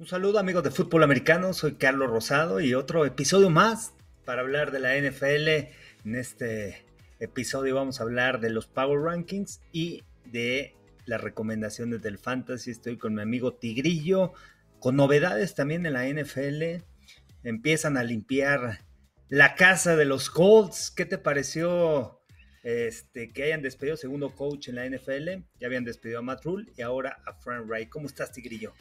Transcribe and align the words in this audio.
Un 0.00 0.06
saludo 0.06 0.38
amigos 0.38 0.62
de 0.62 0.70
fútbol 0.70 1.02
americano, 1.02 1.52
soy 1.52 1.74
Carlos 1.74 2.08
Rosado 2.08 2.60
y 2.60 2.72
otro 2.72 3.04
episodio 3.04 3.50
más 3.50 3.94
para 4.24 4.42
hablar 4.42 4.70
de 4.70 4.78
la 4.78 4.96
NFL. 4.96 5.48
En 6.04 6.14
este 6.14 6.86
episodio 7.18 7.74
vamos 7.74 7.98
a 7.98 8.04
hablar 8.04 8.38
de 8.38 8.50
los 8.50 8.68
Power 8.68 9.00
Rankings 9.00 9.60
y 9.72 10.04
de 10.24 10.76
las 11.04 11.20
recomendaciones 11.20 12.00
del 12.00 12.16
Fantasy. 12.16 12.70
Estoy 12.70 12.96
con 12.96 13.12
mi 13.12 13.22
amigo 13.22 13.54
Tigrillo, 13.54 14.34
con 14.78 14.94
novedades 14.94 15.56
también 15.56 15.84
en 15.84 15.94
la 15.94 16.06
NFL. 16.06 16.80
Empiezan 17.42 17.96
a 17.96 18.04
limpiar 18.04 18.84
la 19.28 19.56
casa 19.56 19.96
de 19.96 20.04
los 20.04 20.30
Colts. 20.30 20.92
¿Qué 20.92 21.06
te 21.06 21.18
pareció 21.18 22.20
este, 22.62 23.32
que 23.32 23.42
hayan 23.42 23.62
despedido 23.62 23.96
segundo 23.96 24.32
coach 24.36 24.68
en 24.68 24.76
la 24.76 24.88
NFL? 24.88 25.42
Ya 25.58 25.66
habían 25.66 25.84
despedido 25.84 26.20
a 26.20 26.22
Matt 26.22 26.44
Rule 26.44 26.70
y 26.76 26.82
ahora 26.82 27.20
a 27.26 27.34
Frank 27.34 27.66
Wright. 27.66 27.88
¿Cómo 27.88 28.06
estás, 28.06 28.30
Tigrillo? 28.30 28.72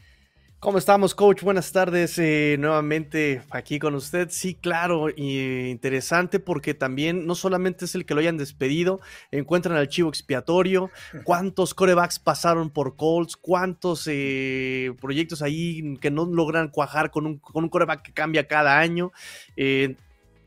¿Cómo 0.60 0.80
estamos, 0.80 1.14
coach? 1.14 1.44
Buenas 1.44 1.72
tardes 1.72 2.18
eh, 2.18 2.56
nuevamente 2.58 3.44
aquí 3.52 3.78
con 3.78 3.94
usted. 3.94 4.30
Sí, 4.32 4.56
claro, 4.56 5.08
y 5.16 5.70
interesante 5.70 6.40
porque 6.40 6.74
también 6.74 7.28
no 7.28 7.36
solamente 7.36 7.86
es 7.86 7.94
el 7.94 8.08
que 8.08 8.16
lo 8.16 8.22
hayan 8.22 8.38
despedido, 8.38 9.00
encuentran 9.30 9.78
al 9.78 9.88
chivo 9.88 10.10
expiatorio, 10.10 10.90
cuántos 11.24 11.76
corebacks 11.76 12.18
pasaron 12.18 12.72
por 12.72 12.96
Colts, 12.96 13.38
cuántos 13.38 14.08
eh, 14.08 14.96
proyectos 15.00 15.44
ahí 15.44 15.96
que 16.02 16.10
no 16.10 16.26
logran 16.26 16.70
cuajar 16.70 17.12
con 17.12 17.28
un, 17.28 17.38
con 17.38 17.64
un 17.64 17.70
coreback 17.70 18.02
que 18.02 18.14
cambia 18.14 18.48
cada 18.48 18.80
año. 18.80 19.12
Eh, 19.58 19.96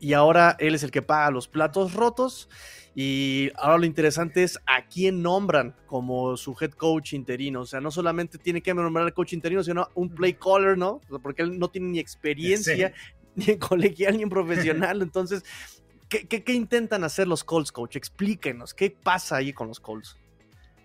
y 0.01 0.11
ahora 0.11 0.57
él 0.59 0.75
es 0.75 0.83
el 0.83 0.91
que 0.91 1.03
paga 1.03 1.31
los 1.31 1.47
platos 1.47 1.93
rotos. 1.93 2.49
Y 2.93 3.51
ahora 3.55 3.77
lo 3.77 3.85
interesante 3.85 4.43
es 4.43 4.59
a 4.65 4.85
quién 4.85 5.21
nombran 5.21 5.75
como 5.85 6.35
su 6.35 6.55
head 6.59 6.71
coach 6.71 7.13
interino. 7.13 7.61
O 7.61 7.65
sea, 7.65 7.79
no 7.79 7.89
solamente 7.89 8.37
tiene 8.37 8.61
que 8.61 8.73
nombrar 8.73 9.05
al 9.05 9.13
coach 9.13 9.33
interino, 9.33 9.63
sino 9.63 9.87
un 9.95 10.09
play 10.09 10.33
caller, 10.33 10.77
¿no? 10.77 10.99
Porque 11.23 11.43
él 11.43 11.57
no 11.57 11.69
tiene 11.69 11.87
ni 11.87 11.99
experiencia, 11.99 12.93
ni 13.35 13.51
en 13.51 13.59
colegial, 13.59 14.17
ni 14.17 14.23
en 14.23 14.29
profesional. 14.29 15.01
Entonces, 15.01 15.43
¿qué, 16.09 16.27
¿qué, 16.27 16.53
intentan 16.53 17.05
hacer 17.05 17.27
los 17.27 17.45
Colts, 17.45 17.71
coach? 17.71 17.95
Explíquenos, 17.95 18.73
¿qué 18.73 18.91
pasa 18.91 19.37
ahí 19.37 19.53
con 19.53 19.69
los 19.69 19.79
Colts? 19.79 20.17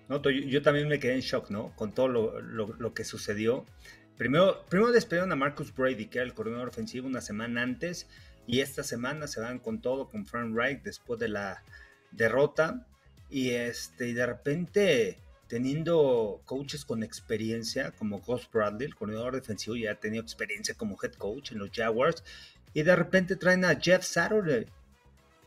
No, 0.08 0.22
yo, 0.22 0.62
también 0.62 0.86
me 0.86 1.00
quedé 1.00 1.14
en 1.14 1.20
shock, 1.20 1.50
¿no? 1.50 1.74
Con 1.74 1.92
todo 1.92 2.06
lo, 2.06 2.41
lo, 2.41 2.94
que 2.94 3.02
sucedió. 3.02 3.66
Primero, 4.16 4.64
primero 4.68 4.92
despedieron 4.92 5.32
a 5.32 5.36
Marcus 5.36 5.74
Brady, 5.74 6.06
que 6.06 6.18
era 6.18 6.26
el 6.26 6.32
coordinador 6.32 6.68
ofensivo, 6.68 7.08
una 7.08 7.20
semana 7.20 7.62
antes. 7.62 8.06
Y 8.46 8.60
esta 8.60 8.84
semana 8.84 9.26
se 9.26 9.41
van 9.41 9.58
con 9.58 9.80
todo 9.80 10.08
con 10.08 10.24
Frank 10.24 10.54
Wright 10.54 10.84
después 10.84 11.18
de 11.18 11.28
la 11.28 11.64
derrota 12.12 12.86
y 13.30 13.50
este 13.50 14.08
y 14.08 14.12
de 14.12 14.26
repente 14.26 15.18
teniendo 15.48 16.40
coaches 16.44 16.84
con 16.84 17.02
experiencia 17.02 17.92
como 17.92 18.20
Gus 18.20 18.48
Bradley, 18.52 18.86
el 18.86 18.96
coordinador 18.96 19.34
defensivo, 19.34 19.76
ya 19.76 19.92
ha 19.92 20.00
tenido 20.00 20.22
experiencia 20.22 20.74
como 20.74 20.98
head 21.02 21.12
coach 21.14 21.52
en 21.52 21.58
los 21.58 21.70
Jaguars 21.70 22.24
y 22.74 22.82
de 22.82 22.96
repente 22.96 23.36
traen 23.36 23.64
a 23.64 23.78
Jeff 23.80 24.04
Saturday, 24.04 24.66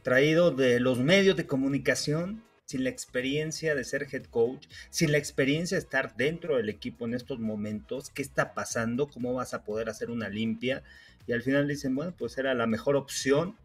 traído 0.02 0.52
de 0.52 0.80
los 0.80 1.00
medios 1.00 1.36
de 1.36 1.46
comunicación, 1.46 2.44
sin 2.66 2.84
la 2.84 2.90
experiencia 2.90 3.76
de 3.76 3.84
ser 3.84 4.08
head 4.12 4.26
coach, 4.26 4.68
sin 4.90 5.12
la 5.12 5.18
experiencia 5.18 5.76
de 5.76 5.82
estar 5.82 6.16
dentro 6.16 6.58
del 6.58 6.70
equipo 6.70 7.06
en 7.06 7.14
estos 7.14 7.40
momentos, 7.40 8.10
qué 8.12 8.22
está 8.22 8.54
pasando, 8.54 9.08
cómo 9.08 9.34
vas 9.34 9.54
a 9.54 9.64
poder 9.64 9.90
hacer 9.90 10.12
una 10.12 10.30
limpia 10.30 10.84
y 11.28 11.34
al 11.34 11.42
final 11.42 11.68
dicen, 11.68 11.96
bueno, 11.96 12.14
pues 12.18 12.38
era 12.38 12.54
la 12.54 12.68
mejor 12.68 12.96
opción 12.96 13.56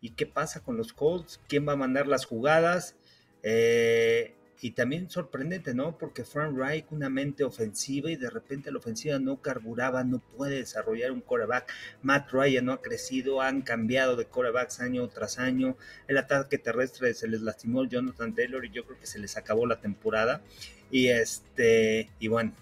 y 0.00 0.10
qué 0.10 0.26
pasa 0.26 0.60
con 0.60 0.76
los 0.76 0.92
Colts, 0.92 1.40
quién 1.48 1.66
va 1.66 1.72
a 1.72 1.76
mandar 1.76 2.06
las 2.06 2.24
jugadas. 2.24 2.96
Eh, 3.42 4.36
y 4.60 4.70
también 4.70 5.10
sorprendente, 5.10 5.74
¿no? 5.74 5.98
Porque 5.98 6.24
Frank 6.24 6.56
Reich, 6.56 6.86
una 6.90 7.10
mente 7.10 7.44
ofensiva 7.44 8.10
y 8.10 8.16
de 8.16 8.30
repente 8.30 8.70
la 8.70 8.78
ofensiva 8.78 9.18
no 9.18 9.42
carburaba, 9.42 10.02
no 10.02 10.18
puede 10.18 10.56
desarrollar 10.56 11.12
un 11.12 11.20
coreback. 11.20 11.70
Matt 12.02 12.30
Ryan 12.32 12.64
no 12.64 12.72
ha 12.72 12.82
crecido, 12.82 13.42
han 13.42 13.62
cambiado 13.62 14.16
de 14.16 14.24
corebacks 14.24 14.80
año 14.80 15.06
tras 15.08 15.38
año. 15.38 15.76
El 16.08 16.16
ataque 16.16 16.58
terrestre 16.58 17.12
se 17.14 17.28
les 17.28 17.42
lastimó 17.42 17.84
Jonathan 17.84 18.34
Taylor 18.34 18.64
y 18.64 18.70
yo 18.70 18.84
creo 18.86 18.98
que 18.98 19.06
se 19.06 19.18
les 19.18 19.36
acabó 19.36 19.66
la 19.66 19.80
temporada. 19.80 20.42
Y 20.90 21.08
este, 21.08 22.10
y 22.18 22.28
bueno, 22.28 22.52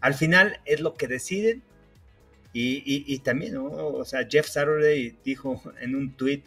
al 0.00 0.14
final 0.14 0.60
es 0.64 0.80
lo 0.80 0.94
que 0.94 1.08
deciden. 1.08 1.62
Y, 2.56 2.82
y 3.12 3.18
también, 3.18 3.54
¿no? 3.54 3.64
O 3.64 4.04
sea, 4.04 4.28
Jeff 4.30 4.46
Saturday 4.46 5.18
dijo 5.24 5.60
en 5.80 5.96
un 5.96 6.16
tweet 6.16 6.44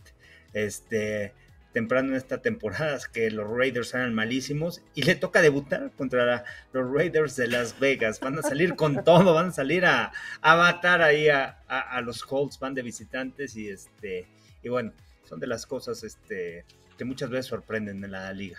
este, 0.54 1.34
temprano 1.78 2.10
en 2.10 2.16
esta 2.16 2.42
temporada 2.42 2.98
que 3.14 3.30
los 3.30 3.48
Raiders 3.48 3.94
eran 3.94 4.16
malísimos 4.16 4.82
y 4.96 5.04
le 5.04 5.14
toca 5.14 5.44
debutar 5.44 5.92
contra 5.92 6.44
los 6.74 6.92
Raiders 6.92 7.36
de 7.36 7.48
Las 7.48 7.80
Vegas. 7.80 8.20
Van 8.20 8.40
a 8.40 8.42
salir 8.42 8.76
con 8.76 9.04
todo, 9.04 9.36
van 9.36 9.50
a 9.50 9.52
salir 9.52 9.86
a, 9.86 10.12
a 10.42 10.56
matar 10.56 11.04
ahí 11.04 11.30
a, 11.30 11.62
los 12.04 12.24
Colts, 12.24 12.58
van 12.58 12.74
de 12.74 12.82
visitantes 12.82 13.56
y 13.56 13.70
este 13.70 14.28
y 14.64 14.70
bueno, 14.70 14.92
son 15.24 15.40
de 15.40 15.46
las 15.46 15.68
cosas 15.68 16.04
este, 16.04 16.66
que 16.98 17.06
muchas 17.06 17.30
veces 17.30 17.46
sorprenden 17.46 18.04
en 18.04 18.12
la 18.12 18.34
liga. 18.34 18.58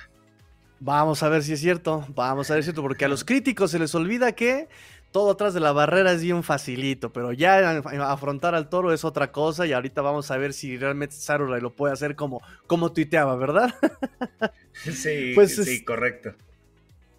Vamos 0.81 1.25
a 1.25 1.28
ver 1.28 1.43
si 1.43 1.54
es 1.54 1.60
cierto, 1.60 2.06
vamos 2.15 2.48
a 2.50 2.54
ver 2.54 2.62
si 2.62 2.71
es 2.71 2.75
cierto, 2.75 2.82
porque 2.82 3.04
a 3.04 3.09
los 3.09 3.25
críticos 3.25 3.72
se 3.72 3.81
les 3.81 3.93
olvida 3.97 4.31
que 4.31 4.69
todo 5.18 5.32
atrás 5.32 5.52
de 5.52 5.58
la 5.58 5.72
barrera 5.72 6.12
es 6.12 6.22
bien 6.22 6.44
facilito, 6.44 7.12
pero 7.12 7.32
ya 7.32 7.78
afrontar 8.06 8.54
al 8.54 8.68
toro 8.68 8.92
es 8.92 9.04
otra 9.04 9.32
cosa 9.32 9.66
y 9.66 9.72
ahorita 9.72 10.00
vamos 10.00 10.30
a 10.30 10.36
ver 10.36 10.52
si 10.52 10.78
realmente 10.78 11.16
Sarurai 11.16 11.60
lo 11.60 11.74
puede 11.74 11.92
hacer 11.92 12.14
como, 12.14 12.40
como 12.68 12.92
tuiteaba, 12.92 13.34
¿verdad? 13.34 13.74
Sí, 14.74 15.32
pues 15.34 15.56
sí, 15.56 15.84
correcto. 15.84 16.34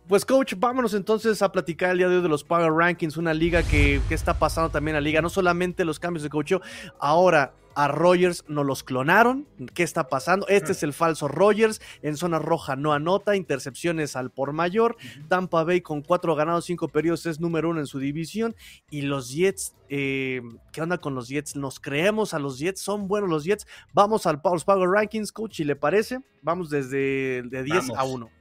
Pues 0.09 0.25
coach, 0.25 0.55
vámonos 0.57 0.95
entonces 0.95 1.39
a 1.43 1.51
platicar 1.51 1.91
el 1.91 1.99
día 1.99 2.09
de 2.09 2.15
hoy 2.15 2.23
de 2.23 2.29
los 2.29 2.43
Power 2.43 2.73
Rankings, 2.73 3.15
una 3.15 3.31
liga 3.31 3.61
que, 3.61 4.01
que 4.09 4.15
está 4.15 4.39
pasando 4.39 4.71
también 4.71 4.95
a 4.95 4.99
la 4.99 5.03
liga, 5.03 5.21
no 5.21 5.29
solamente 5.29 5.85
los 5.85 5.99
cambios 5.99 6.23
de 6.23 6.29
coach, 6.29 6.53
ahora 6.97 7.53
a 7.75 7.87
Rogers 7.89 8.43
no 8.47 8.63
los 8.63 8.81
clonaron. 8.81 9.47
¿Qué 9.75 9.83
está 9.83 10.07
pasando? 10.07 10.47
Este 10.47 10.71
es 10.71 10.81
el 10.81 10.93
falso 10.93 11.27
Rogers. 11.27 11.79
En 12.01 12.17
zona 12.17 12.39
roja 12.39 12.75
no 12.75 12.91
anota. 12.91 13.35
Intercepciones 13.35 14.15
al 14.15 14.31
por 14.31 14.51
mayor. 14.51 14.97
Tampa 15.27 15.63
Bay 15.63 15.81
con 15.81 16.01
cuatro 16.01 16.35
ganados, 16.35 16.65
cinco 16.65 16.87
periodos 16.87 17.27
es 17.27 17.39
número 17.39 17.69
uno 17.69 17.79
en 17.79 17.85
su 17.85 17.99
división. 17.99 18.55
Y 18.89 19.03
los 19.03 19.31
Jets, 19.31 19.75
eh, 19.89 20.41
¿qué 20.73 20.81
onda 20.81 20.97
con 20.97 21.13
los 21.13 21.29
Jets? 21.29 21.55
¿Nos 21.55 21.79
creemos 21.79 22.33
a 22.33 22.39
los 22.39 22.57
Jets? 22.57 22.81
¿Son 22.81 23.07
buenos 23.07 23.29
los 23.29 23.43
Jets? 23.43 23.67
Vamos 23.93 24.25
al 24.25 24.41
Power, 24.41 24.59
Power 24.65 24.89
Rankings, 24.89 25.31
coach, 25.31 25.59
¿y 25.59 25.65
le 25.65 25.75
parece? 25.75 26.19
Vamos 26.41 26.71
desde 26.71 27.43
de 27.43 27.63
10 27.63 27.91
a 27.95 28.03
1. 28.03 28.38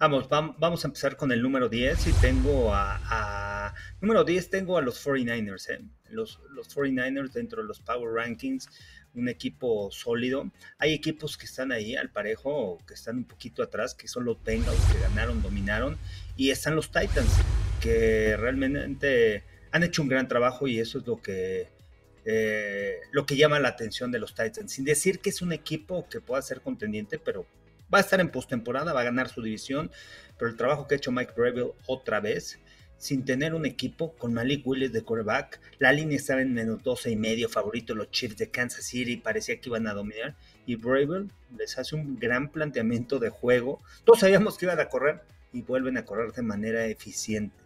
Vamos, 0.00 0.28
vamos 0.28 0.84
a 0.84 0.86
empezar 0.86 1.16
con 1.16 1.32
el 1.32 1.42
número 1.42 1.68
10 1.68 2.06
y 2.06 2.12
tengo 2.12 2.72
a, 2.72 3.74
número 4.00 4.22
10 4.22 4.48
tengo 4.48 4.78
a 4.78 4.80
los 4.80 5.04
49ers, 5.04 5.70
¿eh? 5.70 5.80
los, 6.10 6.40
los 6.50 6.72
49ers 6.72 7.32
dentro 7.32 7.62
de 7.62 7.66
los 7.66 7.80
Power 7.80 8.12
Rankings, 8.12 8.68
un 9.14 9.28
equipo 9.28 9.90
sólido. 9.90 10.52
Hay 10.78 10.94
equipos 10.94 11.36
que 11.36 11.46
están 11.46 11.72
ahí 11.72 11.96
al 11.96 12.10
parejo, 12.12 12.78
que 12.86 12.94
están 12.94 13.16
un 13.16 13.24
poquito 13.24 13.60
atrás, 13.60 13.92
que 13.96 14.06
son 14.06 14.24
los 14.24 14.40
Bengals, 14.44 14.78
que 14.92 15.00
ganaron, 15.00 15.42
dominaron, 15.42 15.98
y 16.36 16.50
están 16.50 16.76
los 16.76 16.92
Titans, 16.92 17.32
que 17.80 18.36
realmente 18.36 19.42
han 19.72 19.82
hecho 19.82 20.02
un 20.02 20.08
gran 20.08 20.28
trabajo 20.28 20.68
y 20.68 20.78
eso 20.78 20.98
es 20.98 21.06
lo 21.08 21.20
que... 21.20 21.76
Eh, 22.24 23.00
lo 23.10 23.26
que 23.26 23.36
llama 23.36 23.58
la 23.58 23.70
atención 23.70 24.12
de 24.12 24.20
los 24.20 24.34
Titans, 24.34 24.70
sin 24.70 24.84
decir 24.84 25.18
que 25.18 25.30
es 25.30 25.42
un 25.42 25.52
equipo 25.52 26.06
que 26.08 26.20
pueda 26.20 26.42
ser 26.42 26.60
contendiente, 26.60 27.18
pero 27.18 27.46
Va 27.92 27.98
a 27.98 28.00
estar 28.02 28.20
en 28.20 28.30
postemporada, 28.30 28.92
va 28.92 29.00
a 29.00 29.04
ganar 29.04 29.28
su 29.28 29.42
división, 29.42 29.90
pero 30.38 30.50
el 30.50 30.56
trabajo 30.56 30.86
que 30.86 30.94
ha 30.94 30.98
hecho 30.98 31.12
Mike 31.12 31.32
Breville 31.36 31.72
otra 31.86 32.20
vez, 32.20 32.58
sin 32.98 33.24
tener 33.24 33.54
un 33.54 33.64
equipo 33.64 34.14
con 34.16 34.34
Malik 34.34 34.66
Willis 34.66 34.92
de 34.92 35.02
quarterback, 35.02 35.60
la 35.78 35.92
línea 35.92 36.16
estaba 36.16 36.42
en 36.42 36.52
menos 36.52 36.82
12 36.82 37.10
y 37.12 37.16
medio, 37.16 37.48
favorito 37.48 37.94
los 37.94 38.10
Chiefs 38.10 38.36
de 38.36 38.50
Kansas 38.50 38.84
City, 38.84 39.16
parecía 39.16 39.60
que 39.60 39.68
iban 39.68 39.86
a 39.86 39.94
dominar, 39.94 40.36
y 40.66 40.74
Breville 40.74 41.28
les 41.56 41.78
hace 41.78 41.94
un 41.94 42.18
gran 42.18 42.50
planteamiento 42.50 43.18
de 43.18 43.30
juego. 43.30 43.80
Todos 44.04 44.20
sabíamos 44.20 44.58
que 44.58 44.66
iban 44.66 44.80
a 44.80 44.88
correr 44.88 45.22
y 45.52 45.62
vuelven 45.62 45.96
a 45.96 46.04
correr 46.04 46.32
de 46.32 46.42
manera 46.42 46.86
eficiente, 46.86 47.56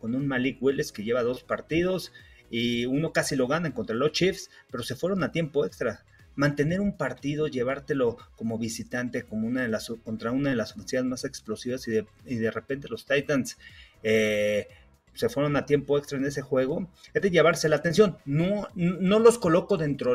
con 0.00 0.14
un 0.14 0.26
Malik 0.26 0.60
Willis 0.60 0.90
que 0.90 1.04
lleva 1.04 1.22
dos 1.22 1.44
partidos 1.44 2.12
y 2.50 2.86
uno 2.86 3.12
casi 3.12 3.36
lo 3.36 3.46
gana 3.46 3.72
contra 3.74 3.94
los 3.94 4.12
Chiefs, 4.12 4.50
pero 4.70 4.82
se 4.82 4.96
fueron 4.96 5.22
a 5.22 5.30
tiempo 5.30 5.66
extra 5.66 6.04
mantener 6.38 6.80
un 6.80 6.96
partido, 6.96 7.48
llevártelo 7.48 8.16
como 8.36 8.58
visitante 8.58 9.24
como 9.24 9.48
una 9.48 9.62
de 9.62 9.68
las, 9.68 9.92
contra 10.04 10.30
una 10.30 10.50
de 10.50 10.56
las 10.56 10.70
ofensivas 10.70 11.04
más 11.04 11.24
explosivas 11.24 11.88
y 11.88 11.90
de, 11.90 12.06
y 12.26 12.36
de 12.36 12.52
repente 12.52 12.86
los 12.88 13.06
Titans 13.06 13.58
eh, 14.04 14.68
se 15.14 15.28
fueron 15.28 15.56
a 15.56 15.66
tiempo 15.66 15.98
extra 15.98 16.16
en 16.16 16.24
ese 16.24 16.40
juego, 16.40 16.88
es 17.12 17.20
de 17.20 17.30
llevarse 17.30 17.68
la 17.68 17.74
atención. 17.74 18.18
No, 18.24 18.68
no 18.76 19.18
los 19.18 19.40
coloco 19.40 19.76
dentro 19.76 20.14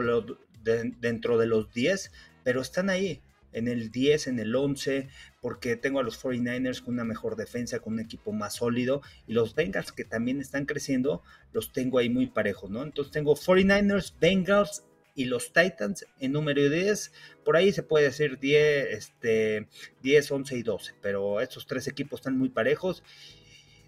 de, 0.63 0.93
dentro 1.01 1.37
de 1.37 1.45
los 1.45 1.73
10, 1.73 2.09
pero 2.45 2.61
están 2.61 2.89
ahí 2.89 3.21
en 3.51 3.67
el 3.67 3.91
10, 3.91 4.27
en 4.27 4.39
el 4.39 4.55
11, 4.55 5.09
porque 5.41 5.75
tengo 5.75 5.99
a 5.99 6.03
los 6.03 6.23
49ers 6.23 6.81
con 6.81 6.93
una 6.93 7.03
mejor 7.03 7.35
defensa, 7.35 7.79
con 7.79 7.93
un 7.95 7.99
equipo 7.99 8.31
más 8.31 8.55
sólido, 8.55 9.01
y 9.27 9.33
los 9.33 9.55
Bengals 9.55 9.91
que 9.91 10.05
también 10.05 10.39
están 10.39 10.65
creciendo, 10.65 11.21
los 11.51 11.73
tengo 11.73 11.99
ahí 11.99 12.09
muy 12.09 12.27
parejos, 12.27 12.69
¿no? 12.69 12.81
Entonces 12.81 13.11
tengo 13.11 13.35
49ers, 13.35 14.13
Bengals 14.21 14.85
y 15.15 15.25
los 15.25 15.53
Titans 15.53 16.05
en 16.19 16.31
número 16.31 16.69
10, 16.69 17.11
por 17.45 17.55
ahí 17.55 17.71
se 17.71 17.83
puede 17.83 18.05
decir 18.05 18.39
10, 18.39 18.87
este, 18.91 19.67
10, 20.01 20.31
11 20.31 20.57
y 20.57 20.63
12, 20.63 20.95
pero 21.01 21.41
estos 21.41 21.67
tres 21.67 21.87
equipos 21.87 22.19
están 22.19 22.37
muy 22.37 22.49
parejos. 22.49 23.03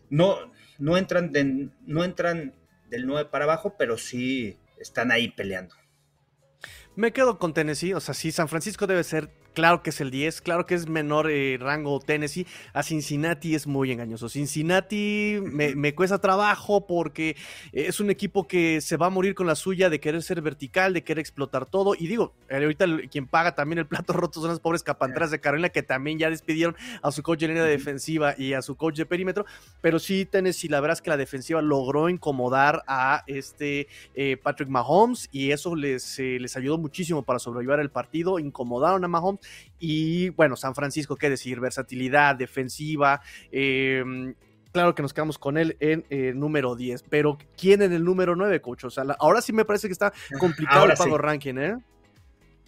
no, 0.10 0.52
no, 0.78 0.98
entran 0.98 1.32
no 1.86 2.04
entran 2.04 2.54
del 2.90 3.08
9 3.08 3.30
para 3.32 3.46
abajo, 3.46 3.76
pero 3.78 3.98
sí 3.98 4.58
están 4.80 5.12
ahí 5.12 5.30
peleando. 5.30 5.76
Me 6.96 7.12
quedo 7.12 7.40
con 7.40 7.54
Tennessee, 7.54 7.94
o 7.94 8.00
sea, 8.00 8.14
sí, 8.14 8.32
San 8.32 8.48
Francisco 8.48 8.88
debe 8.88 9.04
ser 9.04 9.30
Claro 9.56 9.82
que 9.82 9.92
es 9.92 10.02
el 10.02 10.12
10, 10.12 10.42
claro 10.42 10.66
que 10.66 10.76
es 10.76 10.90
menor 10.90 11.32
eh, 11.32 11.58
rango 11.58 12.02
Tennessee. 12.02 12.46
A 12.74 12.84
Cincinnati 12.84 13.56
es 13.56 13.68
muy 13.68 13.90
engañoso. 13.90 14.28
Cincinnati 14.28 15.40
me, 15.42 15.96
cuesta 15.96 16.20
trabajo 16.20 16.86
porque 16.86 17.38
es 17.72 18.02
un 18.02 18.10
equipo 18.10 18.50
que 18.50 18.82
se 18.82 18.98
va 18.98 19.06
a 19.06 19.10
morir 19.10 19.34
con 19.34 19.48
la 19.48 19.56
suya 19.56 19.90
de 19.90 20.02
querer 20.02 20.24
ser 20.24 20.42
vertical, 20.42 20.94
de 20.94 21.06
querer 21.06 21.20
explotar 21.20 21.66
todo. 21.66 21.96
Y 21.96 22.08
digo, 22.08 22.34
eh, 22.50 22.58
ahorita 22.58 22.86
quien 23.10 23.28
paga 23.28 23.56
también 23.56 23.80
el 23.80 23.86
plato 23.86 24.12
roto 24.14 24.42
son 24.42 24.50
las 24.50 24.60
pobres 24.60 24.84
capantras 24.84 25.32
de 25.32 25.40
Carolina 25.40 25.70
que 25.70 25.84
también 25.84 26.20
ya 26.20 26.30
despidieron 26.30 26.76
a 27.02 27.14
su 27.14 27.24
coach 27.24 27.40
de 27.40 27.48
línea 27.48 27.64
defensiva 27.64 28.36
y 28.38 28.52
a 28.52 28.62
su 28.62 28.76
coach 28.76 28.98
de 28.98 29.06
perímetro. 29.06 29.46
Pero 29.80 30.00
sí, 30.00 30.26
Tennessee, 30.26 30.68
la 30.68 30.82
verdad 30.82 30.98
es 30.98 31.02
que 31.02 31.12
la 31.12 31.18
defensiva 31.18 31.62
logró 31.62 32.10
incomodar 32.10 32.84
a 32.88 33.24
este 33.26 33.88
eh, 34.16 34.36
Patrick 34.36 34.68
Mahomes 34.68 35.30
y 35.32 35.52
eso 35.52 35.78
les, 35.78 36.20
les 36.20 36.58
ayudó 36.58 36.78
muchísimo 36.78 37.24
para 37.24 37.40
sobrevivir 37.40 37.80
el 37.80 37.90
partido. 37.90 38.38
Incomodaron 38.38 39.06
a 39.06 39.08
Mahomes 39.08 39.45
y 39.80 40.30
bueno, 40.30 40.56
San 40.56 40.76
Francisco, 40.76 41.16
qué 41.16 41.30
decir, 41.30 41.60
versatilidad, 41.60 42.36
defensiva. 42.36 43.22
Em, 43.52 44.34
claro 44.72 44.96
que 44.96 45.02
nos 45.02 45.14
quedamos 45.14 45.38
con 45.38 45.58
él 45.58 45.78
en 45.80 46.06
eh, 46.10 46.34
número 46.36 46.76
10, 46.76 47.04
pero 47.10 47.38
¿quién 47.58 47.82
en 47.82 47.94
el 47.94 48.04
número 48.04 48.36
9, 48.36 48.62
coach? 48.62 48.86
O 48.86 48.90
sea, 48.90 49.04
ahora 49.20 49.42
sí 49.42 49.54
me 49.54 49.66
parece 49.66 49.88
que 49.88 49.94
está 49.94 50.14
complicado 50.40 50.86
el 50.86 50.94
pago 50.94 51.18
ranking, 51.18 51.56
¿eh? 51.58 51.78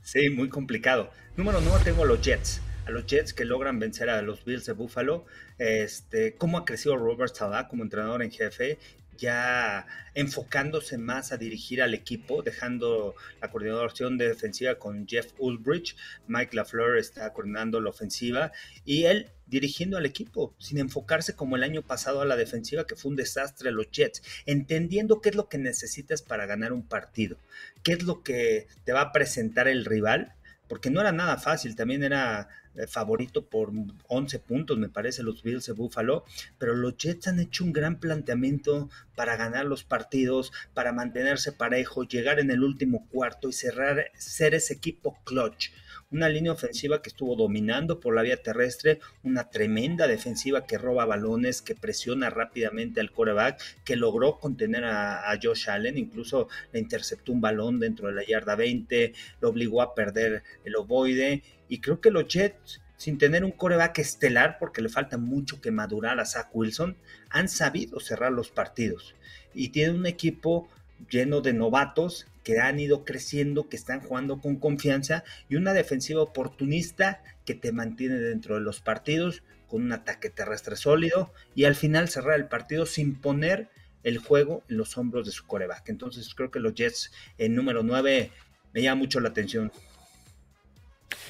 Sí, 0.02 0.30
muy 0.30 0.50
complicado. 0.50 1.12
Número 1.36 1.60
9 1.62 1.82
tengo 1.84 2.06
los 2.06 2.22
Jets. 2.22 2.62
A 2.86 2.92
los 2.92 3.06
Jets 3.06 3.34
que 3.34 3.44
logran 3.44 3.80
vencer 3.80 4.10
a 4.10 4.22
los 4.22 4.46
Bills 4.46 4.66
de 4.66 4.72
Buffalo. 4.72 5.26
Este, 5.58 6.36
cómo 6.36 6.58
ha 6.58 6.64
crecido 6.64 6.96
Robert 6.96 7.36
Salah 7.36 7.68
como 7.68 7.84
entrenador 7.84 8.24
en 8.24 8.32
jefe 8.32 8.80
ya 9.18 9.86
enfocándose 10.14 10.98
más 10.98 11.32
a 11.32 11.38
dirigir 11.38 11.82
al 11.82 11.94
equipo, 11.94 12.42
dejando 12.42 13.16
la 13.42 13.50
coordinación 13.50 14.18
de 14.18 14.30
defensiva 14.30 14.76
con 14.76 15.08
Jeff 15.08 15.34
Ulbrich. 15.38 15.96
Mike 16.28 16.56
LaFleur 16.56 16.98
está 16.98 17.32
coordinando 17.34 17.82
la 17.82 17.90
ofensiva 17.90 18.52
y 18.86 19.04
él 19.04 19.32
dirigiendo 19.48 19.98
al 19.98 20.06
equipo, 20.06 20.54
sin 20.60 20.78
enfocarse 20.78 21.36
como 21.36 21.56
el 21.56 21.64
año 21.64 21.82
pasado 21.82 22.22
a 22.22 22.26
la 22.26 22.36
defensiva, 22.36 22.86
que 22.86 22.96
fue 22.96 23.12
un 23.12 23.16
desastre 23.16 23.72
los 23.72 23.90
Jets, 23.92 24.22
entendiendo 24.46 25.22
qué 25.22 25.30
es 25.30 25.36
lo 25.36 25.48
que 25.48 25.58
necesitas 25.58 26.22
para 26.22 26.46
ganar 26.46 26.74
un 26.74 26.86
partido, 26.86 27.38
qué 27.84 27.94
es 27.94 28.04
lo 28.04 28.24
que 28.24 28.68
te 28.84 28.94
va 28.94 29.02
a 29.02 29.12
presentar 29.12 29.68
el 29.68 29.86
rival, 29.86 30.34
porque 30.68 30.90
no 30.90 31.00
era 31.00 31.12
nada 31.12 31.38
fácil, 31.38 31.76
también 31.76 32.04
era 32.04 32.50
favorito 32.86 33.46
por 33.46 33.72
11 34.08 34.40
puntos, 34.40 34.78
me 34.78 34.90
parece, 34.90 35.24
los 35.24 35.42
Bills 35.42 35.66
de 35.66 35.74
Buffalo, 35.74 36.26
pero 36.60 36.76
los 36.76 36.98
Jets 36.98 37.28
han 37.28 37.40
hecho 37.40 37.64
un 37.64 37.74
gran 37.74 38.00
planteamiento 38.00 38.90
para 39.16 39.36
ganar 39.36 39.66
los 39.66 39.84
partidos, 39.84 40.52
para 40.74 40.92
mantenerse 40.92 41.52
parejo, 41.52 42.04
llegar 42.04 42.40
en 42.40 42.52
el 42.52 42.64
último 42.64 43.08
cuarto 43.10 43.50
y 43.50 43.54
cerrar, 43.54 44.12
ser 44.14 44.54
ese 44.54 44.76
equipo 44.76 45.18
clutch 45.24 45.72
una 46.12 46.30
línea 46.30 46.54
ofensiva 46.54 47.02
que 47.02 47.10
estuvo 47.10 47.36
dominando 47.36 48.00
por 48.00 48.16
la 48.16 48.22
vía 48.22 48.42
terrestre, 48.42 49.00
una 49.24 49.50
tremenda 49.50 50.08
defensiva 50.08 50.66
que 50.66 50.78
roba 50.78 51.06
balones, 51.06 51.62
que 51.62 51.76
presiona 51.76 52.30
rápidamente 52.30 53.02
al 53.02 53.12
coreback, 53.12 53.62
que 53.84 53.96
logró 53.96 54.40
contener 54.40 54.86
a, 54.86 55.38
Josh 55.42 55.70
Allen, 55.70 55.98
incluso 55.98 56.48
le 56.72 56.80
interceptó 56.80 57.32
un 57.32 57.42
balón 57.42 57.80
dentro 57.80 58.08
de 58.08 58.14
la 58.14 58.24
yarda 58.26 58.56
20, 58.56 59.14
lo 59.42 59.50
obligó 59.50 59.82
a 59.82 59.94
perder 59.94 60.44
el 60.64 60.76
ovoide, 60.76 61.44
y 61.68 61.80
creo 61.80 62.00
que 62.00 62.12
los 62.12 62.28
Jets 62.28 62.82
sin 62.98 63.20
tener 63.20 63.44
un 63.46 63.52
coreback 63.52 64.00
estelar, 64.00 64.58
porque 64.60 64.82
le 64.82 64.90
falta 64.90 65.20
mucho 65.20 65.62
que 65.62 65.70
madurar 65.70 66.20
a 66.20 66.26
Zach 66.26 66.50
Wilson, 66.52 66.98
han 67.30 67.48
sabido 67.48 68.00
cerrar 68.00 68.32
los 68.32 68.50
partidos. 68.50 69.14
Y 69.54 69.70
tienen 69.70 69.98
un 69.98 70.08
equipo 70.08 70.68
lleno 71.10 71.42
de 71.42 71.54
novatos 71.54 72.28
que 72.44 72.60
han 72.60 72.80
ido 72.80 73.04
creciendo, 73.06 73.70
que 73.70 73.76
están 73.76 74.02
jugando 74.02 74.40
con 74.40 74.56
confianza 74.56 75.24
y 75.50 75.56
una 75.56 75.74
defensiva 75.74 76.22
oportunista 76.22 77.22
que 77.46 77.56
te 77.56 77.72
mantiene 77.72 78.16
dentro 78.16 78.56
de 78.56 78.62
los 78.62 78.82
partidos 78.82 79.44
con 79.68 79.84
un 79.84 79.92
ataque 79.92 80.30
terrestre 80.30 80.76
sólido 80.76 81.34
y 81.56 81.66
al 81.66 81.76
final 81.76 82.08
cerrar 82.08 82.40
el 82.40 82.48
partido 82.48 82.86
sin 82.86 83.16
poner 83.16 83.70
el 84.04 84.18
juego 84.18 84.64
en 84.70 84.78
los 84.78 84.98
hombros 84.98 85.26
de 85.26 85.32
su 85.32 85.46
coreback. 85.46 85.90
Entonces 85.90 86.34
creo 86.34 86.50
que 86.52 86.60
los 86.60 86.74
Jets 86.74 87.12
en 87.38 87.56
número 87.56 87.84
9 87.84 88.32
me 88.74 88.82
llama 88.82 89.00
mucho 89.00 89.20
la 89.20 89.30
atención. 89.30 89.72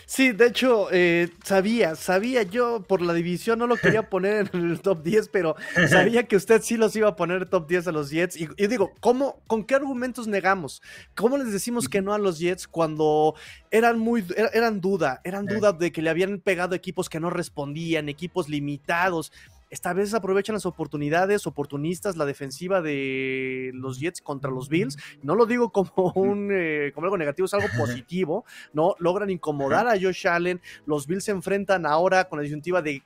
Sí, 0.09 0.31
de 0.31 0.47
hecho, 0.47 0.87
eh, 0.89 1.27
sabía, 1.43 1.95
sabía 1.95 2.41
yo 2.43 2.81
por 2.87 3.01
la 3.01 3.13
división, 3.13 3.59
no 3.59 3.67
lo 3.67 3.75
quería 3.75 4.03
poner 4.09 4.49
en 4.53 4.71
el 4.71 4.79
top 4.79 5.03
10, 5.03 5.27
pero 5.27 5.57
sabía 5.89 6.23
que 6.23 6.37
usted 6.37 6.61
sí 6.61 6.77
los 6.77 6.95
iba 6.95 7.09
a 7.09 7.17
poner 7.17 7.49
top 7.49 7.67
10 7.67 7.87
a 7.87 7.91
los 7.91 8.09
Jets. 8.09 8.37
Y, 8.37 8.47
digo, 8.67 8.93
¿cómo, 9.01 9.41
¿con 9.47 9.65
qué 9.65 9.75
argumentos 9.75 10.25
negamos? 10.25 10.81
¿Cómo 11.13 11.37
les 11.37 11.51
decimos 11.51 11.89
que 11.89 12.01
no 12.01 12.13
a 12.13 12.19
los 12.19 12.39
Jets 12.39 12.69
cuando 12.69 13.35
eran 13.69 13.99
muy, 13.99 14.25
er, 14.37 14.49
eran 14.53 14.79
duda, 14.79 15.19
eran 15.25 15.45
duda 15.45 15.73
de 15.73 15.91
que 15.91 16.01
le 16.01 16.09
habían 16.09 16.39
pegado 16.39 16.73
equipos 16.73 17.09
que 17.09 17.19
no 17.19 17.29
respondían, 17.29 18.07
equipos 18.07 18.47
limitados? 18.47 19.33
Esta 19.69 19.93
vez 19.93 20.13
aprovechan 20.13 20.53
las 20.53 20.65
oportunidades 20.65 21.47
oportunistas, 21.47 22.17
la 22.17 22.25
defensiva 22.25 22.81
de 22.81 23.71
los 23.73 23.99
Jets 23.99 24.21
contra 24.21 24.51
los 24.51 24.69
Bills. 24.69 24.97
No 25.21 25.35
lo 25.35 25.45
digo 25.45 25.71
como, 25.71 26.11
un, 26.15 26.49
eh, 26.51 26.91
como 26.93 27.05
algo 27.05 27.17
negativo, 27.17 27.45
es 27.45 27.53
algo 27.53 27.67
positivo, 27.77 28.45
¿no? 28.73 28.95
Logran 28.99 29.29
incomodar 29.29 29.87
a 29.87 29.99
Josh 29.99 30.27
Allen. 30.27 30.61
Los 30.85 31.07
Bills 31.07 31.25
se 31.25 31.31
enfrentan 31.31 31.85
ahora 31.85 32.29
con 32.29 32.37
la 32.39 32.43
disyuntiva 32.43 32.81
de 32.81 33.03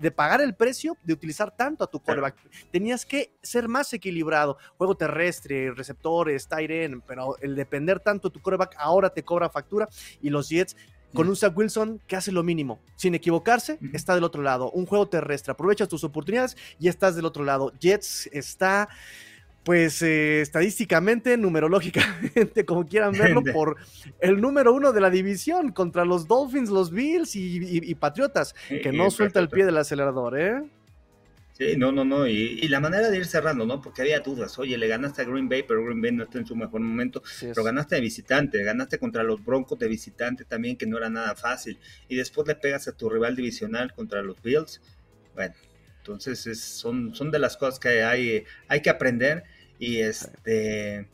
de 0.00 0.10
pagar 0.10 0.40
el 0.40 0.54
precio 0.54 0.96
de 1.04 1.12
utilizar 1.12 1.54
tanto 1.56 1.84
a 1.84 1.86
tu 1.86 2.00
quarterback. 2.00 2.36
Tenías 2.70 3.06
que 3.06 3.32
ser 3.42 3.68
más 3.68 3.92
equilibrado. 3.92 4.58
Juego 4.76 4.96
terrestre, 4.96 5.72
receptores, 5.72 6.48
tight 6.48 6.70
end, 6.70 7.02
pero 7.06 7.38
el 7.38 7.54
depender 7.54 8.00
tanto 8.00 8.28
de 8.28 8.32
tu 8.32 8.42
quarterback 8.42 8.74
ahora 8.78 9.10
te 9.10 9.22
cobra 9.22 9.48
factura 9.48 9.88
y 10.20 10.30
los 10.30 10.48
Jets 10.48 10.76
con 11.14 11.28
un 11.28 11.36
Zach 11.36 11.56
Wilson 11.56 12.00
que 12.06 12.16
hace 12.16 12.32
lo 12.32 12.42
mínimo. 12.42 12.80
Sin 12.96 13.14
equivocarse, 13.14 13.78
está 13.92 14.14
del 14.14 14.24
otro 14.24 14.42
lado. 14.42 14.70
Un 14.70 14.86
juego 14.86 15.08
terrestre. 15.08 15.52
Aprovechas 15.52 15.88
tus 15.88 16.04
oportunidades 16.04 16.56
y 16.78 16.88
estás 16.88 17.16
del 17.16 17.24
otro 17.24 17.44
lado. 17.44 17.72
Jets 17.80 18.28
está, 18.32 18.88
pues, 19.64 20.02
eh, 20.02 20.40
estadísticamente, 20.40 21.36
numerológicamente, 21.36 22.64
como 22.66 22.86
quieran 22.86 23.12
verlo, 23.12 23.42
por 23.52 23.76
el 24.20 24.40
número 24.40 24.72
uno 24.72 24.92
de 24.92 25.00
la 25.00 25.10
división 25.10 25.72
contra 25.72 26.04
los 26.04 26.28
Dolphins, 26.28 26.70
los 26.70 26.90
Bills 26.90 27.34
y, 27.34 27.94
Patriotas, 27.94 28.54
que 28.68 28.92
no 28.92 29.10
suelta 29.10 29.40
el 29.40 29.48
pie 29.48 29.64
del 29.64 29.78
acelerador, 29.78 30.38
¿eh? 30.38 30.62
Sí, 31.58 31.76
no, 31.76 31.90
no, 31.90 32.04
no. 32.04 32.28
Y, 32.28 32.68
la 32.68 32.78
manera 32.78 33.10
de 33.10 33.16
ir 33.16 33.26
cerrando, 33.26 33.66
¿no? 33.66 33.82
Porque 33.82 34.02
había 34.02 34.20
dudas. 34.20 34.56
Oye, 34.60 34.78
le 34.78 34.86
ganaste 34.86 35.22
a 35.22 35.24
Green 35.24 35.48
Bay, 35.48 35.64
pero 35.66 35.84
Green 35.84 36.00
Bay 36.00 36.12
no 36.12 36.22
está 36.22 36.38
en 36.38 36.46
su 36.46 36.54
mejor 36.54 36.80
momento. 36.80 37.20
pero 37.40 37.64
ganaste 37.64 37.96
de 37.96 38.00
visitante, 38.00 38.62
ganaste 38.62 38.98
contra 38.98 39.24
los 39.24 39.44
Broncos 39.44 39.76
de 39.76 39.88
visitante 39.88 40.44
también, 40.44 40.76
que 40.76 40.86
no 40.86 40.98
era 40.98 41.10
nada 41.10 41.34
fácil. 41.34 41.80
Y 42.08 42.14
después 42.14 42.46
le 42.46 42.54
pegas 42.54 42.86
a 42.86 42.92
tu 42.92 43.10
rival 43.10 43.34
divisional 43.34 43.92
contra 43.92 44.22
los 44.22 44.40
Bills. 44.40 44.80
Bueno, 45.34 45.54
entonces 45.98 46.60
son, 46.60 47.12
son 47.16 47.32
de 47.32 47.40
las 47.40 47.56
cosas 47.56 47.80
que 47.80 48.04
hay, 48.04 48.44
hay 48.68 48.80
que 48.80 48.90
aprender. 48.90 49.42
Y 49.80 49.96
este. 49.96 51.08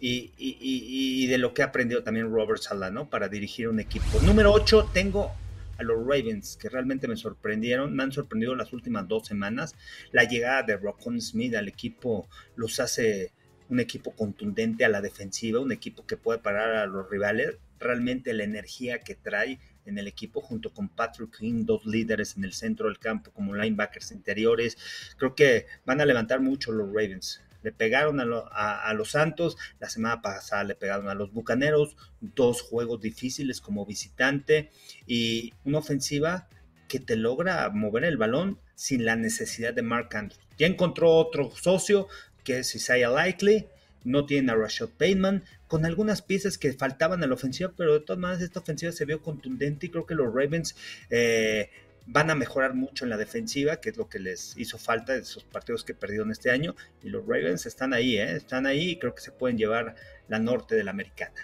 Y, 0.00 0.32
y, 0.36 0.58
y, 0.60 1.26
de 1.28 1.38
lo 1.38 1.54
que 1.54 1.62
ha 1.62 1.66
aprendido 1.66 2.02
también 2.02 2.30
Robert 2.30 2.60
Sala, 2.60 2.90
¿no? 2.90 3.08
Para 3.08 3.28
dirigir 3.28 3.68
un 3.68 3.78
equipo. 3.78 4.20
Número 4.22 4.52
8, 4.52 4.90
tengo 4.92 5.32
a 5.78 5.82
los 5.82 5.98
Ravens, 5.98 6.56
que 6.56 6.68
realmente 6.68 7.08
me 7.08 7.16
sorprendieron, 7.16 7.94
me 7.94 8.02
han 8.02 8.12
sorprendido 8.12 8.54
las 8.54 8.72
últimas 8.72 9.06
dos 9.08 9.26
semanas. 9.26 9.74
La 10.12 10.24
llegada 10.24 10.62
de 10.62 10.76
Rockon 10.76 11.20
Smith 11.20 11.54
al 11.54 11.68
equipo 11.68 12.28
los 12.56 12.80
hace 12.80 13.32
un 13.68 13.80
equipo 13.80 14.14
contundente 14.14 14.84
a 14.84 14.88
la 14.88 15.00
defensiva, 15.00 15.60
un 15.60 15.72
equipo 15.72 16.06
que 16.06 16.16
puede 16.16 16.38
parar 16.38 16.74
a 16.76 16.86
los 16.86 17.08
rivales. 17.08 17.56
Realmente 17.78 18.32
la 18.32 18.44
energía 18.44 19.00
que 19.00 19.14
trae 19.14 19.58
en 19.86 19.98
el 19.98 20.06
equipo 20.06 20.40
junto 20.40 20.72
con 20.72 20.88
Patrick 20.88 21.38
King, 21.38 21.64
dos 21.64 21.84
líderes 21.84 22.36
en 22.36 22.44
el 22.44 22.52
centro 22.52 22.86
del 22.88 22.98
campo 22.98 23.30
como 23.32 23.54
linebackers 23.54 24.12
interiores. 24.12 24.76
Creo 25.18 25.34
que 25.34 25.66
van 25.84 26.00
a 26.00 26.06
levantar 26.06 26.40
mucho 26.40 26.72
los 26.72 26.88
Ravens 26.88 27.42
le 27.64 27.72
pegaron 27.72 28.20
a, 28.20 28.94
los 28.94 29.10
Santos, 29.12 29.56
la 29.80 29.88
semana 29.88 30.20
pasada 30.20 30.64
le 30.64 30.74
pegaron 30.74 31.08
a 31.08 31.14
los 31.14 31.32
Bucaneros, 31.32 31.96
dos 32.20 32.60
juegos 32.60 33.00
difíciles 33.00 33.62
como 33.62 33.86
visitante 33.86 34.70
y 35.06 35.54
una 35.64 35.78
ofensiva 35.78 36.46
que 36.88 37.00
te 37.00 37.16
logra 37.16 37.70
mover 37.70 38.04
el 38.04 38.18
balón 38.18 38.60
sin 38.74 39.06
la 39.06 39.16
necesidad 39.16 39.72
de 39.72 39.80
Mark 39.80 40.14
Andrews. 40.14 40.46
Ya 40.58 40.66
encontró 40.66 41.10
otro 41.12 41.50
socio 41.56 42.06
que 42.44 42.58
es 42.58 42.74
Isaiah 42.74 43.08
Likely, 43.08 43.66
no 44.04 44.26
tiene 44.26 44.52
a 44.52 44.56
Rashad 44.56 44.90
Bateman, 44.98 45.44
con 45.66 45.86
algunas 45.86 46.20
piezas 46.20 46.58
que 46.58 46.74
faltaban 46.74 47.22
en 47.22 47.30
la 47.30 47.34
ofensiva, 47.34 47.72
pero 47.74 47.94
de 47.94 48.00
todas 48.00 48.20
maneras 48.20 48.42
esta 48.42 48.60
ofensiva 48.60 48.92
se 48.92 49.06
vio 49.06 49.22
contundente 49.22 49.86
y 49.86 49.88
creo 49.88 50.04
que 50.04 50.14
los 50.14 50.26
Ravens 50.26 50.76
eh, 51.08 51.70
van 52.06 52.30
a 52.30 52.34
mejorar 52.34 52.74
mucho 52.74 53.04
en 53.04 53.10
la 53.10 53.16
defensiva, 53.16 53.80
que 53.80 53.90
es 53.90 53.96
lo 53.96 54.08
que 54.08 54.18
les 54.18 54.56
hizo 54.56 54.78
falta 54.78 55.14
de 55.14 55.20
esos 55.20 55.44
partidos 55.44 55.84
que 55.84 55.94
perdieron 55.94 56.30
este 56.30 56.50
año. 56.50 56.74
Y 57.02 57.08
los 57.08 57.26
Ravens 57.26 57.66
están 57.66 57.94
ahí, 57.94 58.16
¿eh? 58.16 58.36
están 58.36 58.66
ahí 58.66 58.90
y 58.90 58.98
creo 58.98 59.14
que 59.14 59.22
se 59.22 59.32
pueden 59.32 59.58
llevar 59.58 59.94
la 60.28 60.38
norte 60.38 60.74
de 60.74 60.84
la 60.84 60.90
americana. 60.90 61.34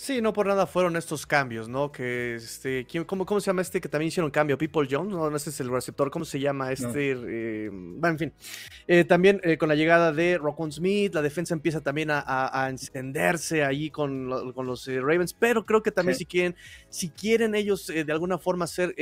Sí, 0.00 0.22
no 0.22 0.32
por 0.32 0.46
nada 0.46 0.68
fueron 0.68 0.94
estos 0.94 1.26
cambios, 1.26 1.68
¿no? 1.68 1.90
Que 1.90 2.36
este, 2.36 2.86
cómo, 3.04 3.26
¿cómo 3.26 3.40
se 3.40 3.46
llama 3.46 3.62
este 3.62 3.80
que 3.80 3.88
también 3.88 4.06
hicieron 4.06 4.30
cambio? 4.30 4.56
People 4.56 4.86
Jones, 4.88 5.10
no, 5.10 5.28
no 5.28 5.36
ese 5.36 5.50
es 5.50 5.58
el 5.58 5.68
receptor, 5.70 6.08
¿cómo 6.12 6.24
se 6.24 6.38
llama 6.38 6.70
este? 6.70 7.16
Eh, 7.16 7.68
bueno, 7.72 8.10
en 8.10 8.18
fin. 8.18 8.32
Eh, 8.86 9.02
también 9.02 9.40
eh, 9.42 9.58
con 9.58 9.68
la 9.68 9.74
llegada 9.74 10.12
de 10.12 10.38
Rockon 10.38 10.70
Smith, 10.70 11.12
la 11.14 11.20
defensa 11.20 11.52
empieza 11.52 11.80
también 11.80 12.10
a, 12.12 12.68
encenderse 12.70 13.64
ahí 13.64 13.90
con, 13.90 14.28
los 14.28 14.86
Ravens, 14.86 15.34
pero 15.34 15.66
creo 15.66 15.82
que 15.82 15.90
también 15.90 16.16
si 16.16 16.26
quieren, 16.26 16.54
si 16.88 17.08
quieren 17.08 17.56
ellos 17.56 17.88
de 17.88 18.12
alguna 18.12 18.38
forma 18.38 18.66
hacer, 18.66 18.94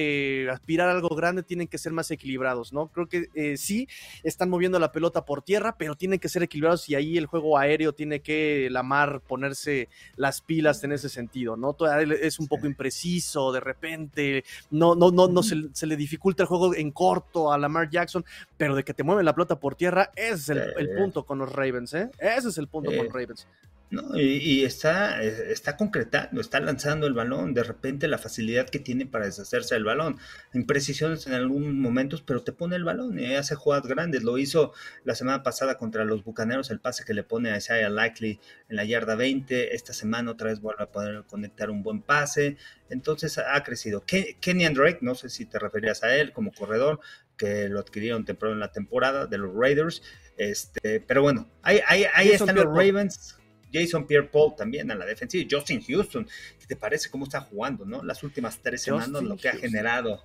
aspirar 0.50 0.88
a 0.88 0.92
algo 0.92 1.14
grande, 1.14 1.42
tienen 1.42 1.68
que 1.68 1.76
ser 1.76 1.92
más 1.92 2.10
equilibrados, 2.10 2.72
¿no? 2.72 2.88
Creo 2.88 3.06
que 3.06 3.28
sí, 3.58 3.86
están 4.22 4.48
moviendo 4.48 4.78
la 4.78 4.92
pelota 4.92 5.26
por 5.26 5.42
tierra, 5.42 5.76
pero 5.76 5.94
tienen 5.94 6.18
que 6.18 6.30
ser 6.30 6.42
equilibrados 6.42 6.88
y 6.88 6.94
ahí 6.94 7.18
el 7.18 7.26
juego 7.26 7.58
aéreo 7.58 7.92
tiene 7.92 8.20
que 8.20 8.68
la 8.70 8.82
mar 8.82 9.20
ponerse 9.20 9.90
las 10.16 10.40
pilas 10.40 10.85
en 10.86 10.92
ese 10.92 11.08
sentido, 11.08 11.56
¿no? 11.56 11.76
Es 12.20 12.38
un 12.40 12.48
poco 12.48 12.66
impreciso, 12.66 13.52
de 13.52 13.60
repente, 13.60 14.44
no, 14.70 14.94
no, 14.94 15.10
no, 15.10 15.28
no 15.28 15.42
se, 15.42 15.86
le 15.86 15.96
dificulta 15.96 16.42
el 16.42 16.48
juego 16.48 16.74
en 16.74 16.90
corto 16.90 17.52
a 17.52 17.58
Lamar 17.58 17.90
Jackson, 17.90 18.24
pero 18.56 18.74
de 18.74 18.82
que 18.82 18.94
te 18.94 19.02
mueven 19.02 19.24
la 19.24 19.34
pelota 19.34 19.60
por 19.60 19.74
tierra, 19.74 20.10
ese 20.16 20.52
es 20.54 20.58
el, 20.78 20.90
punto 20.96 21.24
con 21.24 21.38
los 21.38 21.52
Ravens, 21.52 21.92
¿eh? 21.94 22.10
Ese 22.18 22.48
es 22.48 22.58
el 22.58 22.68
punto 22.68 22.90
con 22.90 23.04
los 23.04 23.12
Ravens. 23.12 23.46
No, 23.88 24.18
y, 24.18 24.64
está, 24.64 25.22
eh, 25.22 25.52
está 25.52 25.76
concretando, 25.76 26.40
está 26.40 26.58
lanzando 26.58 27.06
el 27.06 27.12
balón, 27.12 27.54
de 27.54 27.62
repente 27.62 28.08
la 28.08 28.18
facilidad 28.18 28.68
que 28.68 28.80
tiene 28.80 29.06
para 29.06 29.26
deshacerse 29.26 29.76
del 29.76 29.84
balón, 29.84 30.18
imprecisiones 30.54 31.28
en 31.28 31.34
algunos 31.34 31.72
momentos, 31.72 32.20
pero 32.20 32.42
te 32.42 32.50
pone 32.50 32.74
el 32.74 32.82
balón 32.82 33.16
y 33.20 33.36
hace 33.36 33.54
jugadas 33.54 33.86
grandes, 33.86 34.24
lo 34.24 34.38
hizo 34.38 34.72
la 35.04 35.14
semana 35.14 35.44
pasada 35.44 35.78
contra 35.78 36.04
los 36.04 36.24
Bucaneros, 36.24 36.70
el 36.70 36.80
pase 36.80 37.04
que 37.04 37.14
le 37.14 37.22
pone 37.22 37.52
a 37.52 37.58
Isaiah 37.58 37.88
Likely 37.88 38.40
en 38.68 38.76
la 38.76 38.84
yarda 38.84 39.14
20, 39.14 39.76
esta 39.76 39.92
semana 39.92 40.32
otra 40.32 40.48
vez 40.50 40.60
vuelve 40.60 40.82
a 40.82 40.90
poder 40.90 41.22
conectar 41.28 41.70
un 41.70 41.84
buen 41.84 42.02
pase, 42.02 42.56
entonces 42.90 43.38
ha 43.38 43.62
crecido. 43.62 44.04
Kenny 44.04 44.66
Drake, 44.68 44.98
no 45.00 45.14
sé 45.14 45.28
si 45.28 45.46
te 45.46 45.60
referías 45.60 46.02
a 46.02 46.16
él 46.16 46.32
como 46.32 46.50
corredor, 46.52 46.98
que 47.36 47.68
lo 47.68 47.78
adquirieron 47.78 48.24
temprano 48.24 48.54
en 48.54 48.60
la 48.60 48.72
temporada 48.72 49.26
de 49.26 49.38
los 49.38 49.54
Raiders, 49.54 50.02
este, 50.36 51.00
pero 51.00 51.22
bueno, 51.22 51.48
ahí, 51.62 51.80
ahí, 51.86 52.30
están 52.30 52.56
los 52.56 52.64
Ravens 52.64 53.36
Jason 53.76 54.06
Pierre 54.06 54.28
Paul 54.28 54.54
también 54.56 54.90
a 54.90 54.94
la 54.94 55.04
defensiva. 55.04 55.46
Justin 55.50 55.82
Houston, 55.82 56.26
¿qué 56.58 56.66
te 56.66 56.76
parece 56.76 57.10
cómo 57.10 57.24
está 57.24 57.40
jugando, 57.40 57.84
no? 57.84 58.02
Las 58.02 58.22
últimas 58.22 58.58
tres 58.62 58.82
semanas, 58.82 59.22
lo 59.22 59.36
que 59.36 59.48
ha 59.48 59.56
generado 59.56 60.22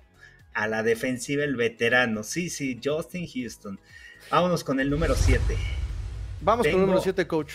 a 0.54 0.66
la 0.66 0.82
defensiva 0.82 1.44
el 1.44 1.56
veterano. 1.56 2.22
Sí, 2.22 2.50
sí, 2.50 2.80
Justin 2.82 3.26
Houston. 3.26 3.78
Vámonos 4.30 4.64
con 4.64 4.80
el 4.80 4.88
número 4.88 5.14
7. 5.14 5.42
Vamos 6.40 6.66
con 6.66 6.74
el 6.74 6.80
número 6.80 7.00
7, 7.00 7.26
coach. 7.26 7.54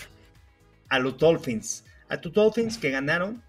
A 0.88 0.98
los 0.98 1.18
Dolphins. 1.18 1.84
A 2.08 2.20
tus 2.20 2.32
Dolphins 2.32 2.78
que 2.78 2.90
ganaron, 2.90 3.42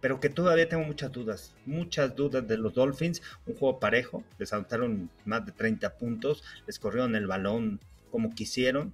pero 0.00 0.20
que 0.20 0.28
todavía 0.28 0.68
tengo 0.68 0.84
muchas 0.84 1.12
dudas. 1.12 1.54
Muchas 1.64 2.14
dudas 2.14 2.46
de 2.46 2.58
los 2.58 2.74
Dolphins. 2.74 3.22
Un 3.46 3.54
juego 3.54 3.78
parejo. 3.78 4.24
Les 4.38 4.52
anotaron 4.52 5.10
más 5.24 5.46
de 5.46 5.52
30 5.52 5.96
puntos. 5.96 6.42
Les 6.66 6.78
corrieron 6.78 7.14
el 7.16 7.26
balón 7.26 7.80
como 8.10 8.34
quisieron 8.34 8.92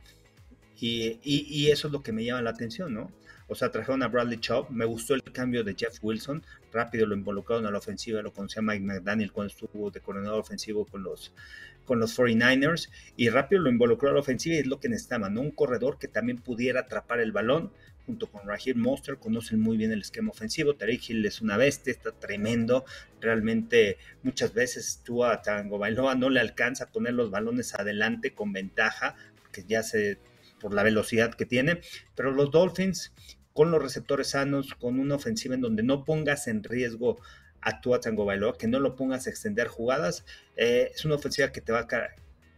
y, 0.81 1.69
eso 1.71 1.89
es 1.89 1.93
lo 1.93 2.03
que 2.03 2.13
me 2.13 2.25
llama 2.25 2.43
la 2.43 2.51
atención, 2.51 2.95
¿no? 2.95 3.11
O 3.49 3.55
sea, 3.55 3.71
trajeron 3.71 4.03
a 4.03 4.09
Bradley 4.09 4.39
Chubb, 4.39 4.71
me 4.71 4.85
gustó 4.85 5.15
el 5.15 5.23
cambio 5.25 5.65
de 5.65 5.75
Jeff 5.75 5.99
Wilson, 6.03 6.45
rápido 6.73 7.07
lo 7.07 7.17
involucraron 7.17 7.67
a 7.67 7.71
la 7.71 7.79
ofensiva, 7.79 8.23
lo 8.23 8.33
conocía 8.33 8.63
Mike 8.63 8.85
McDaniel 8.85 9.33
cuando 9.33 9.53
estuvo 9.53 9.91
de 9.91 10.01
coordinador 10.01 10.39
ofensivo 10.39 10.85
con 10.85 11.03
los, 11.03 11.33
con 11.85 11.99
los 11.99 12.17
49ers, 12.17 12.91
y 13.17 13.29
rápido 13.29 13.63
lo 13.63 13.71
involucró 13.71 14.11
a 14.11 14.13
la 14.13 14.21
ofensiva 14.21 14.55
y 14.55 14.59
es 14.59 14.67
lo 14.67 14.79
que 14.79 14.89
necesitaban, 14.89 15.35
¿no? 15.35 15.41
Un 15.41 15.51
corredor 15.51 15.99
que 15.99 16.07
también 16.07 16.39
pudiera 16.39 16.81
atrapar 16.81 17.19
el 17.19 17.33
balón, 17.33 17.73
junto 18.07 18.29
con 18.29 18.47
Raheem 18.47 18.79
Monster, 18.79 19.19
conocen 19.19 19.61
muy 19.61 19.77
bien 19.77 19.93
el 19.93 20.01
esquema 20.01 20.31
ofensivo, 20.31 20.75
Tarek 20.75 21.11
Hill 21.11 21.27
es 21.27 21.41
una 21.41 21.57
bestia, 21.57 21.93
está 21.93 22.13
tremendo, 22.13 22.85
realmente 23.21 23.99
muchas 24.23 24.55
veces 24.55 25.03
tú 25.05 25.25
a 25.25 25.43
Tango 25.43 25.79
Bailoa 25.79 26.15
no 26.15 26.31
le 26.31 26.41
alcanza 26.41 26.85
a 26.85 26.89
poner 26.89 27.15
los 27.15 27.31
balones 27.31 27.75
adelante 27.75 28.33
con 28.33 28.53
ventaja, 28.53 29.17
porque 29.41 29.65
ya 29.65 29.83
se 29.83 30.19
por 30.61 30.73
la 30.75 30.85
velocidad 30.85 31.35
que 31.35 31.47
tiene, 31.47 31.81
pero 32.15 32.31
los 32.31 32.53
Dolphins 32.53 33.13
con 33.53 33.73
los 33.73 33.83
receptores 33.83 34.31
sanos, 34.31 34.75
con 34.75 35.01
una 35.01 35.17
ofensiva 35.17 35.55
en 35.55 35.61
donde 35.61 35.83
no 35.83 36.05
pongas 36.05 36.47
en 36.47 36.63
riesgo 36.63 37.19
a 37.61 37.81
Tua 37.81 38.01
Tango 38.01 38.25
Bailoa, 38.25 38.57
que 38.57 38.69
no 38.69 38.79
lo 38.79 38.95
pongas 38.95 39.27
a 39.27 39.31
extender 39.31 39.69
jugadas, 39.69 40.25
eh, 40.57 40.93
es 40.95 41.05
una 41.05 41.17
ofensiva 41.17 41.53
que 41.53 41.61
te 41.61 41.73
va 41.73 41.81
a 41.81 41.89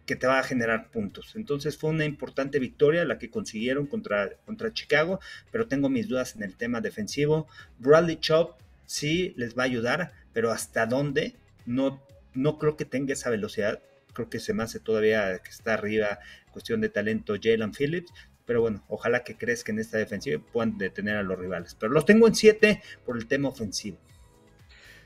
que 0.06 0.16
te 0.16 0.26
va 0.26 0.40
a 0.40 0.42
generar 0.42 0.90
puntos. 0.90 1.36
Entonces 1.36 1.76
fue 1.76 1.90
una 1.90 2.04
importante 2.04 2.58
victoria 2.58 3.04
la 3.04 3.18
que 3.18 3.30
consiguieron 3.30 3.86
contra, 3.86 4.30
contra 4.44 4.72
Chicago, 4.72 5.20
pero 5.50 5.68
tengo 5.68 5.88
mis 5.88 6.08
dudas 6.08 6.34
en 6.34 6.42
el 6.42 6.56
tema 6.56 6.80
defensivo. 6.80 7.46
Bradley 7.78 8.16
Chubb 8.16 8.56
sí 8.86 9.32
les 9.36 9.56
va 9.56 9.62
a 9.62 9.66
ayudar, 9.66 10.12
pero 10.32 10.50
hasta 10.50 10.86
dónde 10.86 11.36
no, 11.66 12.02
no 12.34 12.58
creo 12.58 12.76
que 12.76 12.84
tenga 12.84 13.12
esa 13.12 13.30
velocidad. 13.30 13.80
Creo 14.12 14.28
que 14.28 14.40
se 14.40 14.54
me 14.54 14.62
hace 14.62 14.80
todavía 14.80 15.38
que 15.38 15.50
está 15.50 15.74
arriba 15.74 16.18
cuestión 16.50 16.80
de 16.80 16.88
talento 16.88 17.34
Jalen 17.40 17.72
Phillips. 17.72 18.12
Pero 18.44 18.60
bueno, 18.60 18.84
ojalá 18.88 19.22
que 19.22 19.36
crezca 19.36 19.72
en 19.72 19.78
esta 19.78 19.98
defensiva 19.98 20.36
y 20.36 20.38
puedan 20.38 20.76
detener 20.76 21.16
a 21.16 21.22
los 21.22 21.38
rivales. 21.38 21.76
Pero 21.78 21.92
los 21.92 22.04
tengo 22.04 22.26
en 22.26 22.34
7 22.34 22.82
por 23.04 23.16
el 23.16 23.26
tema 23.26 23.48
ofensivo. 23.48 23.98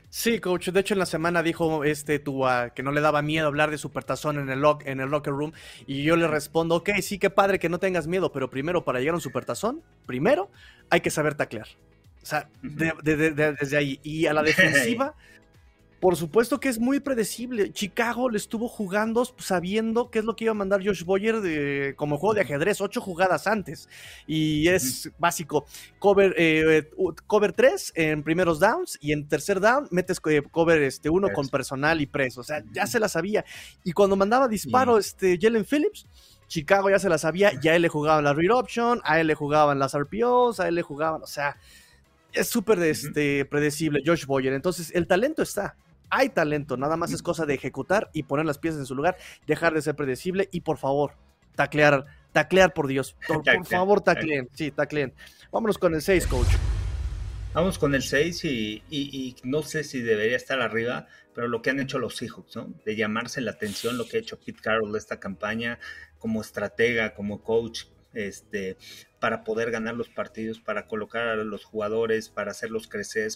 Sí, 0.09 0.39
coach. 0.39 0.69
De 0.69 0.79
hecho, 0.79 0.93
en 0.93 0.99
la 0.99 1.05
semana 1.05 1.43
dijo 1.43 1.83
este 1.83 2.19
Tua 2.19 2.71
que 2.73 2.81
no 2.81 2.91
le 2.91 3.01
daba 3.01 3.21
miedo 3.21 3.47
hablar 3.47 3.71
de 3.71 3.77
supertazón 3.77 4.39
en 4.39 4.49
el, 4.49 4.61
lock, 4.61 4.83
en 4.85 4.99
el 5.01 5.09
locker 5.09 5.33
room. 5.33 5.51
Y 5.85 6.03
yo 6.03 6.15
le 6.15 6.27
respondo, 6.27 6.75
ok, 6.75 6.91
sí, 7.01 7.19
qué 7.19 7.29
padre 7.29 7.59
que 7.59 7.69
no 7.69 7.79
tengas 7.79 8.07
miedo, 8.07 8.31
pero 8.31 8.49
primero, 8.49 8.85
para 8.85 8.99
llegar 8.99 9.13
a 9.13 9.17
un 9.17 9.21
supertazón, 9.21 9.83
primero 10.05 10.49
hay 10.89 11.01
que 11.01 11.09
saber 11.09 11.35
taclear. 11.35 11.67
O 12.23 12.25
sea, 12.25 12.49
desde 12.61 13.77
ahí. 13.77 13.99
Y 14.01 14.27
a 14.27 14.33
la 14.33 14.43
defensiva, 14.43 15.15
por 15.99 16.15
supuesto 16.15 16.59
que 16.59 16.69
es 16.69 16.77
muy 16.77 16.99
predecible. 16.99 17.71
Chicago 17.71 18.29
le 18.29 18.37
estuvo 18.37 18.67
jugando 18.67 19.25
sabiendo 19.39 20.11
qué 20.11 20.19
es 20.19 20.25
lo 20.25 20.35
que 20.35 20.43
iba 20.43 20.51
a 20.51 20.55
mandar 20.55 20.85
Josh 20.85 21.03
Boyer 21.03 21.41
de, 21.41 21.95
como 21.97 22.17
juego 22.17 22.35
de 22.35 22.41
ajedrez, 22.41 22.81
ocho 22.81 23.01
jugadas 23.01 23.47
antes. 23.47 23.89
Y 24.27 24.67
es 24.67 25.09
básico. 25.17 25.65
Cover, 25.97 26.35
eh, 26.37 26.91
cover 27.25 27.51
3 27.51 27.93
en 27.95 28.23
primeros 28.23 28.59
downs 28.59 28.99
y 29.01 29.11
en 29.11 29.27
tercer 29.27 29.59
down 29.59 29.87
metes 29.89 30.19
eh, 30.29 30.43
cover 30.51 30.83
este, 30.83 31.09
uno 31.09 31.29
con 31.33 31.47
personal 31.47 31.99
y 31.99 32.05
preso. 32.05 32.41
O 32.41 32.43
sea, 32.43 32.63
ya 32.71 32.85
se 32.85 32.99
la 32.99 33.09
sabía. 33.09 33.43
Y 33.83 33.93
cuando 33.93 34.15
mandaba 34.15 34.47
disparo 34.47 34.99
este, 34.99 35.39
Jalen 35.41 35.65
Phillips, 35.65 36.05
Chicago 36.47 36.91
ya 36.91 36.99
se 36.99 37.09
la 37.09 37.17
sabía, 37.17 37.59
ya 37.59 37.75
él 37.75 37.81
le 37.81 37.89
jugaban 37.89 38.23
la 38.23 38.33
read 38.33 38.55
option, 38.55 39.01
a 39.03 39.19
él 39.19 39.27
le 39.27 39.35
jugaban 39.35 39.79
las 39.79 39.97
RPOs, 39.97 40.59
a 40.59 40.67
él 40.67 40.75
le 40.75 40.81
jugaban, 40.81 41.21
o 41.21 41.27
sea, 41.27 41.57
es 42.31 42.47
súper 42.47 42.79
este, 42.83 43.45
predecible 43.45 44.01
Josh 44.05 44.25
Boyer. 44.25 44.53
Entonces, 44.53 44.91
el 44.93 45.07
talento 45.07 45.41
está 45.41 45.75
hay 46.09 46.29
talento, 46.29 46.77
nada 46.77 46.97
más 46.97 47.11
es 47.11 47.21
cosa 47.21 47.45
de 47.45 47.53
ejecutar 47.53 48.09
y 48.13 48.23
poner 48.23 48.45
las 48.45 48.57
piezas 48.57 48.79
en 48.79 48.85
su 48.85 48.95
lugar, 48.95 49.17
dejar 49.45 49.73
de 49.73 49.81
ser 49.81 49.95
predecible 49.95 50.49
y 50.51 50.61
por 50.61 50.77
favor, 50.77 51.13
taclear, 51.55 52.05
taclear 52.31 52.73
por 52.73 52.87
Dios, 52.87 53.15
por, 53.27 53.65
favor, 53.65 54.01
tacleen, 54.01 54.49
sí, 54.53 54.71
tacleen. 54.71 55.13
Vámonos 55.51 55.77
con 55.77 55.93
el 55.93 56.01
6, 56.01 56.27
coach. 56.27 56.49
Vamos 57.53 57.79
con 57.79 57.95
el 57.95 58.03
6 58.03 58.45
y, 58.45 59.35
no 59.43 59.63
sé 59.63 59.83
si 59.83 60.01
debería 60.01 60.37
estar 60.37 60.61
arriba, 60.61 61.07
pero 61.33 61.47
lo 61.47 61.61
que 61.61 61.71
han 61.71 61.79
hecho 61.79 61.97
los 61.97 62.15
Seahawks, 62.15 62.55
¿no? 62.55 62.73
De 62.85 62.95
llamarse 62.95 63.41
la 63.41 63.51
atención, 63.51 63.97
lo 63.97 64.07
que 64.07 64.17
ha 64.17 64.19
hecho 64.19 64.39
Pete 64.39 64.61
Carroll 64.61 64.91
de 64.91 64.99
esta 64.99 65.19
campaña 65.19 65.79
como 66.19 66.41
estratega, 66.41 67.15
como 67.15 67.41
coach, 67.41 67.85
este, 68.13 68.77
para 69.19 69.43
poder 69.43 69.71
ganar 69.71 69.95
los 69.95 70.09
partidos, 70.09 70.59
para 70.59 70.85
colocar 70.85 71.27
a 71.27 71.35
los 71.35 71.63
jugadores, 71.63 72.29
para 72.29 72.51
hacerlos 72.51 72.87
crecer, 72.87 73.29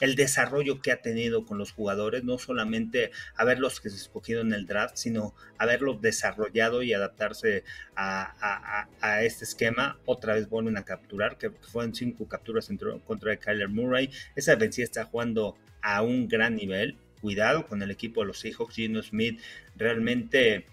el 0.00 0.16
desarrollo 0.16 0.80
que 0.80 0.92
ha 0.92 1.02
tenido 1.02 1.44
con 1.44 1.58
los 1.58 1.72
jugadores, 1.72 2.24
no 2.24 2.38
solamente 2.38 3.10
haberlos 3.36 3.84
escogido 3.84 4.40
en 4.40 4.52
el 4.52 4.66
draft, 4.66 4.96
sino 4.96 5.34
haberlos 5.58 6.00
desarrollado 6.00 6.82
y 6.82 6.92
adaptarse 6.92 7.64
a, 7.96 8.88
este 9.22 9.44
esquema. 9.44 9.98
Otra 10.04 10.34
vez 10.34 10.48
vuelven 10.48 10.76
a 10.76 10.84
capturar, 10.84 11.38
que 11.38 11.50
fueron 11.50 11.94
cinco 11.94 12.28
capturas 12.28 12.70
contra 13.04 13.36
Kyler 13.36 13.68
Murray. 13.68 14.10
Esa 14.34 14.52
defensiva 14.52 14.84
está 14.84 15.04
jugando 15.04 15.56
a 15.82 16.02
un 16.02 16.28
gran 16.28 16.56
nivel. 16.56 16.98
Cuidado 17.20 17.66
con 17.66 17.82
el 17.82 17.90
equipo 17.90 18.22
de 18.22 18.28
los 18.28 18.40
Seahawks, 18.40 18.74
Gino 18.74 19.02
Smith 19.02 19.40
realmente 19.76 20.64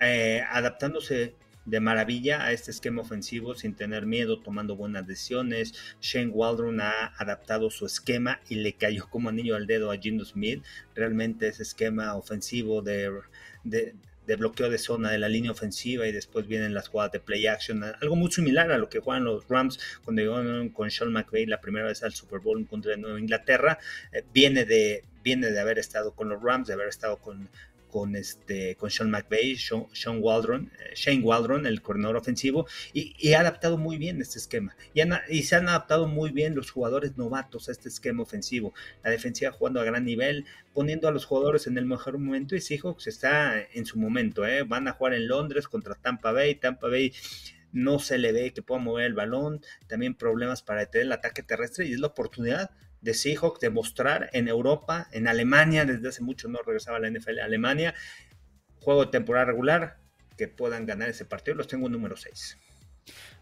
eh, 0.00 0.44
adaptándose 0.48 1.34
de 1.66 1.80
maravilla 1.80 2.44
a 2.44 2.52
este 2.52 2.70
esquema 2.70 3.02
ofensivo 3.02 3.54
sin 3.54 3.74
tener 3.74 4.06
miedo, 4.06 4.40
tomando 4.40 4.76
buenas 4.76 5.06
decisiones. 5.06 5.74
Shane 6.00 6.30
Waldron 6.30 6.80
ha 6.80 7.12
adaptado 7.18 7.70
su 7.70 7.84
esquema 7.86 8.40
y 8.48 8.54
le 8.56 8.74
cayó 8.74 9.08
como 9.10 9.28
anillo 9.28 9.56
al 9.56 9.66
dedo 9.66 9.90
a 9.90 9.98
Gino 9.98 10.24
Smith. 10.24 10.64
Realmente 10.94 11.48
ese 11.48 11.64
esquema 11.64 12.14
ofensivo 12.14 12.82
de, 12.82 13.12
de, 13.64 13.94
bloqueo 14.36 14.70
de 14.70 14.78
zona 14.78 15.10
de 15.10 15.18
la 15.18 15.28
línea 15.28 15.50
ofensiva 15.50 16.06
y 16.06 16.12
después 16.12 16.46
vienen 16.46 16.72
las 16.72 16.88
jugadas 16.88 17.12
de 17.12 17.20
play 17.20 17.46
action, 17.46 17.82
algo 17.84 18.16
muy 18.16 18.30
similar 18.30 18.70
a 18.70 18.78
lo 18.78 18.88
que 18.88 19.00
juegan 19.00 19.24
los 19.24 19.48
Rams 19.48 19.78
cuando 20.04 20.22
llegaron 20.22 20.68
con 20.70 20.90
Sean 20.90 21.12
McVay 21.12 21.46
la 21.46 21.60
primera 21.60 21.86
vez 21.86 22.02
al 22.02 22.14
Super 22.14 22.40
Bowl 22.40 22.58
en 22.58 22.64
contra 22.64 22.92
de 22.92 22.98
Nueva 22.98 23.18
Inglaterra. 23.18 23.78
Eh, 24.12 24.22
viene, 24.32 24.64
de, 24.64 25.04
viene 25.24 25.50
de 25.50 25.60
haber 25.60 25.78
estado 25.78 26.12
con 26.14 26.28
los 26.28 26.40
Rams, 26.40 26.68
de 26.68 26.74
haber 26.74 26.88
estado 26.88 27.18
con 27.18 27.48
con, 27.96 28.14
este, 28.14 28.76
con 28.76 28.90
Sean 28.90 29.10
McVay, 29.10 29.56
Sean, 29.56 30.18
Waldron, 30.20 30.70
eh, 30.78 30.92
Shane 30.94 31.22
Waldron, 31.22 31.64
el 31.64 31.80
coordinador 31.80 32.18
ofensivo, 32.18 32.66
y, 32.92 33.32
ha 33.32 33.40
adaptado 33.40 33.78
muy 33.78 33.96
bien 33.96 34.20
este 34.20 34.38
esquema. 34.38 34.76
Y, 34.92 35.00
y, 35.30 35.44
se 35.44 35.56
han 35.56 35.66
adaptado 35.66 36.06
muy 36.06 36.30
bien 36.30 36.54
los 36.54 36.70
jugadores 36.70 37.16
novatos 37.16 37.70
a 37.70 37.72
este 37.72 37.88
esquema 37.88 38.22
ofensivo. 38.22 38.74
La 39.02 39.10
defensiva 39.10 39.50
jugando 39.50 39.80
a 39.80 39.84
gran 39.84 40.04
nivel, 40.04 40.44
poniendo 40.74 41.08
a 41.08 41.10
los 41.10 41.24
jugadores 41.24 41.68
en 41.68 41.78
el 41.78 41.86
mejor 41.86 42.18
momento, 42.18 42.54
y 42.54 42.60
Seahawks 42.60 43.06
está 43.06 43.62
en 43.62 43.86
su 43.86 43.98
momento. 43.98 44.46
¿eh? 44.46 44.62
Van 44.62 44.86
a 44.88 44.92
jugar 44.92 45.14
en 45.14 45.26
Londres 45.26 45.66
contra 45.66 45.94
Tampa 45.94 46.32
Bay. 46.32 46.56
Tampa 46.56 46.88
Bay 46.88 47.14
no 47.72 47.98
se 47.98 48.18
le 48.18 48.32
ve 48.32 48.52
que 48.52 48.60
pueda 48.60 48.78
mover 48.78 49.06
el 49.06 49.14
balón, 49.14 49.62
también 49.86 50.14
problemas 50.14 50.62
para 50.62 50.80
detener 50.80 51.06
el 51.06 51.12
ataque 51.12 51.42
terrestre 51.42 51.86
y 51.86 51.94
es 51.94 52.00
la 52.00 52.08
oportunidad 52.08 52.72
de 53.00 53.14
Seahawks 53.14 53.60
de 53.60 53.70
mostrar 53.70 54.30
en 54.32 54.48
Europa, 54.48 55.08
en 55.12 55.28
Alemania, 55.28 55.84
desde 55.84 56.08
hace 56.08 56.22
mucho 56.22 56.48
no 56.48 56.58
regresaba 56.64 56.96
a 56.96 57.00
la 57.00 57.10
NFL, 57.10 57.40
Alemania, 57.40 57.94
juego 58.80 59.04
de 59.04 59.10
temporada 59.12 59.46
regular, 59.46 59.98
que 60.36 60.48
puedan 60.48 60.86
ganar 60.86 61.08
ese 61.08 61.24
partido, 61.24 61.56
los 61.56 61.68
tengo 61.68 61.86
en 61.86 61.92
número 61.92 62.16
6. 62.16 62.58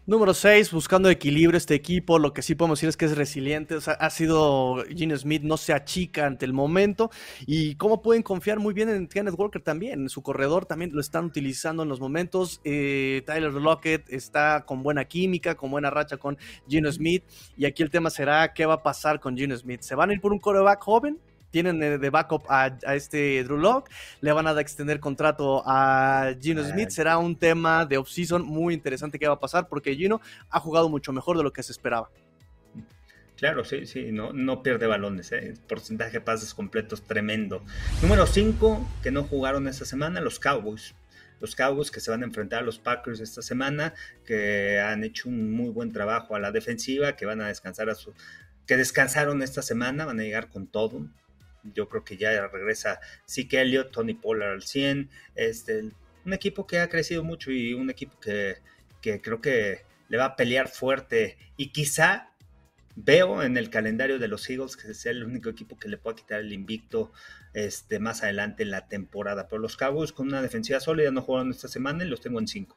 Número 0.07 0.35
6, 0.35 0.71
buscando 0.71 1.09
equilibrio 1.09 1.57
este 1.57 1.73
equipo, 1.73 2.19
lo 2.19 2.31
que 2.31 2.43
sí 2.43 2.53
podemos 2.53 2.77
decir 2.77 2.89
es 2.89 2.95
que 2.95 3.05
es 3.05 3.17
resiliente, 3.17 3.73
o 3.73 3.81
sea, 3.81 3.93
ha 3.93 4.11
sido 4.11 4.83
Gene 4.95 5.17
Smith, 5.17 5.41
no 5.41 5.57
se 5.57 5.73
achica 5.73 6.27
ante 6.27 6.45
el 6.45 6.53
momento. 6.53 7.09
Y 7.47 7.73
cómo 7.73 8.03
pueden 8.03 8.21
confiar 8.21 8.59
muy 8.59 8.75
bien 8.75 8.89
en 8.89 9.07
Kenneth 9.07 9.33
Walker 9.35 9.63
también, 9.63 10.01
en 10.01 10.09
su 10.09 10.21
corredor 10.21 10.67
también 10.67 10.91
lo 10.93 11.01
están 11.01 11.25
utilizando 11.25 11.81
en 11.81 11.89
los 11.89 11.99
momentos, 11.99 12.61
eh, 12.63 13.23
Tyler 13.25 13.53
Lockett 13.53 14.07
está 14.11 14.63
con 14.67 14.83
buena 14.83 15.05
química, 15.05 15.55
con 15.55 15.71
buena 15.71 15.89
racha 15.89 16.17
con 16.17 16.37
Gene 16.69 16.91
Smith. 16.91 17.23
Y 17.57 17.65
aquí 17.65 17.81
el 17.81 17.89
tema 17.89 18.11
será 18.11 18.53
qué 18.53 18.67
va 18.67 18.75
a 18.75 18.83
pasar 18.83 19.19
con 19.19 19.35
Gene 19.35 19.57
Smith, 19.57 19.81
¿se 19.81 19.95
van 19.95 20.11
a 20.11 20.13
ir 20.13 20.21
por 20.21 20.31
un 20.31 20.39
coreback 20.39 20.83
joven? 20.83 21.19
Tienen 21.55 21.79
de 21.79 22.09
backup 22.09 22.43
a, 22.49 22.67
este 22.93 23.41
Drew 23.45 23.57
Locke, 23.57 23.89
le 24.19 24.33
van 24.33 24.45
a 24.45 24.59
extender 24.59 24.99
contrato 24.99 25.63
a 25.65 26.33
Gino 26.41 26.61
Smith, 26.65 26.89
será 26.89 27.17
un 27.17 27.37
tema 27.37 27.85
de 27.85 27.97
offseason 27.97 28.45
muy 28.45 28.73
interesante 28.73 29.17
que 29.17 29.25
va 29.25 29.35
a 29.35 29.39
pasar 29.39 29.69
porque 29.69 29.95
Gino 29.95 30.19
ha 30.49 30.59
jugado 30.59 30.89
mucho 30.89 31.13
mejor 31.13 31.37
de 31.37 31.43
lo 31.43 31.53
que 31.53 31.63
se 31.63 31.71
esperaba. 31.71 32.09
Claro, 33.37 33.63
sí, 33.63 33.85
sí, 33.85 34.11
no, 34.11 34.33
no 34.33 34.63
pierde 34.63 34.85
balones, 34.85 35.31
¿eh? 35.31 35.53
porcentaje 35.65 36.11
de 36.11 36.21
pases 36.21 36.53
completos 36.53 37.03
tremendo. 37.03 37.63
Número 38.01 38.25
5, 38.25 38.89
que 39.01 39.11
no 39.11 39.23
jugaron 39.23 39.69
esta 39.69 39.85
semana, 39.85 40.19
los 40.19 40.39
Cowboys. 40.39 40.93
Los 41.39 41.55
Cowboys 41.55 41.89
que 41.89 42.01
se 42.01 42.11
van 42.11 42.21
a 42.21 42.25
enfrentar 42.25 42.63
a 42.63 42.65
los 42.65 42.79
Packers 42.79 43.21
esta 43.21 43.41
semana, 43.41 43.93
que 44.25 44.81
han 44.81 45.05
hecho 45.05 45.29
un 45.29 45.53
muy 45.53 45.69
buen 45.69 45.93
trabajo 45.93 46.35
a 46.35 46.39
la 46.41 46.51
defensiva, 46.51 47.15
que 47.15 47.25
van 47.25 47.39
a 47.39 47.47
descansar 47.47 47.89
a 47.89 47.95
su... 47.95 48.13
que 48.67 48.75
descansaron 48.75 49.41
esta 49.41 49.61
semana, 49.61 50.03
van 50.03 50.19
a 50.19 50.23
llegar 50.23 50.49
con 50.49 50.67
todo 50.67 51.07
yo 51.73 51.89
creo 51.89 52.03
que 52.03 52.17
ya 52.17 52.47
regresa 52.47 52.99
Zeke 53.27 53.61
Elliott, 53.61 53.91
Tony 53.91 54.13
Pollard 54.13 54.53
al 54.53 54.63
100, 54.63 55.09
este, 55.35 55.89
un 56.25 56.33
equipo 56.33 56.67
que 56.67 56.79
ha 56.79 56.89
crecido 56.89 57.23
mucho 57.23 57.51
y 57.51 57.73
un 57.73 57.89
equipo 57.89 58.19
que, 58.19 58.57
creo 59.01 59.39
que 59.41 59.81
le 60.09 60.17
va 60.17 60.25
a 60.25 60.35
pelear 60.35 60.67
fuerte 60.67 61.37
y 61.57 61.71
quizá 61.71 62.31
veo 62.95 63.43
en 63.43 63.57
el 63.57 63.69
calendario 63.69 64.19
de 64.19 64.27
los 64.27 64.49
Eagles 64.49 64.77
que 64.77 64.91
es 64.91 65.05
el 65.05 65.23
único 65.23 65.49
equipo 65.49 65.77
que 65.77 65.89
le 65.89 65.97
pueda 65.97 66.15
quitar 66.15 66.39
el 66.39 66.53
invicto 66.53 67.11
este, 67.53 67.99
más 67.99 68.23
adelante 68.23 68.63
en 68.63 68.71
la 68.71 68.87
temporada. 68.87 69.47
Pero 69.47 69.61
los 69.61 69.77
Cowboys 69.77 70.11
con 70.11 70.27
una 70.27 70.41
defensiva 70.41 70.79
sólida 70.79 71.11
no 71.11 71.21
jugaron 71.21 71.51
esta 71.51 71.67
semana 71.67 72.03
y 72.03 72.07
los 72.07 72.21
tengo 72.21 72.39
en 72.39 72.47
5. 72.47 72.75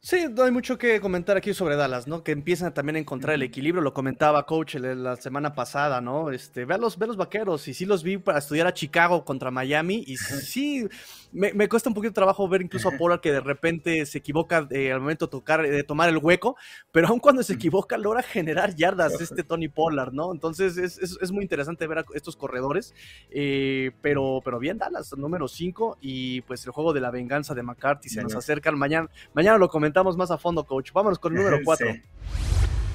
Sí, 0.00 0.26
no 0.32 0.44
hay 0.44 0.52
mucho 0.52 0.78
que 0.78 1.00
comentar 1.00 1.36
aquí 1.36 1.52
sobre 1.52 1.74
Dallas, 1.74 2.06
¿no? 2.06 2.22
Que 2.22 2.30
empiezan 2.30 2.72
también 2.72 2.94
a 2.94 2.98
encontrar 3.00 3.34
el 3.34 3.42
equilibrio, 3.42 3.82
lo 3.82 3.92
comentaba 3.92 4.46
coach 4.46 4.76
la 4.76 5.16
semana 5.16 5.56
pasada, 5.56 6.00
¿no? 6.00 6.30
Este, 6.30 6.64
ve 6.64 6.74
a 6.74 6.78
los, 6.78 6.96
ve 6.98 7.08
los 7.08 7.16
vaqueros, 7.16 7.66
y 7.66 7.74
sí 7.74 7.84
los 7.84 8.04
vi 8.04 8.16
para 8.16 8.38
estudiar 8.38 8.68
a 8.68 8.72
Chicago 8.72 9.24
contra 9.24 9.50
Miami, 9.50 10.04
y 10.06 10.16
sí, 10.16 10.86
me, 11.32 11.68
cuesta 11.68 11.90
un 11.90 11.94
poquito 11.94 12.10
de 12.10 12.14
trabajo 12.14 12.48
ver 12.48 12.62
incluso 12.62 12.88
a 12.88 12.92
Pollard 12.92 13.20
que 13.20 13.32
de 13.32 13.40
repente 13.40 14.06
se 14.06 14.18
equivoca 14.18 14.68
eh, 14.70 14.92
al 14.92 15.00
momento 15.00 15.26
de, 15.26 15.30
tocar, 15.32 15.62
de 15.62 15.82
tomar 15.82 16.08
el 16.08 16.18
hueco, 16.18 16.56
pero 16.92 17.08
aun 17.08 17.18
cuando 17.18 17.42
se 17.42 17.54
equivoca 17.54 17.98
logra 17.98 18.22
generar 18.22 18.76
yardas 18.76 19.20
este 19.20 19.42
Tony 19.42 19.66
Pollard, 19.66 20.12
¿no? 20.12 20.32
Entonces 20.32 20.78
es, 20.78 21.32
muy 21.32 21.42
interesante 21.42 21.88
ver 21.88 21.98
a 21.98 22.04
estos 22.14 22.36
corredores, 22.36 22.94
eh, 23.30 23.90
pero, 24.00 24.40
pero 24.44 24.60
bien 24.60 24.78
Dallas, 24.78 25.12
número 25.16 25.48
5 25.48 25.98
y 26.00 26.42
pues 26.42 26.64
el 26.64 26.70
juego 26.70 26.92
de 26.92 27.00
la 27.00 27.10
venganza 27.10 27.52
de 27.52 27.64
McCarthy 27.64 28.08
se 28.08 28.22
nos 28.22 28.36
acercan 28.36 28.78
mañana, 28.78 29.10
mañana 29.34 29.58
lo 29.58 29.68
comentamos 29.68 29.87
más 30.16 30.30
a 30.30 30.38
fondo, 30.38 30.64
coach. 30.64 30.92
Vámonos 30.92 31.18
con 31.18 31.36
el 31.36 31.42
número 31.42 31.58
4. 31.64 31.88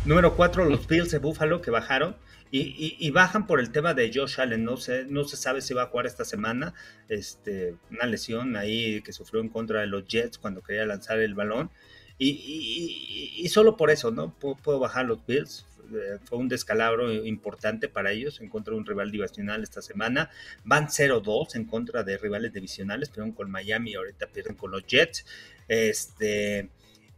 Número 0.06 0.36
4, 0.36 0.66
los 0.66 0.86
Bills 0.86 1.12
de 1.12 1.20
Buffalo 1.20 1.62
que 1.62 1.72
bajaron 1.72 2.18
y, 2.56 3.10
bajan 3.10 3.48
por 3.48 3.60
el 3.60 3.72
tema 3.72 3.96
de 3.96 4.12
Josh 4.14 4.40
Allen, 4.40 4.64
no 4.64 4.78
se, 4.78 5.06
no 5.06 5.24
se 5.24 5.38
sabe 5.38 5.62
si 5.62 5.74
va 5.74 5.84
a 5.84 5.86
jugar 5.88 6.06
esta 6.06 6.24
semana, 6.24 6.76
este, 7.10 7.76
una 7.90 8.06
lesión 8.06 8.56
ahí 8.56 9.02
que 9.02 9.12
sufrió 9.12 9.42
en 9.42 9.50
contra 9.50 9.80
de 9.80 9.88
los 9.88 10.06
Jets 10.06 10.38
cuando 10.38 10.62
quería 10.62 10.86
lanzar 10.86 11.20
el 11.20 11.34
balón, 11.34 11.72
y, 12.20 13.48
solo 13.50 13.76
por 13.76 13.90
eso, 13.90 14.12
¿no? 14.12 14.36
Puedo, 14.38 14.78
bajar 14.78 15.06
los 15.06 15.26
Bills, 15.26 15.66
eh, 15.94 16.20
fue 16.26 16.38
un 16.38 16.48
descalabro 16.48 17.12
importante 17.12 17.90
para 17.90 18.12
ellos 18.12 18.40
en 18.40 18.50
contra 18.50 18.74
de 18.74 18.80
un 18.82 18.86
rival 18.86 19.10
divisional 19.10 19.64
esta 19.64 19.82
semana, 19.82 20.30
van 20.64 20.90
0-2 20.90 21.56
en 21.56 21.66
contra 21.66 22.04
de 22.04 22.20
rivales 22.20 22.54
divisionales, 22.54 23.10
perdieron 23.10 23.32
con 23.32 23.50
Miami, 23.50 23.96
ahorita 23.96 24.28
pierden 24.28 24.56
con 24.56 24.70
los 24.70 24.86
Jets, 24.86 25.26
este, 25.68 26.70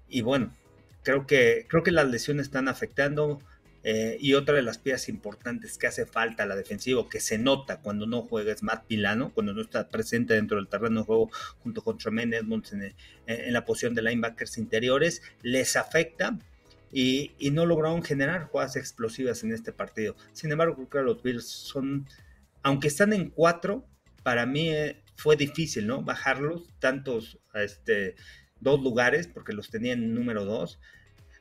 y 0.10 0.22
bueno, 0.22 0.54
creo 1.04 1.28
que, 1.28 1.66
creo 1.68 1.84
que 1.84 1.92
las 1.92 2.08
lesiones 2.08 2.48
están 2.48 2.68
afectando 2.68 3.40
eh, 3.88 4.18
y 4.20 4.34
otra 4.34 4.56
de 4.56 4.64
las 4.64 4.80
piezas 4.80 5.10
importantes 5.10 5.78
que 5.78 5.86
hace 5.86 6.08
falta 6.08 6.42
a 6.42 6.46
la 6.48 6.56
defensiva, 6.56 7.08
que 7.08 7.20
se 7.20 7.38
nota 7.38 7.82
cuando 7.82 8.08
no 8.08 8.24
juega 8.24 8.52
es 8.52 8.64
Matt 8.64 8.88
Pilano, 8.88 9.32
cuando 9.32 9.54
no 9.54 9.62
está 9.62 9.90
presente 9.90 10.34
dentro 10.34 10.58
del 10.58 10.68
terreno 10.68 11.02
de 11.02 11.06
juego 11.06 11.30
junto 11.60 11.84
con 11.84 12.00
Tremaine 12.00 12.38
Edmonds 12.38 12.74
en, 12.74 13.54
la 13.54 13.64
posición 13.64 13.94
de 13.94 14.02
linebackers 14.02 14.58
interiores, 14.58 15.22
les 15.44 15.76
afecta 15.76 16.40
y, 16.92 17.34
no 17.52 17.68
lograron 17.68 18.02
generar 18.02 18.46
jugadas 18.46 18.76
explosivas 18.76 19.44
en 19.44 19.54
este 19.54 19.72
partido. 19.72 20.16
Sin 20.34 20.52
embargo, 20.52 20.76
creo 20.76 20.90
que 20.90 21.02
los 21.04 21.22
Bills 21.22 21.46
son, 21.46 22.08
aunque 22.64 22.88
están 22.88 23.14
en 23.14 23.30
cuatro, 23.30 23.86
para 24.24 24.48
mí 24.48 24.70
eh, 24.70 25.04
fue 25.16 25.36
difícil, 25.36 25.86
¿no? 25.86 26.02
Bajarlos 26.02 26.74
tantos 26.80 27.38
este, 27.54 28.16
dos 28.60 28.82
lugares, 28.82 29.28
porque 29.28 29.54
los 29.54 29.70
tenía 29.70 29.94
en 29.94 30.14
número 30.14 30.46
dos 30.46 30.80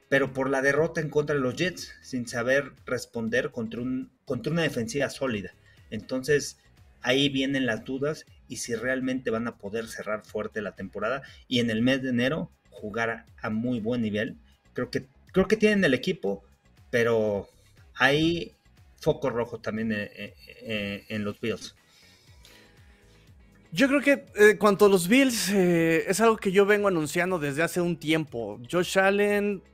pero 0.08 0.32
por 0.32 0.50
la 0.50 0.62
derrota 0.62 1.00
en 1.00 1.10
contra 1.10 1.34
de 1.34 1.40
los 1.42 1.56
Jets, 1.56 1.92
sin 2.02 2.28
saber 2.28 2.72
responder 2.86 3.50
contra, 3.50 3.80
un, 3.80 4.12
contra 4.24 4.52
una 4.52 4.62
defensiva 4.62 5.10
sólida. 5.10 5.54
Entonces, 5.90 6.58
ahí 7.00 7.28
vienen 7.28 7.66
las 7.66 7.84
dudas 7.84 8.26
y 8.48 8.58
si 8.58 8.74
realmente 8.74 9.30
van 9.30 9.48
a 9.48 9.56
poder 9.56 9.88
cerrar 9.88 10.24
fuerte 10.24 10.62
la 10.62 10.76
temporada 10.76 11.22
y 11.48 11.60
en 11.60 11.70
el 11.70 11.82
mes 11.82 12.02
de 12.02 12.10
enero 12.10 12.50
jugar 12.70 13.24
a, 13.40 13.50
muy 13.50 13.80
buen 13.80 14.02
nivel. 14.02 14.36
Creo 14.72 14.90
que, 14.90 15.06
creo 15.32 15.48
que 15.48 15.56
tienen 15.56 15.84
el 15.84 15.94
equipo, 15.94 16.44
pero 16.90 17.48
hay 17.94 18.54
foco 19.00 19.30
rojo 19.30 19.58
también 19.58 19.92
eh, 19.92 20.10
eh, 20.14 20.34
eh, 20.62 21.04
en 21.08 21.24
los 21.24 21.40
Bills. 21.40 21.74
Yo 23.74 23.88
creo 23.88 24.00
que 24.00 24.24
en 24.36 24.56
cuanto 24.56 24.86
a 24.86 24.88
los 24.88 25.08
Bills, 25.08 25.48
es 25.50 26.20
algo 26.20 26.36
que 26.36 26.52
yo 26.52 26.64
vengo 26.64 26.86
anunciando 26.86 27.40
desde 27.40 27.64
hace 27.64 27.80
un 27.80 27.96
tiempo. 27.96 28.60
Josh 28.70 28.96
Allen 29.00 29.64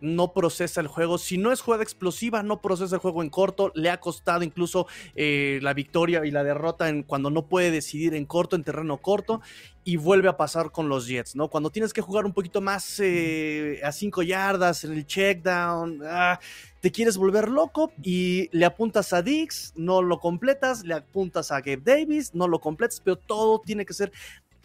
no 0.00 0.32
procesa 0.32 0.80
el 0.80 0.86
juego. 0.86 1.18
Si 1.18 1.38
no 1.38 1.52
es 1.52 1.60
jugada 1.60 1.82
explosiva, 1.82 2.42
no 2.42 2.60
procesa 2.60 2.96
el 2.96 3.00
juego 3.00 3.22
en 3.22 3.30
corto. 3.30 3.72
Le 3.74 3.90
ha 3.90 4.00
costado 4.00 4.42
incluso 4.42 4.86
eh, 5.14 5.58
la 5.62 5.74
victoria 5.74 6.24
y 6.24 6.30
la 6.30 6.44
derrota 6.44 6.88
en, 6.88 7.02
cuando 7.02 7.30
no 7.30 7.46
puede 7.46 7.70
decidir 7.70 8.14
en 8.14 8.26
corto, 8.26 8.56
en 8.56 8.64
terreno 8.64 8.98
corto. 8.98 9.40
Y 9.82 9.96
vuelve 9.96 10.28
a 10.28 10.36
pasar 10.36 10.72
con 10.72 10.88
los 10.88 11.06
Jets, 11.06 11.34
¿no? 11.36 11.48
Cuando 11.48 11.70
tienes 11.70 11.92
que 11.92 12.02
jugar 12.02 12.26
un 12.26 12.34
poquito 12.34 12.60
más 12.60 13.00
eh, 13.00 13.80
a 13.82 13.92
cinco 13.92 14.22
yardas 14.22 14.84
en 14.84 14.92
el 14.92 15.06
check 15.06 15.42
down, 15.42 16.02
ah, 16.04 16.38
te 16.80 16.90
quieres 16.92 17.16
volver 17.16 17.48
loco 17.48 17.92
y 18.02 18.48
le 18.52 18.66
apuntas 18.66 19.12
a 19.12 19.22
Dix, 19.22 19.72
no 19.76 20.02
lo 20.02 20.20
completas, 20.20 20.84
le 20.84 20.94
apuntas 20.94 21.50
a 21.50 21.60
Gabe 21.60 21.82
Davis, 21.82 22.34
no 22.34 22.46
lo 22.46 22.60
completas, 22.60 23.00
pero 23.02 23.16
todo 23.16 23.60
tiene 23.60 23.86
que 23.86 23.94
ser 23.94 24.12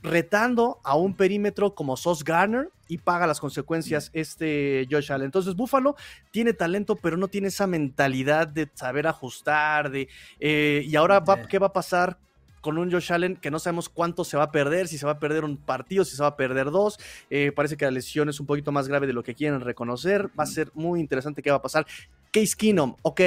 retando 0.06 0.80
a 0.84 0.96
un 0.96 1.14
perímetro 1.14 1.76
como 1.76 1.98
Sos 1.98 2.24
Garner 2.24 2.70
y 2.88 3.00
paga 3.00 3.28
las 3.28 3.40
consecuencias 3.40 4.12
este 4.14 4.88
Josh 4.90 5.12
Allen. 5.12 5.26
Entonces, 5.26 5.56
Buffalo 5.56 5.96
tiene 6.32 6.54
talento, 6.54 6.96
pero 6.96 7.18
no 7.18 7.28
tiene 7.28 7.48
esa 7.48 7.68
mentalidad 7.68 8.48
de 8.48 8.70
saber 8.74 9.08
ajustar, 9.08 9.92
de 9.92 10.08
eh, 10.40 10.84
y 10.86 10.96
ahora 10.96 11.24
qué 11.50 11.60
va 11.60 11.68
a 11.68 11.74
pasar 11.74 12.18
con 12.62 12.80
un 12.80 12.92
Josh 12.92 13.14
Allen 13.14 13.36
que 13.36 13.52
no 13.52 13.60
sabemos 13.60 13.90
cuánto 13.90 14.24
se 14.24 14.38
va 14.38 14.44
a 14.44 14.52
perder, 14.52 14.88
si 14.88 14.98
se 14.98 15.06
va 15.06 15.14
a 15.14 15.20
perder 15.20 15.44
un 15.44 15.56
partido, 15.56 16.04
si 16.04 16.16
se 16.16 16.24
va 16.24 16.30
a 16.30 16.36
perder 16.36 16.72
dos. 16.72 16.98
Eh, 17.30 17.52
parece 17.56 17.78
que 17.78 17.86
la 17.86 17.92
lesión 17.92 18.28
es 18.28 18.40
un 18.40 18.48
poquito 18.48 18.72
más 18.72 18.88
grave 18.88 19.06
de 19.06 19.14
lo 19.14 19.22
que 19.22 19.36
quieren 19.36 19.62
reconocer. 19.62 20.30
Va 20.40 20.46
a 20.46 20.48
ser 20.48 20.72
muy 20.74 21.00
interesante 21.00 21.44
qué 21.44 21.52
va 21.52 21.58
a 21.58 21.62
pasar. 21.62 21.86
Case 22.32 22.56
Keenum, 22.58 22.96
ok, 23.04 23.22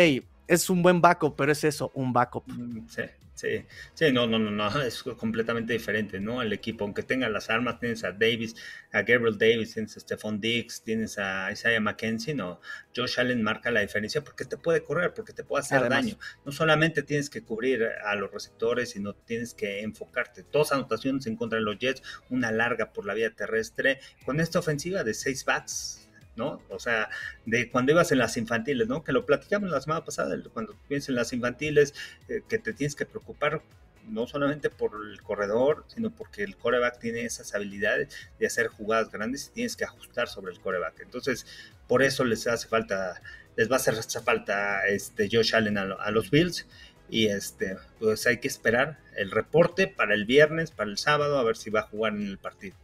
es 0.49 0.71
un 0.71 0.83
buen 0.83 1.01
backup, 1.01 1.37
pero 1.37 1.53
es 1.53 1.63
eso, 1.63 1.93
un 1.95 2.13
backup. 2.13 2.45
Mm, 2.49 2.89
sí, 2.89 3.03
sí, 3.35 3.67
sí, 3.93 4.13
no, 4.13 4.27
no, 4.27 4.39
no, 4.39 4.51
no, 4.51 4.69
es 4.83 5.03
completamente 5.03 5.75
diferente, 5.75 6.19
¿no? 6.19 6.41
El 6.41 6.53
equipo, 6.55 6.85
aunque 6.85 7.03
tenga 7.03 7.29
las 7.29 7.51
armas, 7.51 7.79
tienes 7.79 8.03
a 8.03 8.13
Davis, 8.13 8.57
a 8.91 9.03
Gabriel 9.03 9.37
Davis, 9.37 9.75
tienes 9.75 9.97
a 9.99 10.01
Stephon 10.01 10.41
Diggs, 10.41 10.83
tienes 10.83 11.19
a 11.19 11.53
Isaiah 11.53 11.81
McKenzie, 11.81 12.35
no, 12.35 12.61
Josh 12.97 13.21
Allen 13.21 13.43
marca 13.43 13.71
la 13.71 13.81
diferencia 13.81 14.25
porque 14.25 14.47
te 14.47 14.57
puede 14.57 14.83
correr, 14.83 15.13
porque 15.13 15.35
te 15.35 15.45
puede 15.45 15.61
hacer 15.61 15.87
daño. 15.89 16.19
No 16.47 16.51
solamente 16.51 17.03
tienes 17.03 17.29
que 17.29 17.43
cubrir 17.43 17.85
a 17.85 18.15
los 18.15 18.33
receptores, 18.33 18.91
sino 18.91 19.15
tienes 19.15 19.53
que 19.53 19.83
enfocarte. 19.83 20.47
Dos 20.51 20.73
anotaciones 20.73 21.27
en 21.27 21.37
contra 21.37 21.59
de 21.59 21.65
los 21.65 21.79
Jets, 21.79 22.03
una 22.31 22.51
larga 22.51 22.93
por 22.93 23.05
la 23.05 23.13
vía 23.13 23.31
terrestre, 23.31 24.01
con 24.25 24.41
esta 24.41 24.59
ofensiva 24.59 25.05
de 25.05 25.13
seis 25.13 25.45
bats, 25.45 26.08
¿no? 26.39 26.63
O 26.71 26.79
sea, 26.79 27.11
de 27.45 27.71
cuando 27.71 27.93
ibas 27.93 28.13
en 28.13 28.19
las 28.19 28.37
infantiles, 28.37 28.89
¿no? 28.89 29.05
Que 29.05 29.13
lo 29.13 29.27
platicamos 29.27 29.71
la 29.71 29.81
semana 29.81 30.05
pasada, 30.05 30.35
cuando 30.55 30.75
piensas 30.89 31.11
en 31.11 31.17
las 31.17 31.33
infantiles, 31.33 31.95
eh, 32.29 32.43
que 32.49 32.59
te 32.59 32.73
tienes 32.73 32.95
que 32.95 33.05
preocupar 33.05 33.61
no 34.09 34.27
solamente 34.27 34.71
por 34.71 34.93
el 35.05 35.23
corredor, 35.23 35.85
sino 35.89 36.11
porque 36.11 36.43
el 36.43 36.57
coreback 36.57 36.99
tiene 36.99 37.25
esas 37.25 37.55
habilidades 37.55 38.09
de 38.39 38.47
hacer 38.47 38.69
jugadas 38.69 39.11
grandes 39.11 39.49
y 39.49 39.55
tienes 39.55 39.77
que 39.77 39.85
ajustar 39.85 40.29
sobre 40.29 40.53
el 40.53 40.61
coreback. 40.61 41.01
Entonces, 41.01 41.47
por 41.87 42.03
eso 42.03 42.25
les 42.25 42.47
hace 42.47 42.69
falta, 42.69 43.21
les 43.57 43.71
va 43.71 43.75
a 43.75 43.77
hacer 43.77 43.95
falta 44.23 44.87
este 44.87 45.29
Josh 45.31 45.55
Allen 45.55 45.79
a, 45.79 46.11
los 46.11 46.31
Bills. 46.31 46.67
Y 47.11 47.29
este, 47.29 47.79
pues 47.99 48.27
hay 48.27 48.39
que 48.39 48.49
esperar 48.49 48.99
el 49.17 49.31
reporte 49.31 49.89
para 49.89 50.15
el 50.15 50.27
viernes, 50.27 50.71
para 50.71 50.91
el 50.91 50.99
sábado, 50.99 51.39
a 51.39 51.43
ver 51.43 51.57
si 51.57 51.71
va 51.71 51.81
a 51.81 51.85
jugar 51.85 52.15
en 52.15 52.27
el 52.27 52.39
partido. 52.39 52.77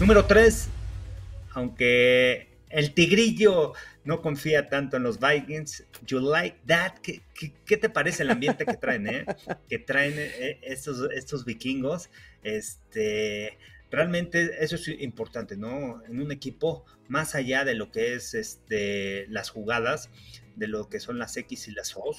Número 0.00 0.24
3, 0.24 0.68
aunque 1.52 2.53
el 2.74 2.92
tigrillo 2.92 3.72
no 4.04 4.20
confía 4.20 4.68
tanto 4.68 4.96
en 4.96 5.04
los 5.04 5.20
Vikings. 5.20 5.84
You 6.06 6.18
like 6.18 6.58
that? 6.66 6.94
¿Qué, 6.98 7.76
te 7.76 7.88
parece 7.88 8.24
el 8.24 8.30
ambiente 8.30 8.66
que 8.66 8.76
traen, 8.76 9.06
eh? 9.06 9.24
Que 9.68 9.78
traen 9.78 10.14
eh, 10.16 10.58
estos, 10.62 11.08
estos 11.12 11.44
vikingos. 11.44 12.10
Este, 12.42 13.58
realmente 13.92 14.64
eso 14.64 14.74
es 14.74 14.88
importante, 14.88 15.56
¿no? 15.56 16.02
En 16.08 16.20
un 16.20 16.32
equipo, 16.32 16.84
más 17.06 17.36
allá 17.36 17.64
de 17.64 17.76
lo 17.76 17.92
que 17.92 18.14
es 18.14 18.34
este, 18.34 19.28
las 19.28 19.50
jugadas, 19.50 20.10
de 20.56 20.66
lo 20.66 20.88
que 20.88 20.98
son 20.98 21.20
las 21.20 21.36
X 21.36 21.68
y 21.68 21.72
las 21.72 21.96
O, 21.96 22.12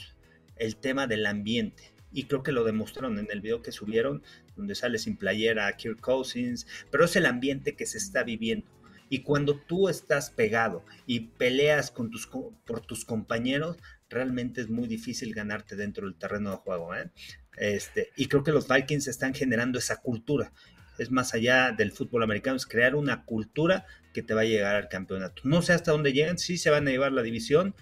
el 0.55 0.77
tema 0.77 1.05
del 1.05 1.25
ambiente. 1.25 1.91
Y 2.13 2.27
creo 2.27 2.43
que 2.43 2.53
lo 2.53 2.63
demostraron 2.63 3.19
en 3.19 3.27
el 3.29 3.41
video 3.41 3.61
que 3.61 3.73
subieron, 3.73 4.23
donde 4.55 4.75
sale 4.75 4.99
sin 4.99 5.17
playera 5.17 5.75
Kirk 5.75 5.99
Cousins, 5.99 6.65
pero 6.91 7.03
es 7.03 7.17
el 7.17 7.25
ambiente 7.25 7.75
que 7.75 7.85
se 7.85 7.97
está 7.97 8.23
viviendo 8.23 8.74
y 9.09 9.21
cuando 9.21 9.59
tú 9.59 9.89
estás 9.89 10.29
pegado 10.29 10.83
y 11.05 11.21
peleas 11.21 11.91
con 11.91 12.09
tus, 12.09 12.27
por 12.27 12.81
tus 12.81 13.05
compañeros, 13.05 13.77
realmente 14.09 14.61
es 14.61 14.69
muy 14.69 14.87
difícil 14.87 15.33
ganarte 15.33 15.75
dentro 15.75 16.07
del 16.07 16.15
terreno 16.15 16.51
de 16.51 16.57
juego. 16.57 16.95
¿eh? 16.95 17.11
Este, 17.57 18.11
y 18.15 18.27
creo 18.27 18.43
que 18.43 18.51
los 18.51 18.67
Vikings 18.67 19.07
están 19.07 19.33
generando 19.33 19.79
esa 19.79 19.97
cultura. 19.97 20.51
Es 20.97 21.11
más 21.11 21.33
allá 21.33 21.71
del 21.71 21.91
fútbol 21.91 22.23
americano, 22.23 22.55
es 22.55 22.65
crear 22.65 22.95
una 22.95 23.25
cultura 23.25 23.85
que 24.13 24.23
te 24.23 24.33
va 24.33 24.41
a 24.41 24.45
llegar 24.45 24.75
al 24.75 24.87
campeonato. 24.87 25.41
No 25.43 25.61
sé 25.61 25.73
hasta 25.73 25.91
dónde 25.91 26.13
llegan, 26.13 26.37
sí 26.37 26.57
se 26.57 26.69
van 26.69 26.87
a 26.87 26.91
llevar 26.91 27.11
la 27.11 27.21
división, 27.21 27.75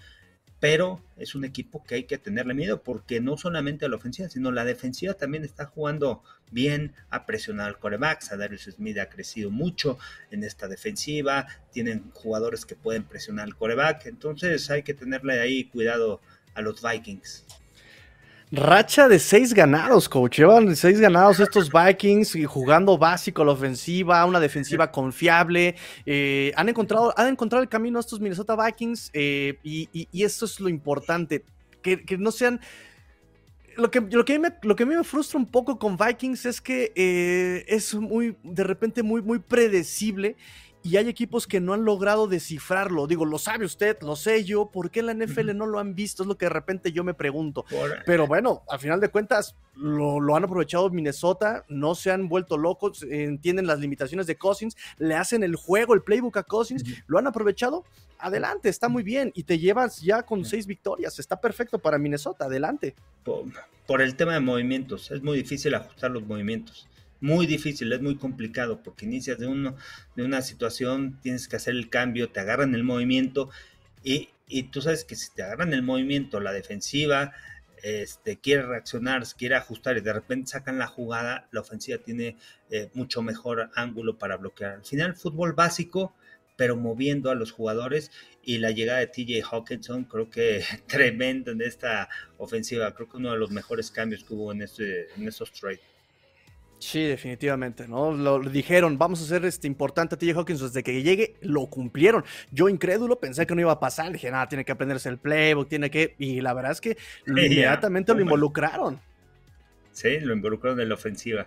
pero 0.64 1.04
es 1.18 1.34
un 1.34 1.44
equipo 1.44 1.84
que 1.84 1.96
hay 1.96 2.04
que 2.04 2.16
tenerle 2.16 2.54
miedo 2.54 2.82
porque 2.82 3.20
no 3.20 3.36
solamente 3.36 3.86
la 3.86 3.96
ofensiva, 3.96 4.30
sino 4.30 4.50
la 4.50 4.64
defensiva 4.64 5.12
también 5.12 5.44
está 5.44 5.66
jugando 5.66 6.22
bien, 6.50 6.94
a 7.10 7.26
presionar 7.26 7.68
al 7.68 7.78
coreback, 7.78 8.26
Darius 8.34 8.70
Smith 8.74 8.96
ha 8.96 9.10
crecido 9.10 9.50
mucho 9.50 9.98
en 10.30 10.42
esta 10.42 10.66
defensiva, 10.66 11.46
tienen 11.70 12.10
jugadores 12.14 12.64
que 12.64 12.76
pueden 12.76 13.04
presionar 13.04 13.44
al 13.44 13.56
coreback, 13.56 14.06
entonces 14.06 14.70
hay 14.70 14.82
que 14.82 14.94
tenerle 14.94 15.38
ahí 15.38 15.64
cuidado 15.64 16.22
a 16.54 16.62
los 16.62 16.80
Vikings. 16.80 17.44
Racha 18.54 19.08
de 19.08 19.18
seis 19.18 19.52
ganados, 19.52 20.08
coach. 20.08 20.38
Llevan 20.38 20.76
seis 20.76 21.00
ganados 21.00 21.40
estos 21.40 21.70
Vikings 21.72 22.36
y 22.36 22.44
jugando 22.44 22.96
básico 22.96 23.44
la 23.44 23.50
ofensiva, 23.50 24.24
una 24.24 24.38
defensiva 24.38 24.92
confiable. 24.92 25.74
Eh, 26.06 26.52
han, 26.54 26.68
encontrado, 26.68 27.12
han 27.16 27.28
encontrado 27.28 27.64
el 27.64 27.68
camino 27.68 27.98
a 27.98 28.00
estos 28.00 28.20
Minnesota 28.20 28.54
Vikings 28.54 29.10
eh, 29.12 29.58
y, 29.64 30.08
eso 30.22 30.44
es 30.44 30.60
lo 30.60 30.68
importante. 30.68 31.44
Que, 31.82 32.04
no 32.16 32.30
sean. 32.30 32.60
Lo 33.76 33.90
que, 33.90 34.00
lo, 34.00 34.24
que 34.24 34.38
me, 34.38 34.54
lo 34.62 34.76
que 34.76 34.84
a 34.84 34.86
mí 34.86 34.94
me 34.94 35.02
frustra 35.02 35.36
un 35.36 35.46
poco 35.46 35.76
con 35.76 35.96
Vikings 35.96 36.46
es 36.46 36.60
que 36.60 36.92
eh, 36.94 37.64
es 37.66 37.92
muy, 37.94 38.36
de 38.44 38.62
repente, 38.62 39.02
muy, 39.02 39.20
muy 39.20 39.40
predecible 39.40 40.36
y 40.84 40.98
hay 40.98 41.08
equipos 41.08 41.46
que 41.46 41.60
no 41.60 41.72
han 41.72 41.86
logrado 41.86 42.28
descifrarlo. 42.28 43.06
Digo, 43.06 43.24
lo 43.24 43.38
sabe 43.38 43.64
usted, 43.64 43.96
lo 44.02 44.16
sé 44.16 44.44
yo, 44.44 44.70
¿por 44.70 44.90
qué 44.90 45.02
la 45.02 45.14
NFL 45.14 45.56
no 45.56 45.64
lo 45.64 45.78
han 45.78 45.94
visto? 45.94 46.22
Es 46.22 46.26
lo 46.26 46.36
que 46.36 46.44
de 46.44 46.50
repente 46.50 46.92
yo 46.92 47.02
me 47.02 47.14
pregunto. 47.14 47.64
Pero 48.04 48.26
bueno, 48.26 48.64
al 48.68 48.78
final 48.78 49.00
de 49.00 49.08
cuentas, 49.08 49.56
lo, 49.76 50.36
han 50.36 50.44
aprovechado 50.44 50.90
Minnesota, 50.90 51.64
no 51.68 51.94
se 51.94 52.10
han 52.10 52.28
vuelto 52.28 52.58
locos, 52.58 53.02
entienden 53.02 53.66
las 53.66 53.80
limitaciones 53.80 54.26
de 54.26 54.36
Cousins, 54.36 54.76
le 54.98 55.14
hacen 55.14 55.42
el 55.42 55.56
juego, 55.56 55.94
el 55.94 56.02
playbook 56.02 56.36
a 56.36 56.42
Cousins, 56.42 56.84
lo 57.06 57.18
han 57.18 57.26
aprovechado. 57.26 57.84
Adelante, 58.18 58.68
está 58.68 58.90
muy 58.90 59.02
bien. 59.02 59.32
Y 59.34 59.44
te 59.44 59.58
llevas 59.58 60.02
ya 60.02 60.22
con 60.22 60.44
seis 60.44 60.66
victorias. 60.66 61.18
Está 61.18 61.40
perfecto 61.40 61.78
para 61.78 61.98
Minnesota. 61.98 62.44
Adelante. 62.44 62.94
por 63.86 64.02
el 64.02 64.16
tema 64.16 64.34
de 64.34 64.40
movimientos. 64.40 65.10
Es 65.10 65.22
muy 65.22 65.38
difícil 65.38 65.74
ajustar 65.74 66.10
los 66.10 66.24
movimientos 66.24 66.88
muy 67.24 67.46
difícil, 67.46 67.90
es 67.90 68.02
muy 68.02 68.16
complicado 68.16 68.82
porque 68.82 69.06
inicias 69.06 69.38
de, 69.38 69.46
uno, 69.46 69.76
de 70.14 70.24
una 70.24 70.42
situación, 70.42 71.18
tienes 71.22 71.48
que 71.48 71.56
hacer 71.56 71.74
el 71.74 71.88
cambio, 71.88 72.28
te 72.28 72.40
agarran 72.40 72.74
el 72.74 72.84
movimiento 72.84 73.48
y, 74.02 74.28
tú 74.70 74.82
sabes 74.82 75.04
que 75.04 75.16
si 75.16 75.32
te 75.34 75.42
agarran 75.42 75.72
el 75.72 75.82
movimiento, 75.82 76.38
la 76.38 76.52
defensiva 76.52 77.32
este, 77.82 78.36
quiere 78.36 78.64
reaccionar, 78.64 79.24
quiere 79.38 79.54
ajustar 79.54 79.96
y 79.96 80.02
de 80.02 80.12
repente 80.12 80.50
sacan 80.50 80.78
la 80.78 80.86
jugada, 80.86 81.48
la 81.50 81.62
ofensiva 81.62 81.96
tiene 81.96 82.36
eh, 82.68 82.90
mucho 82.92 83.22
mejor 83.22 83.70
ángulo 83.74 84.18
para 84.18 84.36
bloquear. 84.36 84.72
Al 84.74 84.84
final, 84.84 85.16
fútbol 85.16 85.54
básico, 85.54 86.14
pero 86.56 86.76
moviendo 86.76 87.30
a 87.30 87.34
los 87.34 87.52
jugadores 87.52 88.10
y 88.42 88.58
la 88.58 88.70
llegada 88.70 88.98
de 88.98 89.06
TJ 89.06 89.42
Hawkinson 89.50 90.04
creo 90.04 90.28
que 90.28 90.62
tremendo 90.86 91.52
en 91.52 91.62
esta 91.62 92.10
ofensiva, 92.36 92.94
creo 92.94 93.08
que 93.08 93.16
uno 93.16 93.32
de 93.32 93.38
los 93.38 93.50
mejores 93.50 93.90
cambios 93.90 94.24
que 94.24 94.34
hubo 94.34 94.52
en, 94.52 94.60
este, 94.60 95.10
en 95.14 95.26
estos 95.26 95.50
trades. 95.52 95.80
Sí, 96.84 97.02
definitivamente, 97.02 97.88
¿no? 97.88 98.12
Lo, 98.12 98.38
dijeron, 98.40 98.98
vamos 98.98 99.22
a 99.22 99.24
hacer 99.24 99.46
este 99.46 99.66
importante 99.66 100.16
a 100.16 100.18
TJ 100.18 100.32
Hawkins 100.36 100.60
desde 100.60 100.82
que 100.82 101.02
llegue, 101.02 101.36
lo 101.40 101.66
cumplieron. 101.66 102.26
Yo 102.50 102.68
incrédulo 102.68 103.18
pensé 103.18 103.46
que 103.46 103.54
no 103.54 103.62
iba 103.62 103.72
a 103.72 103.80
pasar, 103.80 104.12
dije, 104.12 104.30
nada, 104.30 104.48
tiene 104.48 104.66
que 104.66 104.72
aprenderse 104.72 105.08
el 105.08 105.16
playbook, 105.16 105.66
tiene 105.66 105.90
que, 105.90 106.14
y 106.18 106.42
la 106.42 106.52
verdad 106.52 106.72
es 106.72 106.82
que 106.82 106.98
inmediatamente 107.26 108.12
lo 108.12 108.20
involucraron. 108.20 109.00
Sí, 109.92 110.20
lo 110.20 110.34
involucraron 110.34 110.78
en 110.78 110.90
la 110.90 110.96
ofensiva. 110.96 111.46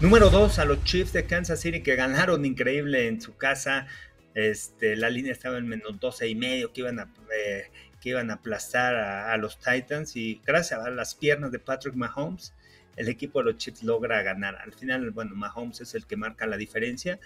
Número 0.00 0.30
dos, 0.30 0.58
a 0.58 0.64
los 0.64 0.82
Chiefs 0.82 1.12
de 1.12 1.26
Kansas 1.26 1.60
City 1.60 1.82
que 1.82 1.94
ganaron 1.94 2.46
increíble 2.46 3.06
en 3.06 3.20
su 3.20 3.36
casa. 3.36 3.86
Este, 4.34 4.96
la 4.96 5.10
línea 5.10 5.32
estaba 5.32 5.58
en 5.58 5.68
menos 5.68 6.00
12 6.00 6.26
y 6.26 6.34
medio 6.34 6.72
que 6.72 6.80
iban 6.80 7.00
a, 7.00 7.12
eh, 7.36 7.70
que 8.00 8.08
iban 8.08 8.30
a 8.30 8.34
aplastar 8.34 8.94
a, 8.94 9.34
a 9.34 9.36
los 9.36 9.58
Titans 9.60 10.16
y 10.16 10.40
gracias 10.46 10.80
a 10.80 10.88
las 10.88 11.14
piernas 11.14 11.52
de 11.52 11.58
Patrick 11.58 11.94
Mahomes 11.94 12.54
el 13.00 13.08
equipo 13.08 13.38
de 13.38 13.46
los 13.46 13.56
Chiefs 13.56 13.82
logra 13.82 14.22
ganar. 14.22 14.56
Al 14.56 14.74
final, 14.74 15.10
bueno, 15.10 15.34
Mahomes 15.34 15.80
es 15.80 15.94
el 15.94 16.06
que 16.06 16.16
marca 16.16 16.46
la 16.46 16.58
diferencia, 16.58 17.18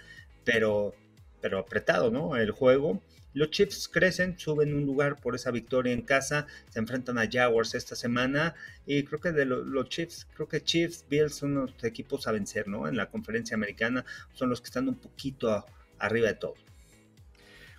pero, 0.44 0.94
pero 1.40 1.58
apretado, 1.58 2.12
¿no? 2.12 2.36
El 2.36 2.52
juego. 2.52 3.02
Los 3.32 3.50
Chiefs 3.50 3.88
crecen, 3.88 4.38
suben 4.38 4.72
un 4.72 4.86
lugar 4.86 5.20
por 5.20 5.34
esa 5.34 5.50
victoria 5.50 5.92
en 5.92 6.02
casa, 6.02 6.46
se 6.68 6.78
enfrentan 6.78 7.18
a 7.18 7.28
Jaguars 7.28 7.74
esta 7.74 7.96
semana 7.96 8.54
y 8.86 9.02
creo 9.02 9.18
que 9.18 9.32
de 9.32 9.46
los 9.46 9.88
Chiefs, 9.88 10.28
creo 10.32 10.46
que 10.46 10.62
Chiefs, 10.62 11.04
Bills 11.10 11.34
son 11.34 11.54
los 11.56 11.82
equipos 11.82 12.28
a 12.28 12.32
vencer, 12.32 12.68
¿no? 12.68 12.86
En 12.86 12.96
la 12.96 13.10
conferencia 13.10 13.56
americana 13.56 14.04
son 14.32 14.50
los 14.50 14.60
que 14.60 14.66
están 14.66 14.88
un 14.88 14.94
poquito 14.94 15.66
arriba 15.98 16.28
de 16.28 16.34
todo. 16.34 16.54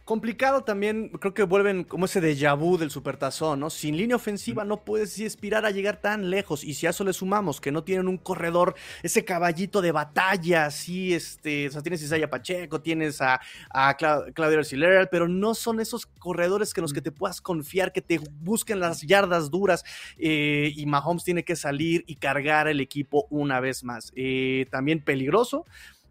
Complicado 0.05 0.63
también, 0.63 1.09
creo 1.09 1.33
que 1.33 1.41
vuelven 1.41 1.83
como 1.83 2.05
ese 2.05 2.21
déjà 2.21 2.55
vu 2.55 2.77
del 2.77 2.91
supertazón, 2.91 3.59
¿no? 3.59 3.71
Sin 3.71 3.97
línea 3.97 4.15
ofensiva 4.15 4.63
no 4.63 4.85
puedes 4.85 5.19
aspirar 5.19 5.65
a 5.65 5.71
llegar 5.71 5.99
tan 5.99 6.29
lejos. 6.29 6.63
Y 6.63 6.75
si 6.75 6.85
a 6.85 6.91
eso 6.91 7.03
le 7.03 7.11
sumamos 7.11 7.59
que 7.59 7.71
no 7.71 7.83
tienen 7.83 8.07
un 8.07 8.19
corredor, 8.19 8.75
ese 9.01 9.25
caballito 9.25 9.81
de 9.81 9.91
batalla, 9.91 10.69
sí, 10.69 11.15
este, 11.15 11.69
o 11.69 11.71
sea, 11.71 11.81
tienes 11.81 12.03
a 12.03 12.05
Isaiah 12.05 12.29
Pacheco, 12.29 12.81
tienes 12.81 13.19
a, 13.19 13.41
a 13.71 13.97
Claudio 13.97 14.59
Arciller, 14.59 15.09
pero 15.09 15.27
no 15.27 15.55
son 15.55 15.79
esos 15.79 16.05
corredores 16.05 16.75
que 16.75 16.81
los 16.81 16.93
que 16.93 17.01
te 17.01 17.11
puedas 17.11 17.41
confiar, 17.41 17.91
que 17.91 18.03
te 18.03 18.19
busquen 18.41 18.79
las 18.79 19.01
yardas 19.01 19.49
duras. 19.49 19.83
Eh, 20.19 20.71
y 20.75 20.85
Mahomes 20.85 21.23
tiene 21.23 21.43
que 21.43 21.55
salir 21.55 22.03
y 22.05 22.17
cargar 22.17 22.67
el 22.67 22.79
equipo 22.79 23.25
una 23.31 23.59
vez 23.59 23.83
más. 23.83 24.11
Eh, 24.15 24.67
también 24.69 25.03
peligroso 25.03 25.65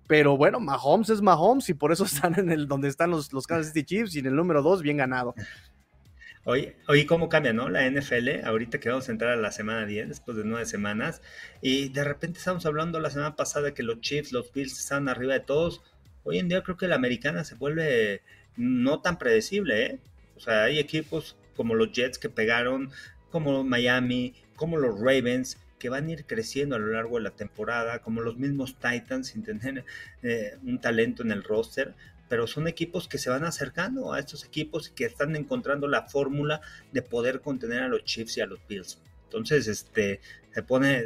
pero 0.07 0.37
bueno, 0.37 0.61
Mahomes 0.61 1.11
es 1.11 1.23
Mahomes 1.23 1.69
y 1.69 1.75
por 1.75 1.93
eso 1.93 2.05
están 2.05 2.39
en 2.39 2.51
el 2.51 2.69
donde 2.69 2.89
están 2.89 3.11
los, 3.11 3.33
los 3.33 3.47
Kansas 3.47 3.73
City 3.73 3.85
Chiefs 3.85 4.17
y 4.17 4.21
en 4.21 4.27
el 4.27 4.37
número 4.37 4.63
2 4.63 4.83
bien 4.83 4.97
ganado. 4.99 5.35
Oye, 6.47 6.77
oye, 6.89 7.07
¿cómo 7.07 7.31
cambia, 7.31 7.55
no? 7.55 7.71
La 7.71 7.89
NFL, 7.89 8.45
ahorita 8.45 8.79
que 8.79 8.91
vamos 8.91 9.09
a 9.09 9.13
entrar 9.13 9.33
a 9.33 9.37
la 9.37 9.51
semana 9.51 9.87
10, 9.87 10.11
después 10.11 10.37
de 10.37 10.45
nueve 10.45 10.67
semanas, 10.67 11.23
y 11.63 11.89
de 11.89 12.05
repente 12.05 12.39
estamos 12.39 12.67
hablando 12.67 13.01
la 13.01 13.09
semana 13.09 13.35
pasada 13.35 13.73
que 13.73 13.83
los 13.83 14.03
Chiefs, 14.03 14.31
los 14.31 14.53
Bills 14.53 14.79
están 14.79 15.09
arriba 15.09 15.33
de 15.33 15.41
todos. 15.41 15.83
Hoy 16.23 16.39
en 16.39 16.49
día 16.49 16.63
creo 16.63 16.77
que 16.77 16.87
la 16.87 16.97
americana 16.97 17.45
se 17.45 17.55
vuelve 17.55 18.21
no 18.57 19.01
tan 19.01 19.17
predecible, 19.17 19.87
¿eh? 19.87 20.01
O 20.37 20.41
sea, 20.41 20.65
hay 20.65 20.79
equipos 20.79 21.37
como 21.57 21.75
los 21.75 21.93
Jets 21.93 22.19
que 22.19 22.29
pegaron 22.29 22.91
como 23.31 23.65
Miami, 23.65 24.35
como 24.55 24.77
los 24.77 25.01
Ravens, 25.01 25.59
que 25.79 25.89
van 25.89 26.07
a 26.07 26.13
ir 26.13 26.27
creciendo 26.27 26.77
a 26.77 26.79
lo 26.79 26.89
largo 26.89 27.17
de 27.17 27.25
la 27.25 27.31
temporada, 27.31 28.01
como 28.01 28.21
los 28.21 28.37
mismos 28.37 28.77
Titans 28.77 29.29
sin 29.29 29.43
tener 29.43 29.85
eh, 30.23 30.57
un 30.63 30.81
talento 30.81 31.23
en 31.23 31.31
el 31.31 31.43
roster, 31.43 31.95
pero 32.29 32.47
son 32.47 32.67
equipos 32.69 33.09
que 33.09 33.19
se 33.19 33.31
van 33.31 33.45
acercando 33.45 34.13
a 34.13 34.19
estos 34.19 34.45
equipos 34.45 34.89
y 34.89 34.95
que 34.95 35.05
están 35.05 35.37
encontrando 35.37 35.89
la 35.89 36.03
fórmula 36.03 36.61
de 36.93 37.03
poder 37.03 37.41
contener 37.41 37.83
a 37.83 37.89
los 37.89 38.05
Chiefs 38.05 38.39
y 38.39 38.41
a 38.41 38.47
los 38.47 38.61
Bills. 38.67 38.99
Entonces, 39.25 39.67
este, 39.69 40.21
se 40.53 40.63
pone, 40.63 41.05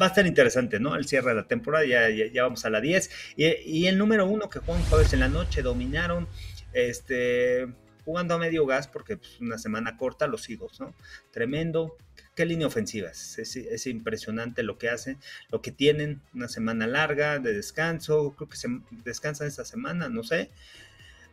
va 0.00 0.06
a 0.06 0.08
estar 0.08 0.26
interesante, 0.26 0.80
¿no? 0.80 0.96
El 0.96 1.06
cierre 1.06 1.30
de 1.30 1.36
la 1.36 1.48
temporada, 1.48 1.84
ya, 1.86 2.08
ya, 2.10 2.42
vamos 2.42 2.64
a 2.64 2.70
la 2.70 2.80
10. 2.80 3.10
Y, 3.36 3.86
el 3.86 3.98
número 3.98 4.26
uno 4.26 4.48
que 4.48 4.58
juegan 4.58 4.82
jueves 4.84 5.12
en 5.12 5.20
la 5.20 5.28
noche, 5.28 5.62
dominaron, 5.62 6.28
este, 6.72 7.66
jugando 8.04 8.34
a 8.34 8.38
medio 8.38 8.66
gas 8.66 8.88
porque 8.88 9.16
pues, 9.16 9.40
una 9.40 9.58
semana 9.58 9.96
corta, 9.96 10.26
los 10.26 10.48
Eagles, 10.48 10.80
¿no? 10.80 10.94
Tremendo. 11.30 11.96
Qué 12.38 12.46
línea 12.46 12.68
ofensiva. 12.68 13.10
Es, 13.10 13.36
es, 13.36 13.86
impresionante 13.88 14.62
lo 14.62 14.78
que 14.78 14.88
hacen, 14.88 15.18
lo 15.50 15.60
que 15.60 15.72
tienen, 15.72 16.20
una 16.32 16.46
semana 16.46 16.86
larga 16.86 17.40
de 17.40 17.52
descanso, 17.52 18.32
creo 18.36 18.48
que 18.48 18.56
se 18.56 18.68
descansan 19.04 19.48
esta 19.48 19.64
semana, 19.64 20.08
no 20.08 20.22
sé, 20.22 20.48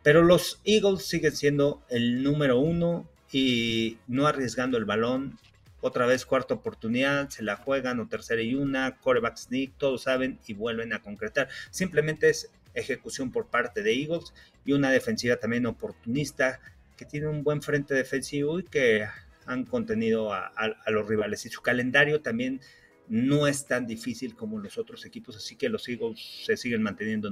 pero 0.01 0.23
los 0.23 0.59
Eagles 0.65 1.05
siguen 1.05 1.35
siendo 1.35 1.83
el 1.89 2.23
número 2.23 2.57
uno 2.57 3.07
y 3.31 3.99
no 4.07 4.25
arriesgando 4.25 4.79
el 4.79 4.85
balón, 4.85 5.37
otra 5.79 6.07
vez 6.07 6.25
cuarta 6.25 6.55
oportunidad, 6.55 7.29
se 7.29 7.43
la 7.43 7.55
juegan 7.55 7.99
o 7.99 8.07
tercera 8.07 8.41
y 8.41 8.55
una, 8.55 8.97
coreback 8.97 9.37
sneak, 9.37 9.77
todos 9.77 10.01
saben 10.01 10.39
y 10.47 10.55
vuelven 10.55 10.91
a 10.91 11.03
concretar. 11.03 11.49
Simplemente 11.69 12.31
es 12.31 12.49
ejecución 12.73 13.31
por 13.31 13.45
parte 13.45 13.83
de 13.83 13.93
Eagles 13.93 14.33
y 14.65 14.73
una 14.73 14.89
defensiva 14.89 15.35
también 15.35 15.67
oportunista 15.67 16.59
que 16.97 17.05
tiene 17.05 17.27
un 17.27 17.43
buen 17.43 17.61
frente 17.61 17.93
defensivo 17.93 18.57
y 18.57 18.63
que 18.63 19.05
han 19.45 19.65
contenido 19.65 20.33
a, 20.33 20.51
los 20.87 21.07
rivales 21.07 21.45
y 21.45 21.49
su 21.49 21.61
calendario 21.61 22.21
también 22.21 22.61
no 23.07 23.47
es 23.47 23.65
tan 23.65 23.85
difícil 23.85 24.35
como 24.35 24.59
los 24.59 24.77
otros 24.77 25.05
equipos, 25.05 25.35
así 25.35 25.55
que 25.55 25.69
los 25.69 25.87
Eagles 25.87 26.19
se 26.45 26.57
siguen 26.57 26.81
manteniendo 26.81 27.29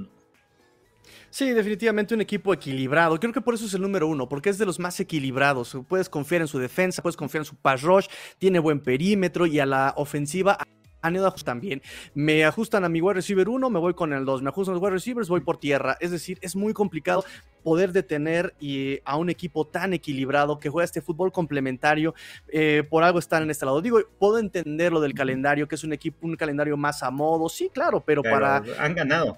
Sí, 1.30 1.52
definitivamente 1.52 2.14
un 2.14 2.22
equipo 2.22 2.54
equilibrado. 2.54 3.20
Creo 3.20 3.34
que 3.34 3.42
por 3.42 3.56
eso 3.56 3.66
es 3.66 3.74
el 3.74 3.82
número 3.82 4.08
uno, 4.08 4.30
porque 4.30 4.50
es 4.50 4.58
de 4.58 4.66
los 4.66 4.80
más 4.80 5.00
equilibrados. 5.00 5.76
Puedes 5.88 6.08
confiar 6.08 6.42
en 6.42 6.48
su 6.48 6.60
defensa, 6.60 7.02
puedes 7.02 7.18
confiar 7.18 7.42
en 7.42 7.46
su 7.46 7.56
pass 7.56 7.82
rush, 7.82 8.08
tiene 8.38 8.60
buen 8.60 8.80
perímetro 8.80 9.46
y 9.46 9.60
a 9.60 9.66
la 9.66 9.94
ofensiva 9.98 10.58
han 11.04 11.16
ido 11.16 11.32
también. 11.32 11.82
Me 12.16 12.46
ajustan 12.46 12.86
a 12.86 12.90
mi 12.90 13.02
wide 13.02 13.16
receiver 13.16 13.48
1, 13.48 13.70
me 13.70 13.80
voy 13.80 13.94
con 13.94 14.14
el 14.14 14.26
2. 14.26 14.42
Me 14.42 14.50
ajustan 14.50 14.74
a 14.74 14.76
los 14.76 14.84
wide 14.84 14.94
receivers, 14.94 15.28
voy 15.28 15.42
por 15.42 15.58
tierra. 15.58 15.98
Es 16.00 16.12
decir, 16.12 16.40
es 16.42 16.56
muy 16.56 16.74
complicado 16.74 17.24
poder 17.62 17.92
detener 17.92 18.56
a 19.04 19.18
un 19.18 19.30
equipo 19.30 19.68
tan 19.68 19.94
equilibrado 19.94 20.60
que 20.60 20.70
juega 20.70 20.86
este 20.86 21.02
fútbol 21.02 21.32
complementario. 21.32 22.16
Eh, 22.48 22.84
por 22.90 23.04
algo 23.04 23.20
están 23.20 23.44
en 23.44 23.52
este 23.52 23.66
lado. 23.66 23.82
Digo, 23.82 24.00
puedo 24.18 24.40
entender 24.40 24.94
lo 24.94 25.02
del 25.02 25.14
calendario, 25.14 25.68
que 25.68 25.76
es 25.76 25.84
un 25.84 25.94
equipo, 25.94 26.26
un 26.26 26.36
calendario 26.38 26.78
más 26.78 27.04
a 27.04 27.12
modo. 27.12 27.50
Sí, 27.50 27.70
claro, 27.74 28.02
pero 28.02 28.24
para. 28.24 28.64
Han 28.80 28.96
ganado. 28.96 29.38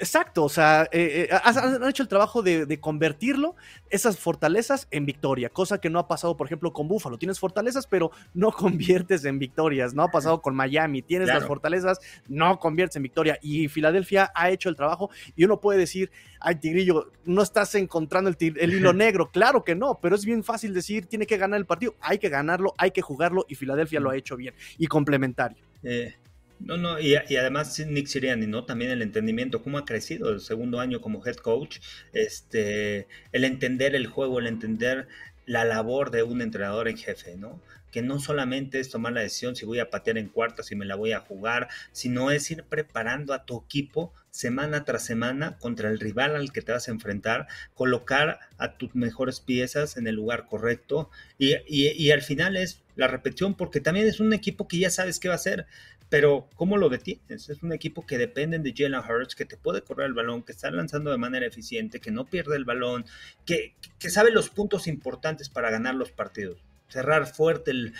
Exacto, 0.00 0.44
o 0.44 0.48
sea, 0.48 0.88
eh, 0.92 1.28
eh, 1.30 1.38
han 1.42 1.88
hecho 1.88 2.02
el 2.02 2.08
trabajo 2.08 2.42
de, 2.42 2.78
convertirlo, 2.80 3.56
esas 3.90 4.18
fortalezas, 4.18 4.88
en 4.90 5.06
victoria, 5.06 5.48
cosa 5.48 5.78
que 5.78 5.90
no 5.90 5.98
ha 5.98 6.08
pasado, 6.08 6.36
por 6.36 6.46
ejemplo, 6.46 6.72
con 6.72 6.88
Buffalo. 6.88 7.18
Tienes 7.18 7.38
fortalezas, 7.38 7.86
pero 7.86 8.10
no 8.32 8.52
conviertes 8.52 9.24
en 9.24 9.38
victorias. 9.38 9.94
No 9.94 10.02
ha 10.02 10.10
pasado 10.10 10.40
con 10.42 10.54
Miami. 10.54 11.02
Tienes 11.02 11.28
las 11.28 11.46
fortalezas, 11.46 12.00
no 12.28 12.58
conviertes 12.58 12.96
en 12.96 13.02
victoria. 13.02 13.38
Y 13.42 13.68
Filadelfia 13.68 14.32
ha 14.34 14.50
hecho 14.50 14.68
el 14.68 14.76
trabajo 14.76 15.10
y 15.36 15.44
uno 15.44 15.60
puede 15.60 15.78
decir, 15.78 16.10
ay, 16.40 16.56
Tigrillo, 16.56 17.10
no 17.24 17.42
estás 17.42 17.74
encontrando 17.74 18.30
el, 18.30 18.72
hilo 18.72 18.92
negro. 18.92 19.30
Claro 19.30 19.64
que 19.64 19.74
no, 19.74 19.98
pero 20.00 20.16
es 20.16 20.24
bien 20.24 20.44
fácil 20.44 20.74
decir, 20.74 21.06
tiene 21.06 21.26
que 21.26 21.36
ganar 21.36 21.58
el 21.58 21.66
partido. 21.66 21.94
Hay 22.00 22.18
que 22.18 22.28
ganarlo, 22.28 22.74
hay 22.78 22.90
que 22.90 23.02
jugarlo 23.02 23.44
y 23.48 23.54
Filadelfia 23.54 24.00
lo 24.00 24.10
ha 24.10 24.16
hecho 24.16 24.36
bien 24.36 24.54
y 24.78 24.86
complementario. 24.86 25.58
Eh, 25.82 26.14
no, 26.60 26.76
no, 26.76 26.98
y, 27.00 27.16
además 27.16 27.78
Nick 27.86 28.06
Sirianni, 28.06 28.46
¿no? 28.46 28.64
También 28.64 28.90
el 28.90 29.02
entendimiento, 29.02 29.62
cómo 29.62 29.78
ha 29.78 29.84
crecido 29.84 30.30
el 30.30 30.40
segundo 30.40 30.80
año 30.80 31.00
como 31.00 31.24
head 31.24 31.36
coach, 31.36 31.78
este, 32.12 33.06
el 33.32 33.44
entender 33.44 33.94
el 33.94 34.06
juego, 34.06 34.38
el 34.38 34.46
entender 34.46 35.08
la 35.46 35.64
labor 35.64 36.10
de 36.10 36.22
un 36.22 36.40
entrenador 36.40 36.88
en 36.88 36.96
jefe, 36.96 37.36
¿no? 37.36 37.60
Que 37.90 38.02
no 38.02 38.18
solamente 38.18 38.80
es 38.80 38.90
tomar 38.90 39.12
la 39.12 39.20
decisión 39.20 39.54
si 39.56 39.66
voy 39.66 39.78
a 39.78 39.90
patear 39.90 40.18
en 40.18 40.28
cuarta, 40.28 40.62
si 40.62 40.74
me 40.74 40.84
la 40.84 40.96
voy 40.96 41.12
a 41.12 41.20
jugar, 41.20 41.68
sino 41.92 42.30
es 42.30 42.50
ir 42.50 42.64
preparando 42.64 43.34
a 43.34 43.44
tu 43.44 43.62
equipo 43.64 44.12
semana 44.30 44.84
tras 44.84 45.04
semana 45.04 45.58
contra 45.58 45.90
el 45.90 46.00
rival 46.00 46.34
al 46.34 46.50
que 46.50 46.62
te 46.62 46.72
vas 46.72 46.88
a 46.88 46.92
enfrentar, 46.92 47.46
colocar 47.74 48.40
a 48.58 48.76
tus 48.78 48.94
mejores 48.94 49.40
piezas 49.40 49.96
en 49.96 50.08
el 50.08 50.16
lugar 50.16 50.46
correcto 50.46 51.10
y, 51.38 51.54
y 51.68 52.10
al 52.10 52.22
final 52.22 52.56
es 52.56 52.82
la 52.96 53.06
repetición 53.06 53.54
porque 53.54 53.80
también 53.80 54.06
es 54.06 54.18
un 54.18 54.32
equipo 54.32 54.66
que 54.66 54.78
ya 54.78 54.90
sabes 54.90 55.20
qué 55.20 55.28
va 55.28 55.34
a 55.34 55.36
hacer 55.36 55.66
pero 56.14 56.48
¿cómo 56.54 56.76
lo 56.76 56.90
detienes? 56.90 57.48
Es 57.48 57.60
un 57.64 57.72
equipo 57.72 58.06
que 58.06 58.18
depende 58.18 58.60
de 58.60 58.72
Jalen 58.72 59.00
Hurts, 59.00 59.34
que 59.34 59.46
te 59.46 59.56
puede 59.56 59.82
correr 59.82 60.06
el 60.06 60.14
balón, 60.14 60.44
que 60.44 60.52
está 60.52 60.70
lanzando 60.70 61.10
de 61.10 61.18
manera 61.18 61.44
eficiente, 61.44 61.98
que 61.98 62.12
no 62.12 62.24
pierde 62.24 62.54
el 62.54 62.64
balón, 62.64 63.04
que, 63.44 63.74
sabe 63.98 64.30
los 64.30 64.48
puntos 64.48 64.86
importantes 64.86 65.48
para 65.48 65.72
ganar 65.72 65.96
los 65.96 66.12
partidos. 66.12 66.62
Cerrar 66.86 67.26
fuerte 67.26 67.72
el, 67.72 67.94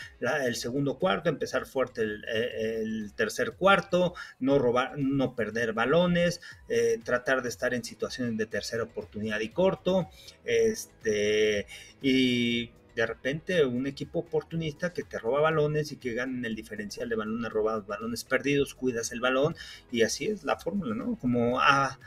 segundo 0.54 1.00
cuarto, 1.00 1.28
empezar 1.28 1.66
fuerte 1.66 2.02
el, 2.02 3.12
tercer 3.16 3.54
cuarto, 3.54 4.14
no 4.38 4.60
robar, 4.60 4.96
no 4.96 5.34
perder 5.34 5.72
balones, 5.72 6.40
eh, 6.68 7.00
tratar 7.02 7.42
de 7.42 7.48
estar 7.48 7.74
en 7.74 7.82
situaciones 7.82 8.36
de 8.36 8.46
tercera 8.46 8.84
oportunidad 8.84 9.40
y 9.40 9.48
corto, 9.48 10.08
este, 10.44 11.66
y 12.00 12.70
de 12.94 13.06
repente 13.06 13.64
un 13.64 13.86
equipo 13.86 14.20
oportunista 14.20 14.92
que 14.92 15.02
te 15.02 15.18
roba 15.18 15.40
balones 15.40 15.92
y 15.92 15.96
que 15.96 16.14
ganan 16.14 16.44
el 16.44 16.54
diferencial 16.54 17.08
de 17.08 17.16
balones 17.16 17.52
robados, 17.52 17.86
balones 17.86 18.24
perdidos, 18.24 18.74
cuidas 18.74 19.12
el 19.12 19.20
balón 19.20 19.56
y 19.90 20.02
así 20.02 20.26
es 20.26 20.44
la 20.44 20.58
fórmula, 20.58 20.94
¿no? 20.94 21.16
Como 21.16 21.60
ha, 21.60 21.98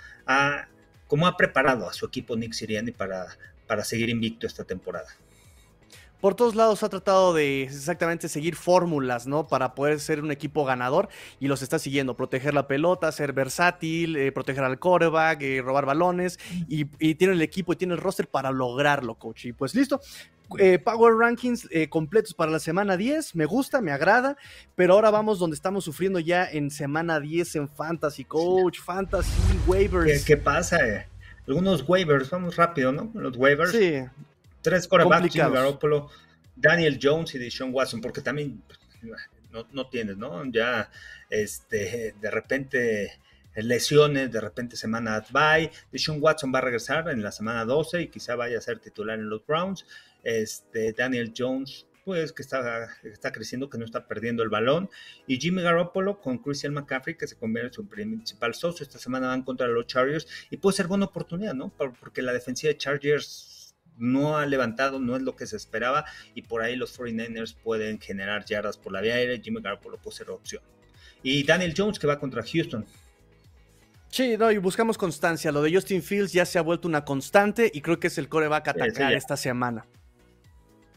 como 1.07 1.27
ha 1.27 1.37
preparado 1.37 1.89
a 1.89 1.93
su 1.93 2.05
equipo 2.05 2.35
Nick 2.35 2.53
Siriani 2.53 2.91
para, 2.91 3.27
para 3.67 3.83
seguir 3.83 4.09
invicto 4.09 4.47
esta 4.47 4.63
temporada 4.63 5.09
por 6.19 6.35
todos 6.35 6.55
lados 6.55 6.81
ha 6.83 6.89
tratado 6.89 7.33
de 7.33 7.63
exactamente 7.63 8.27
seguir 8.27 8.55
fórmulas, 8.55 9.27
¿no? 9.27 9.47
Para 9.47 9.75
poder 9.75 9.99
ser 9.99 10.21
un 10.23 10.31
equipo 10.31 10.65
ganador 10.65 11.09
y 11.39 11.47
los 11.47 11.61
está 11.61 11.79
siguiendo. 11.79 12.15
Proteger 12.15 12.53
la 12.53 12.67
pelota, 12.67 13.11
ser 13.11 13.33
versátil, 13.33 14.15
eh, 14.15 14.31
proteger 14.31 14.63
al 14.63 14.79
quarterback, 14.79 15.41
eh, 15.41 15.61
robar 15.61 15.85
balones 15.85 16.39
y, 16.67 16.85
tiene 17.15 17.33
el 17.33 17.41
equipo 17.41 17.73
y 17.73 17.75
tiene 17.75 17.93
el 17.93 17.99
roster 17.99 18.27
para 18.27 18.51
lograrlo, 18.51 19.15
coach. 19.15 19.45
Y 19.45 19.53
pues 19.53 19.75
listo. 19.75 20.01
Eh, 20.59 20.79
Power 20.79 21.15
Rankings 21.15 21.67
completos 21.89 22.33
para 22.33 22.51
la 22.51 22.59
semana 22.59 22.95
10, 22.95 23.35
me 23.35 23.45
gusta, 23.45 23.81
me 23.81 23.91
agrada, 23.91 24.37
pero 24.75 24.93
ahora 24.93 25.09
vamos 25.09 25.39
donde 25.39 25.55
estamos 25.55 25.83
sufriendo 25.83 26.19
ya 26.19 26.45
en 26.49 26.71
semana 26.71 27.19
10 27.19 27.55
en 27.57 27.69
Fantasy 27.69 28.23
Coach, 28.23 28.79
Fantasy 28.79 29.31
Waivers. 29.67 30.23
¿Qué, 30.23 30.37
pasa? 30.37 31.07
Algunos 31.47 31.87
waivers, 31.87 32.29
vamos 32.29 32.55
rápido, 32.55 32.91
¿no? 32.91 33.11
Los 33.13 33.35
waivers. 33.37 33.71
Sí. 33.71 34.03
Tres 34.61 34.87
corebacks, 34.87 35.33
Jimmy 35.33 35.51
Garoppolo, 35.51 36.09
Daniel 36.55 36.99
Jones 37.01 37.35
y 37.35 37.39
Deshaun 37.39 37.73
Watson, 37.73 38.01
porque 38.01 38.21
también 38.21 38.61
no, 39.51 39.67
no 39.71 39.87
tienes, 39.87 40.17
¿no? 40.17 40.43
Ya, 40.45 40.89
este, 41.29 42.15
de 42.19 42.31
repente 42.31 43.19
lesiones, 43.63 44.31
de 44.31 44.41
repente 44.41 44.75
semana 44.75 45.23
bye. 45.31 45.71
Deshaun 45.91 46.19
Watson 46.21 46.53
va 46.53 46.59
a 46.59 46.61
regresar 46.61 47.09
en 47.09 47.23
la 47.23 47.31
semana 47.31 47.65
12 47.65 48.01
y 48.03 48.07
quizá 48.07 48.35
vaya 48.35 48.57
a 48.57 48.61
ser 48.61 48.79
titular 48.79 49.17
en 49.17 49.29
los 49.29 49.45
Browns. 49.45 49.85
Este, 50.27 50.91
Daniel 50.91 51.31
Jones, 51.35 51.87
pues 52.03 52.33
que 52.33 52.41
está, 52.41 52.89
está 53.03 53.31
creciendo, 53.31 53.69
que 53.69 53.77
no 53.77 53.85
está 53.85 54.09
perdiendo 54.09 54.43
el 54.43 54.49
balón. 54.49 54.89
Y 55.25 55.39
Jimmy 55.39 55.61
Garoppolo 55.61 56.19
con 56.19 56.39
Christian 56.39 56.73
McCaffrey, 56.73 57.15
que 57.15 57.27
se 57.27 57.37
convierte 57.37 57.67
en 57.67 57.73
su 57.73 57.87
principal 57.87 58.53
socio. 58.53 58.83
Esta 58.83 58.99
semana 58.99 59.27
van 59.27 59.43
contra 59.43 59.67
los 59.67 59.87
Chargers 59.87 60.27
y 60.49 60.57
puede 60.57 60.75
ser 60.75 60.87
buena 60.87 61.05
oportunidad, 61.05 61.53
¿no? 61.53 61.69
Porque 61.69 62.21
la 62.21 62.33
defensiva 62.33 62.73
de 62.73 62.77
Chargers 62.77 63.73
no 63.95 64.37
ha 64.37 64.45
levantado, 64.45 64.99
no 64.99 65.15
es 65.15 65.21
lo 65.21 65.37
que 65.37 65.47
se 65.47 65.55
esperaba 65.55 66.03
y 66.35 66.41
por 66.41 66.61
ahí 66.61 66.75
los 66.75 66.99
49ers 66.99 67.55
pueden 67.63 67.97
generar 68.01 68.43
yardas 68.43 68.77
por 68.77 68.91
la 68.91 68.99
vía 68.99 69.13
aérea, 69.13 69.39
Jimmy 69.41 69.61
Garoppolo 69.61 69.97
puede 69.97 70.17
ser 70.17 70.29
opción. 70.29 70.61
Y 71.23 71.43
Daniel 71.43 71.73
Jones 71.75 71.99
que 71.99 72.05
va 72.05 72.19
contra 72.19 72.43
Houston. 72.43 72.85
Sí, 74.09 74.35
no, 74.37 74.51
y 74.51 74.57
buscamos 74.57 74.97
constancia. 74.97 75.53
Lo 75.53 75.61
de 75.61 75.73
Justin 75.73 76.03
Fields 76.03 76.33
ya 76.33 76.45
se 76.45 76.59
ha 76.59 76.61
vuelto 76.61 76.85
una 76.87 77.05
constante 77.05 77.71
y 77.73 77.79
creo 77.79 77.97
que 77.97 78.07
es 78.07 78.17
el 78.17 78.27
coreback 78.27 78.67
a 78.67 78.71
atacar 78.71 79.13
esta 79.13 79.37
semana. 79.37 79.85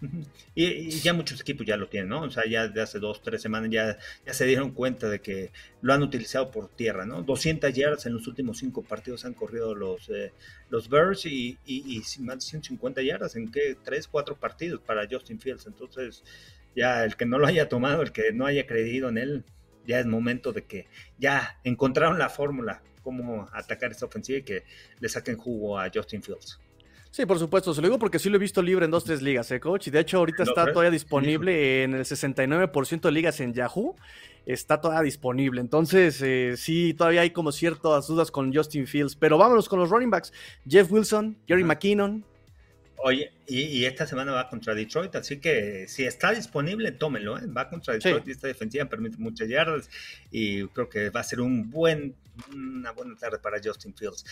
Y, 0.54 0.90
ya 1.00 1.12
muchos 1.12 1.40
equipos 1.40 1.66
ya 1.66 1.76
lo 1.76 1.88
tienen, 1.88 2.10
¿no? 2.10 2.22
O 2.22 2.30
sea, 2.30 2.44
ya 2.46 2.68
de 2.68 2.82
hace 2.82 2.98
dos, 2.98 3.22
tres 3.22 3.40
semanas 3.42 3.70
ya, 3.70 3.98
ya 4.26 4.34
se 4.34 4.46
dieron 4.46 4.72
cuenta 4.72 5.08
de 5.08 5.20
que 5.20 5.50
lo 5.82 5.92
han 5.92 6.02
utilizado 6.02 6.50
por 6.50 6.68
tierra, 6.68 7.06
¿no? 7.06 7.22
200 7.22 7.72
yardas 7.72 8.06
en 8.06 8.14
los 8.14 8.26
últimos 8.26 8.58
cinco 8.58 8.82
partidos 8.82 9.24
han 9.24 9.34
corrido 9.34 9.74
los, 9.74 10.08
eh, 10.10 10.32
los 10.68 10.88
Bears 10.88 11.26
y, 11.26 11.58
más 12.20 12.36
de 12.36 12.40
150 12.40 13.02
yardas 13.02 13.36
en 13.36 13.50
qué, 13.50 13.76
tres, 13.82 14.08
cuatro 14.08 14.36
partidos 14.36 14.80
para 14.80 15.06
Justin 15.10 15.40
Fields. 15.40 15.66
Entonces, 15.66 16.24
ya 16.74 17.04
el 17.04 17.16
que 17.16 17.26
no 17.26 17.38
lo 17.38 17.46
haya 17.46 17.68
tomado, 17.68 18.02
el 18.02 18.12
que 18.12 18.32
no 18.32 18.46
haya 18.46 18.66
creído 18.66 19.08
en 19.08 19.18
él, 19.18 19.44
ya 19.86 20.00
es 20.00 20.06
momento 20.06 20.52
de 20.52 20.64
que 20.64 20.86
ya 21.18 21.58
encontraron 21.64 22.18
la 22.18 22.28
fórmula 22.28 22.82
cómo 23.02 23.48
atacar 23.52 23.90
esta 23.90 24.06
ofensiva 24.06 24.38
y 24.38 24.42
que 24.42 24.64
le 25.00 25.08
saquen 25.08 25.36
jugo 25.36 25.78
a 25.78 25.90
Justin 25.92 26.22
Fields. 26.22 26.60
Sí, 27.12 27.26
por 27.26 27.40
supuesto, 27.40 27.74
se 27.74 27.80
lo 27.80 27.88
digo 27.88 27.98
porque 27.98 28.20
sí 28.20 28.30
lo 28.30 28.36
he 28.36 28.38
visto 28.38 28.62
libre 28.62 28.84
en 28.84 28.92
dos, 28.92 29.02
tres 29.02 29.20
ligas, 29.20 29.50
¿eh, 29.50 29.58
coach? 29.58 29.88
Y 29.88 29.90
de 29.90 29.98
hecho 29.98 30.18
ahorita 30.18 30.44
está 30.44 30.70
todavía 30.72 30.92
disponible 30.92 31.82
en 31.82 31.94
el 31.94 32.04
69% 32.04 33.00
de 33.00 33.10
ligas 33.10 33.40
en 33.40 33.52
Yahoo, 33.52 33.96
está 34.46 34.80
todavía 34.80 35.02
disponible. 35.02 35.60
Entonces, 35.60 36.22
eh, 36.22 36.54
sí, 36.56 36.94
todavía 36.94 37.22
hay 37.22 37.30
como 37.30 37.50
ciertas 37.50 38.06
dudas 38.06 38.30
con 38.30 38.54
Justin 38.54 38.86
Fields, 38.86 39.16
pero 39.16 39.38
vámonos 39.38 39.68
con 39.68 39.80
los 39.80 39.90
running 39.90 40.10
backs. 40.10 40.32
Jeff 40.68 40.90
Wilson, 40.92 41.36
Gary 41.48 41.64
McKinnon, 41.64 42.24
Oye, 43.02 43.32
y, 43.46 43.84
esta 43.84 44.06
semana 44.06 44.32
va 44.32 44.48
contra 44.48 44.74
Detroit, 44.74 45.14
así 45.16 45.40
que 45.40 45.86
si 45.88 46.04
está 46.04 46.32
disponible, 46.32 46.92
tómenlo. 46.92 47.38
¿eh? 47.38 47.46
Va 47.46 47.68
contra 47.68 47.94
Detroit 47.94 48.28
y 48.28 48.32
esta 48.32 48.46
defensiva 48.46 48.84
permite 48.84 49.16
muchas 49.16 49.48
yardas 49.48 49.88
y 50.30 50.66
creo 50.68 50.88
que 50.88 51.08
va 51.08 51.20
a 51.20 51.24
ser 51.24 51.40
un 51.40 51.70
buen, 51.70 52.14
una 52.52 52.92
buena 52.92 53.16
tarde 53.16 53.38
para 53.38 53.58
Justin 53.62 53.94
Fields. 53.94 54.24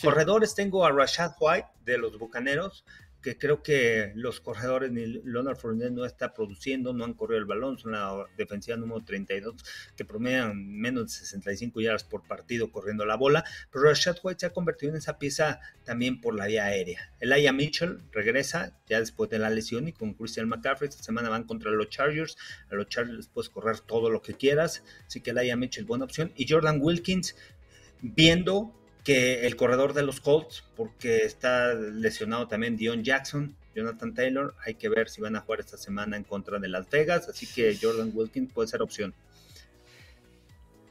Corredores 0.00 0.54
tengo 0.54 0.86
a 0.86 0.90
Rashad 0.90 1.32
White 1.38 1.68
de 1.84 1.98
los 1.98 2.18
Bucaneros, 2.18 2.84
que 3.24 3.38
creo 3.38 3.62
que 3.62 4.12
los 4.16 4.38
corredores 4.40 4.92
ni 4.92 5.06
Leonard 5.06 5.56
Fournette 5.56 5.92
no 5.92 6.04
está 6.04 6.34
produciendo, 6.34 6.92
no 6.92 7.04
han 7.04 7.14
corrido 7.14 7.38
el 7.38 7.46
balón, 7.46 7.78
son 7.78 7.92
la 7.92 8.26
defensiva 8.36 8.76
número 8.76 9.02
32 9.02 9.64
que 9.96 10.04
promedian 10.04 10.54
menos 10.68 11.04
de 11.04 11.08
65 11.20 11.80
yardas 11.80 12.04
por 12.04 12.22
partido 12.28 12.70
corriendo 12.70 13.06
la 13.06 13.16
bola, 13.16 13.42
pero 13.72 13.84
Rashad 13.84 14.18
White 14.22 14.40
se 14.40 14.46
ha 14.46 14.50
convertido 14.50 14.92
en 14.92 14.98
esa 14.98 15.18
pieza 15.18 15.58
también 15.84 16.20
por 16.20 16.34
la 16.34 16.46
vía 16.46 16.66
aérea. 16.66 17.12
Elijah 17.18 17.54
Mitchell 17.54 18.02
regresa 18.12 18.78
ya 18.86 19.00
después 19.00 19.30
de 19.30 19.38
la 19.38 19.48
lesión 19.48 19.88
y 19.88 19.94
con 19.94 20.12
Christian 20.12 20.46
McCaffrey 20.50 20.90
esta 20.90 21.02
semana 21.02 21.30
van 21.30 21.44
contra 21.44 21.70
los 21.70 21.88
Chargers, 21.88 22.36
a 22.70 22.74
los 22.74 22.88
Chargers 22.88 23.28
puedes 23.28 23.48
correr 23.48 23.80
todo 23.80 24.10
lo 24.10 24.20
que 24.20 24.34
quieras, 24.34 24.84
así 25.06 25.22
que 25.22 25.30
Elijah 25.30 25.56
Mitchell 25.56 25.86
buena 25.86 26.04
opción 26.04 26.30
y 26.36 26.46
Jordan 26.46 26.78
Wilkins 26.78 27.34
viendo 28.02 28.83
que 29.04 29.46
el 29.46 29.54
corredor 29.54 29.92
de 29.92 30.02
los 30.02 30.20
Colts, 30.20 30.64
porque 30.76 31.18
está 31.18 31.74
lesionado 31.74 32.48
también 32.48 32.76
Dion 32.76 33.04
Jackson, 33.04 33.54
Jonathan 33.74 34.14
Taylor, 34.14 34.54
hay 34.64 34.74
que 34.74 34.88
ver 34.88 35.10
si 35.10 35.20
van 35.20 35.36
a 35.36 35.40
jugar 35.40 35.60
esta 35.60 35.76
semana 35.76 36.16
en 36.16 36.24
contra 36.24 36.58
de 36.58 36.68
Las 36.68 36.88
Vegas, 36.88 37.28
así 37.28 37.46
que 37.46 37.76
Jordan 37.80 38.10
Wilkins 38.14 38.52
puede 38.52 38.68
ser 38.68 38.80
opción. 38.80 39.14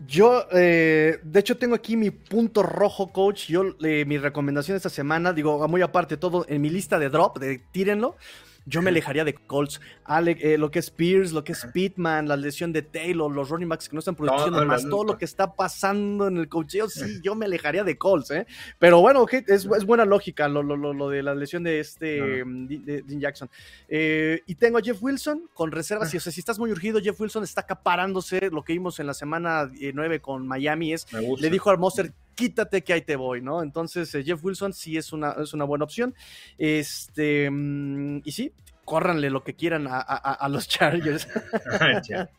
Yo, 0.05 0.47
eh, 0.51 1.19
de 1.23 1.39
hecho, 1.39 1.57
tengo 1.57 1.75
aquí 1.75 1.95
mi 1.95 2.11
punto 2.11 2.61
rojo, 2.61 3.11
coach. 3.13 3.47
Yo, 3.47 3.75
eh, 3.83 4.03
mi 4.05 4.17
recomendación 4.17 4.75
esta 4.75 4.89
semana, 4.89 5.31
digo, 5.31 5.65
muy 5.67 5.81
aparte 5.81 6.17
todo, 6.17 6.45
en 6.49 6.61
mi 6.61 6.69
lista 6.69 6.99
de 6.99 7.09
drop, 7.09 7.39
de 7.39 7.61
tírenlo 7.71 8.17
yo 8.65 8.81
me 8.81 8.89
alejaría 8.89 9.23
de 9.23 9.33
Colts. 9.33 9.81
Eh, 10.25 10.57
lo 10.57 10.71
que 10.71 10.79
es 10.79 10.89
Pierce, 10.89 11.33
lo 11.33 11.43
que 11.43 11.53
es 11.53 11.65
Pittman, 11.73 12.27
la 12.27 12.37
lesión 12.37 12.71
de 12.73 12.81
Taylor, 12.81 13.31
los 13.31 13.49
running 13.49 13.69
backs 13.69 13.89
que 13.89 13.95
no 13.95 13.99
están 13.99 14.15
produciendo, 14.15 14.65
más 14.65 14.87
todo 14.87 15.03
lo 15.03 15.17
que 15.17 15.25
está 15.25 15.53
pasando 15.53 16.27
en 16.27 16.37
el 16.37 16.49
cocheo, 16.49 16.89
sí, 16.89 17.19
yo 17.23 17.35
me 17.35 17.45
alejaría 17.45 17.83
de 17.83 17.97
Colts, 17.97 18.31
¿eh? 18.31 18.45
Pero 18.79 19.01
bueno, 19.01 19.25
es, 19.47 19.67
buena 19.85 20.05
lógica 20.05 20.47
lo, 20.47 20.63
lo, 20.63 21.09
de 21.09 21.23
la 21.23 21.35
lesión 21.35 21.63
de 21.63 21.79
este 21.79 22.43
mm, 22.43 22.67
Dean 22.85 23.19
Jackson. 23.19 23.49
Eh, 23.87 24.41
y 24.45 24.55
tengo 24.55 24.77
a 24.77 24.81
Jeff 24.81 25.01
Wilson 25.01 25.49
con 25.53 25.71
reservas. 25.71 26.13
Y, 26.13 26.17
o 26.17 26.19
sea, 26.19 26.31
si 26.31 26.39
estás 26.39 26.59
muy 26.59 26.71
urgido, 26.71 26.99
Jeff 27.01 27.19
Wilson 27.19 27.43
está 27.43 27.61
acaparándose. 27.61 28.49
Lo 28.51 28.63
que 28.63 28.73
vimos 28.73 28.99
en 28.99 29.07
la 29.07 29.13
semana 29.13 29.71
9 29.93 30.19
con 30.21 30.47
Miami 30.47 30.93
es, 30.93 31.07
le 31.11 31.49
dijo 31.49 31.69
al 31.69 31.77
Monster, 31.77 32.13
quítate 32.35 32.83
que 32.83 32.93
ahí 32.93 33.01
te 33.01 33.15
voy, 33.15 33.41
¿no? 33.41 33.63
Entonces, 33.63 34.13
eh, 34.15 34.23
Jeff 34.23 34.43
Wilson 34.43 34.73
sí 34.73 34.97
es 34.97 35.13
una, 35.13 35.35
es 35.41 35.53
una 35.53 35.65
buena 35.65 35.85
opción. 35.85 36.15
Este, 36.57 37.49
mm, 37.49 38.21
y 38.23 38.31
sí, 38.31 38.51
córranle 38.85 39.29
lo 39.29 39.43
que 39.43 39.55
quieran 39.55 39.87
a, 39.89 40.47
los 40.49 40.67
Chargers. 40.69 41.27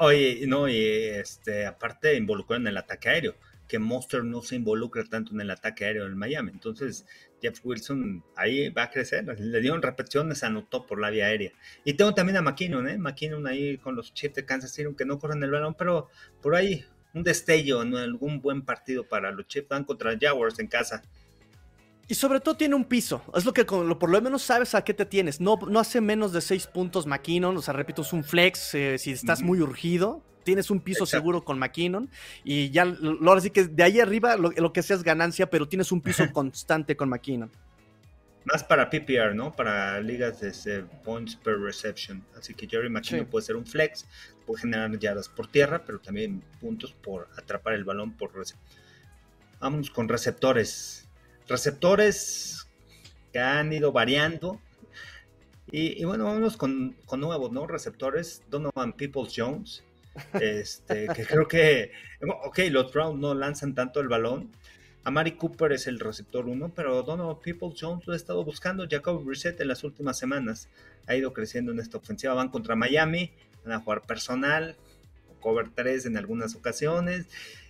Oye, 0.00 0.44
no, 0.46 0.68
y 0.68 0.76
este, 0.76 1.66
aparte 1.66 2.16
involucran 2.16 2.62
en 2.62 2.68
el 2.68 2.76
ataque 2.78 3.10
aéreo, 3.10 3.36
que 3.68 3.78
Monster 3.78 4.24
no 4.24 4.42
se 4.42 4.56
involucra 4.56 5.04
tanto 5.04 5.32
en 5.32 5.40
el 5.40 5.50
ataque 5.50 5.84
aéreo 5.84 6.06
en 6.06 6.16
Miami. 6.16 6.50
Entonces, 6.52 7.06
Jeff 7.40 7.60
Wilson 7.62 8.24
ahí 8.34 8.70
va 8.70 8.84
a 8.84 8.90
crecer. 8.90 9.24
Le 9.38 9.60
dieron 9.60 9.82
repeticiones, 9.82 10.42
anotó 10.42 10.84
por 10.86 11.00
la 11.00 11.10
vía 11.10 11.26
aérea. 11.26 11.52
Y 11.84 11.94
tengo 11.94 12.12
también 12.12 12.38
a 12.38 12.42
McKinnon, 12.42 12.88
¿eh? 12.88 12.98
McKinnon 12.98 13.46
ahí 13.46 13.78
con 13.78 13.94
los 13.94 14.12
Chiefs 14.14 14.36
de 14.36 14.44
Kansas 14.44 14.72
City, 14.72 14.86
aunque 14.86 15.04
no 15.04 15.18
corren 15.18 15.42
el 15.42 15.50
balón, 15.50 15.74
pero 15.74 16.08
por 16.40 16.56
ahí 16.56 16.84
un 17.14 17.22
destello 17.22 17.82
en 17.82 17.96
algún 17.96 18.40
buen 18.40 18.62
partido 18.62 19.06
para 19.06 19.30
los 19.30 19.46
Chiefs. 19.46 19.68
Van 19.68 19.84
contra 19.84 20.16
Jaguars 20.18 20.58
en 20.58 20.66
casa. 20.66 21.02
Y 22.10 22.14
sobre 22.14 22.40
todo 22.40 22.56
tiene 22.56 22.74
un 22.74 22.84
piso. 22.84 23.22
Es 23.34 23.44
lo 23.44 23.52
que 23.52 23.66
por 23.66 24.08
lo 24.08 24.22
menos 24.22 24.42
sabes 24.42 24.74
a 24.74 24.82
qué 24.82 24.94
te 24.94 25.04
tienes. 25.04 25.40
No, 25.40 25.58
no 25.68 25.78
hace 25.78 26.00
menos 26.00 26.32
de 26.32 26.40
seis 26.40 26.66
puntos 26.66 27.06
McKinnon. 27.06 27.56
O 27.56 27.62
sea, 27.62 27.74
repito, 27.74 28.00
es 28.00 28.12
un 28.14 28.24
flex. 28.24 28.74
Eh, 28.74 28.96
si 28.98 29.12
estás 29.12 29.42
muy 29.42 29.60
urgido, 29.60 30.22
tienes 30.42 30.70
un 30.70 30.80
piso 30.80 31.04
seguro 31.04 31.44
con 31.44 31.58
McKinnon. 31.58 32.08
Y 32.44 32.70
ya, 32.70 32.86
lo, 32.86 33.28
ahora 33.28 33.42
sí 33.42 33.50
que 33.50 33.64
de 33.64 33.82
ahí 33.82 34.00
arriba 34.00 34.36
lo, 34.36 34.72
que 34.72 34.82
sea 34.82 34.96
es 34.96 35.02
ganancia, 35.02 35.50
pero 35.50 35.68
tienes 35.68 35.92
un 35.92 36.00
piso 36.00 36.24
constante 36.32 36.96
con 36.96 37.10
McKinnon. 37.10 37.50
Más 38.50 38.64
para 38.64 38.88
PPR, 38.88 39.34
¿no? 39.34 39.54
Para 39.54 40.00
ligas 40.00 40.40
de 40.40 40.82
points 41.04 41.36
per 41.36 41.58
reception. 41.58 42.24
Así 42.36 42.54
que 42.54 42.66
Jerry 42.66 42.88
McKinnon 42.88 43.26
puede 43.26 43.44
ser 43.44 43.56
un 43.56 43.66
flex 43.66 44.06
puede 44.48 44.62
generar 44.62 44.98
yardas 44.98 45.28
por 45.28 45.46
tierra, 45.46 45.84
pero 45.84 45.98
también 46.00 46.42
puntos 46.58 46.94
por 46.94 47.28
atrapar 47.36 47.74
el 47.74 47.84
balón 47.84 48.16
por 48.16 48.32
Vamos 49.60 49.90
con 49.90 50.08
receptores. 50.08 51.06
Receptores 51.46 52.66
que 53.30 53.40
han 53.40 53.70
ido 53.74 53.92
variando. 53.92 54.58
Y, 55.70 56.02
bueno, 56.04 56.24
vamos 56.24 56.56
con, 56.56 56.96
con, 57.04 57.20
nuevos, 57.20 57.52
¿no? 57.52 57.66
Receptores. 57.66 58.42
Donovan 58.48 58.94
Peoples 58.94 59.34
Jones. 59.36 59.84
Este, 60.40 61.06
que 61.14 61.24
creo 61.24 61.46
que, 61.46 61.92
ok, 62.42 62.58
los 62.70 62.92
Browns 62.92 63.20
no 63.20 63.34
lanzan 63.34 63.74
tanto 63.74 64.00
el 64.00 64.08
balón. 64.08 64.50
Amari 65.08 65.36
Cooper 65.36 65.72
es 65.72 65.86
el 65.86 66.00
receptor 66.00 66.46
1, 66.46 66.74
pero 66.76 67.02
Donovan 67.02 67.40
Peoples 67.40 67.80
Jones 67.80 68.06
lo 68.06 68.12
ha 68.12 68.16
estado 68.16 68.44
buscando. 68.44 68.86
Jacob 68.86 69.24
Brissett 69.24 69.58
en 69.58 69.68
las 69.68 69.82
últimas 69.82 70.18
semanas 70.18 70.68
ha 71.06 71.16
ido 71.16 71.32
creciendo 71.32 71.72
en 71.72 71.80
esta 71.80 71.96
ofensiva. 71.96 72.34
Van 72.34 72.50
contra 72.50 72.76
Miami 72.76 73.32
van 73.64 73.72
a 73.72 73.80
jugar 73.80 74.02
personal, 74.02 74.76
cover 75.40 75.70
3 75.74 76.04
en 76.04 76.18
algunas 76.18 76.54
ocasiones, 76.54 77.24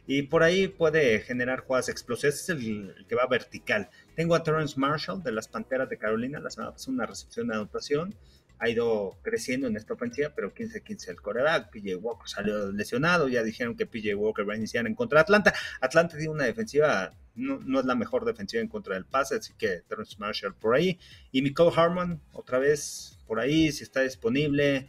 y 0.09 0.23
por 0.23 0.43
ahí 0.43 0.67
puede 0.67 1.21
generar 1.21 1.61
jugadas 1.61 1.89
explosivas, 1.89 2.41
es 2.41 2.49
el, 2.49 3.07
que 3.09 3.15
va 3.15 3.29
vertical. 3.29 3.89
Tengo 4.17 4.35
a 4.35 4.43
Terrence 4.43 4.75
Marshall 4.77 5.23
de 5.23 5.31
las 5.31 5.47
Panteras 5.47 5.89
de 5.89 5.97
Carolina, 5.97 6.41
la 6.41 6.51
semana 6.51 6.73
pasada 6.73 6.93
una 6.93 7.07
recepción 7.07 7.47
de 7.47 7.55
anotación, 7.55 8.17
ha 8.59 8.69
ido 8.69 9.19
creciendo 9.23 9.67
en 9.67 9.77
esta 9.77 9.95
ofensiva, 9.95 10.33
pero 10.35 10.53
15-15 10.53 11.09
el 11.09 11.21
coreback, 11.21 11.71
PJ 11.71 11.97
Walker 11.97 12.29
salió 12.29 12.73
lesionado, 12.73 13.29
ya 13.29 13.43
dijeron 13.43 13.77
que 13.77 13.87
PJ 13.87 14.15
Walker 14.15 14.49
va 14.49 14.55
a 14.55 14.57
iniciar 14.57 14.87
en 14.87 14.95
contra 14.95 15.19
de 15.19 15.23
Atlanta. 15.23 15.55
Atlanta 15.81 16.17
tiene 16.17 16.33
una 16.33 16.45
defensiva, 16.45 17.13
no, 17.35 17.59
no, 17.61 17.81
es 17.81 17.87
la 17.87 17.95
mejor 17.95 18.25
defensiva 18.25 18.61
en 18.61 18.69
contra 18.69 18.95
del 18.95 19.05
pase, 19.05 19.37
así 19.37 19.53
que 19.57 19.83
Terrence 19.89 20.17
Marshall 20.19 20.55
por 20.55 20.75
ahí. 20.75 20.99
Y 21.31 21.43
Michael 21.43 21.71
Harmon, 21.75 22.21
otra 22.33 22.59
vez 22.59 23.19
por 23.27 23.39
ahí, 23.39 23.71
si 23.71 23.85
está 23.85 24.01
disponible, 24.01 24.89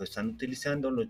están 0.00 0.28
utilizando 0.28 0.90
los 0.90 1.08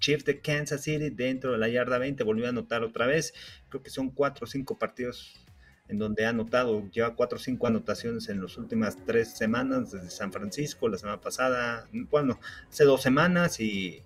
Chiefs 0.00 0.24
de 0.24 0.40
Kansas 0.40 0.82
City 0.82 1.10
dentro 1.10 1.52
de 1.52 1.58
la 1.58 1.68
yarda 1.68 1.98
20, 1.98 2.24
volvió 2.24 2.46
a 2.46 2.50
anotar 2.50 2.82
otra 2.82 3.06
vez, 3.06 3.32
creo 3.68 3.82
que 3.82 3.90
son 3.90 4.10
4 4.10 4.44
o 4.44 4.46
5 4.46 4.78
partidos 4.78 5.43
en 5.88 5.98
donde 5.98 6.26
ha 6.26 6.30
anotado, 6.30 6.88
lleva 6.90 7.14
4 7.14 7.36
o 7.36 7.40
5 7.40 7.66
anotaciones 7.66 8.28
en 8.28 8.42
las 8.42 8.56
últimas 8.56 8.96
3 9.04 9.36
semanas 9.36 9.92
desde 9.92 10.10
San 10.10 10.32
Francisco, 10.32 10.88
la 10.88 10.98
semana 10.98 11.20
pasada, 11.20 11.88
bueno, 12.10 12.40
hace 12.68 12.84
2 12.84 13.02
semanas 13.02 13.60
y, 13.60 14.02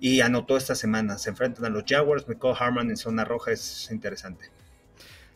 y 0.00 0.20
anotó 0.20 0.56
esta 0.56 0.74
semana. 0.74 1.18
Se 1.18 1.30
enfrentan 1.30 1.64
a 1.66 1.68
los 1.68 1.84
Jaguars, 1.86 2.26
Michael 2.28 2.54
Harman 2.58 2.90
en 2.90 2.96
zona 2.96 3.24
roja 3.24 3.52
es 3.52 3.88
interesante. 3.90 4.50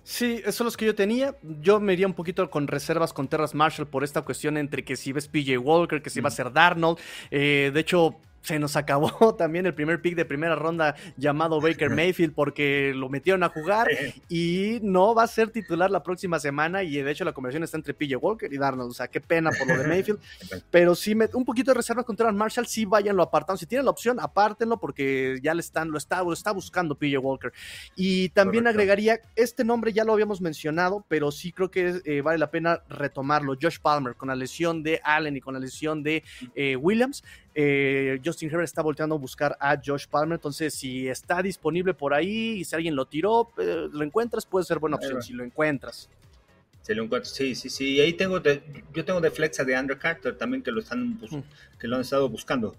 Sí, 0.03 0.41
esos 0.41 0.57
son 0.57 0.65
los 0.65 0.77
que 0.77 0.87
yo 0.87 0.95
tenía. 0.95 1.37
Yo 1.43 1.79
me 1.79 1.93
iría 1.93 2.07
un 2.07 2.15
poquito 2.15 2.51
con 2.51 2.67
reservas 2.67 3.13
con 3.13 3.29
Terras 3.29 3.55
Marshall 3.55 3.87
por 3.87 4.03
esta 4.03 4.23
cuestión 4.23 4.57
entre 4.57 4.85
que 4.85 4.97
si 4.97 5.13
ves 5.13 5.29
PJ 5.29 5.59
Walker, 5.59 6.03
que 6.03 6.11
si 6.11 6.21
va 6.21 6.29
a 6.29 6.33
ser 6.33 6.53
Darnold. 6.53 6.99
Eh, 7.31 7.71
de 7.73 7.81
hecho, 7.81 8.19
se 8.43 8.59
nos 8.59 8.77
acabó 8.77 9.35
también 9.37 9.67
el 9.67 9.75
primer 9.75 10.01
pick 10.01 10.17
de 10.17 10.25
primera 10.25 10.55
ronda 10.55 10.97
llamado 11.17 11.61
Baker 11.61 11.91
Mayfield 11.91 12.35
porque 12.35 12.93
lo 12.95 13.09
metieron 13.09 13.43
a 13.43 13.51
jugar 13.51 13.89
y 14.29 14.79
no 14.83 15.15
va 15.15 15.25
a 15.25 15.27
ser 15.27 15.51
titular 15.51 15.91
la 15.91 16.03
próxima 16.03 16.41
semana 16.41 16.83
y 16.83 17.03
de 17.03 17.11
hecho 17.11 17.25
la 17.25 17.33
conversación 17.33 17.65
está 17.65 17.77
entre 17.77 17.95
PJ 17.95 18.17
Walker 18.17 18.53
y 18.53 18.57
Darnold, 18.57 18.91
o 18.91 18.95
sea, 18.95 19.09
qué 19.09 19.21
pena 19.21 19.51
por 19.51 19.69
lo 19.69 19.77
de 19.77 19.89
Mayfield, 19.89 20.21
pero 20.71 20.95
sí 20.95 21.17
un 21.35 21.45
poquito 21.45 21.73
de 21.73 21.75
reserva 21.75 22.03
contra 22.03 22.31
Marshall, 22.33 22.67
sí 22.67 22.85
váyanlo 22.85 23.23
apartando, 23.23 23.59
si 23.59 23.67
tienen 23.67 23.85
la 23.85 23.91
opción, 23.91 24.19
apártenlo 24.21 24.79
porque 24.79 25.39
ya 25.43 25.55
le 25.55 25.61
están, 25.61 25.91
lo 25.91 25.99
está, 25.99 26.23
lo 26.23 26.33
está 26.33 26.53
buscando 26.53 26.95
PJ 26.95 27.19
Walker. 27.19 27.53
Y 27.97 28.31
también 28.31 28.67
agregaría, 28.67 29.21
este 29.37 29.65
nombre 29.65 29.93
ya 29.93 30.05
lo 30.05 30.13
habíamos 30.13 30.41
mencionado, 30.41 31.05
pero 31.09 31.31
sí 31.31 31.53
creo 31.53 31.71
que 31.71 32.01
eh, 32.05 32.21
vale 32.23 32.39
la 32.39 32.51
pena 32.51 32.83
retomarlo, 32.89 33.57
Josh 33.61 33.79
Palmer, 33.81 34.15
con 34.15 34.29
la 34.29 34.37
lesión 34.37 34.83
de 34.83 35.01
Allen 35.05 35.37
y 35.37 35.41
con 35.41 35.55
la 35.55 35.61
lesión 35.61 36.03
de 36.03 36.23
eh, 36.55 36.77
Williams, 36.77 37.23
eh, 37.55 38.21
Justin 38.25 38.49
Herbert 38.49 38.65
está 38.65 38.83
volteando 38.83 39.15
a 39.15 39.19
buscar 39.19 39.57
a 39.61 39.77
Josh 39.85 40.07
Palmer. 40.07 40.37
Entonces, 40.37 40.75
si 40.75 41.09
está 41.09 41.43
disponible 41.43 41.95
por 41.95 42.15
ahí 42.15 42.61
y 42.61 42.65
si 42.65 42.75
alguien 42.75 42.95
lo 42.95 43.07
tiró, 43.07 43.51
eh, 43.59 43.89
lo 43.91 44.05
encuentras, 44.05 44.47
puede 44.47 44.65
ser 44.65 44.79
buena 44.79 44.97
opción 44.97 45.23
si 45.23 45.33
lo 45.33 45.45
encuentras. 45.45 46.09
Si 46.83 46.95
lo 46.95 47.05
encuentras, 47.05 47.35
sí, 47.35 47.55
sí, 47.55 47.69
sí. 47.69 48.01
ahí 48.01 48.15
tengo 48.15 48.41
yo 48.41 49.05
tengo 49.05 49.21
de 49.21 49.31
flexa 49.31 49.65
de 49.65 49.77
Andrew 49.77 49.99
Carter 49.99 50.37
también 50.37 50.63
que 50.63 50.73
lo 50.73 50.81
están 50.81 51.21
mm. 51.21 51.43
que 51.79 51.87
lo 51.87 51.97
han 51.97 52.03
estado 52.03 52.29
buscando 52.29 52.75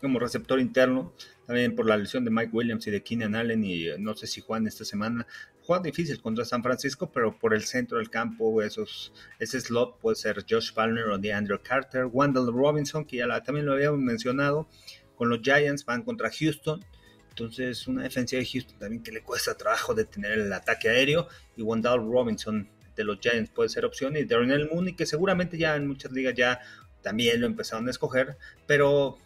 como 0.00 0.18
receptor 0.18 0.60
interno, 0.60 1.12
también 1.46 1.74
por 1.74 1.86
la 1.86 1.96
lesión 1.96 2.24
de 2.24 2.30
Mike 2.30 2.50
Williams 2.52 2.86
y 2.86 2.90
de 2.90 3.02
Keenan 3.02 3.34
Allen 3.34 3.64
y 3.64 3.88
eh, 3.88 3.96
no 3.98 4.14
sé 4.14 4.26
si 4.26 4.40
Juan 4.40 4.66
esta 4.66 4.84
semana 4.84 5.26
juega 5.68 5.82
difícil 5.82 6.22
contra 6.22 6.46
San 6.46 6.62
Francisco, 6.62 7.12
pero 7.12 7.38
por 7.38 7.52
el 7.52 7.62
centro 7.62 7.98
del 7.98 8.08
campo, 8.08 8.62
esos, 8.62 9.12
ese 9.38 9.60
slot 9.60 9.98
puede 9.98 10.16
ser 10.16 10.46
Josh 10.48 10.72
Palmer 10.72 11.04
o 11.10 11.18
DeAndre 11.18 11.60
Carter, 11.60 12.06
Wendell 12.10 12.46
Robinson, 12.46 13.04
que 13.04 13.18
ya 13.18 13.42
también 13.42 13.66
lo 13.66 13.74
habíamos 13.74 14.00
mencionado, 14.00 14.66
con 15.14 15.28
los 15.28 15.40
Giants 15.42 15.84
van 15.84 16.04
contra 16.04 16.30
Houston. 16.30 16.82
Entonces, 17.28 17.86
una 17.86 18.04
defensiva 18.04 18.40
de 18.40 18.46
Houston 18.46 18.78
también 18.78 19.02
que 19.02 19.12
le 19.12 19.22
cuesta 19.22 19.58
trabajo 19.58 19.92
detener 19.92 20.38
el 20.38 20.50
ataque 20.54 20.88
aéreo. 20.88 21.28
Y 21.54 21.60
Wendell 21.60 21.98
Robinson 21.98 22.66
de 22.96 23.04
los 23.04 23.18
Giants 23.20 23.50
puede 23.50 23.68
ser 23.68 23.84
opción. 23.84 24.16
Y 24.16 24.24
Darnell 24.24 24.70
Mooney, 24.72 24.94
que 24.94 25.04
seguramente 25.04 25.58
ya 25.58 25.76
en 25.76 25.86
muchas 25.86 26.12
ligas 26.12 26.32
ya 26.34 26.60
también 27.02 27.42
lo 27.42 27.46
empezaron 27.46 27.86
a 27.88 27.90
escoger. 27.90 28.38
Pero 28.66 29.18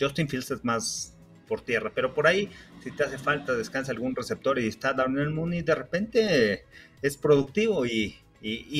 Justin 0.00 0.30
Fields 0.30 0.50
es 0.50 0.64
más 0.64 1.13
por 1.46 1.60
tierra. 1.60 1.92
Pero 1.94 2.14
por 2.14 2.26
ahí, 2.26 2.50
si 2.82 2.90
te 2.90 3.04
hace 3.04 3.18
falta, 3.18 3.54
descansa 3.54 3.92
algún 3.92 4.14
receptor 4.14 4.58
y 4.58 4.66
está 4.66 4.92
Darnell 4.92 5.30
Mooney, 5.30 5.62
de 5.62 5.74
repente 5.74 6.64
es 7.02 7.16
productivo 7.16 7.86
y, 7.86 8.18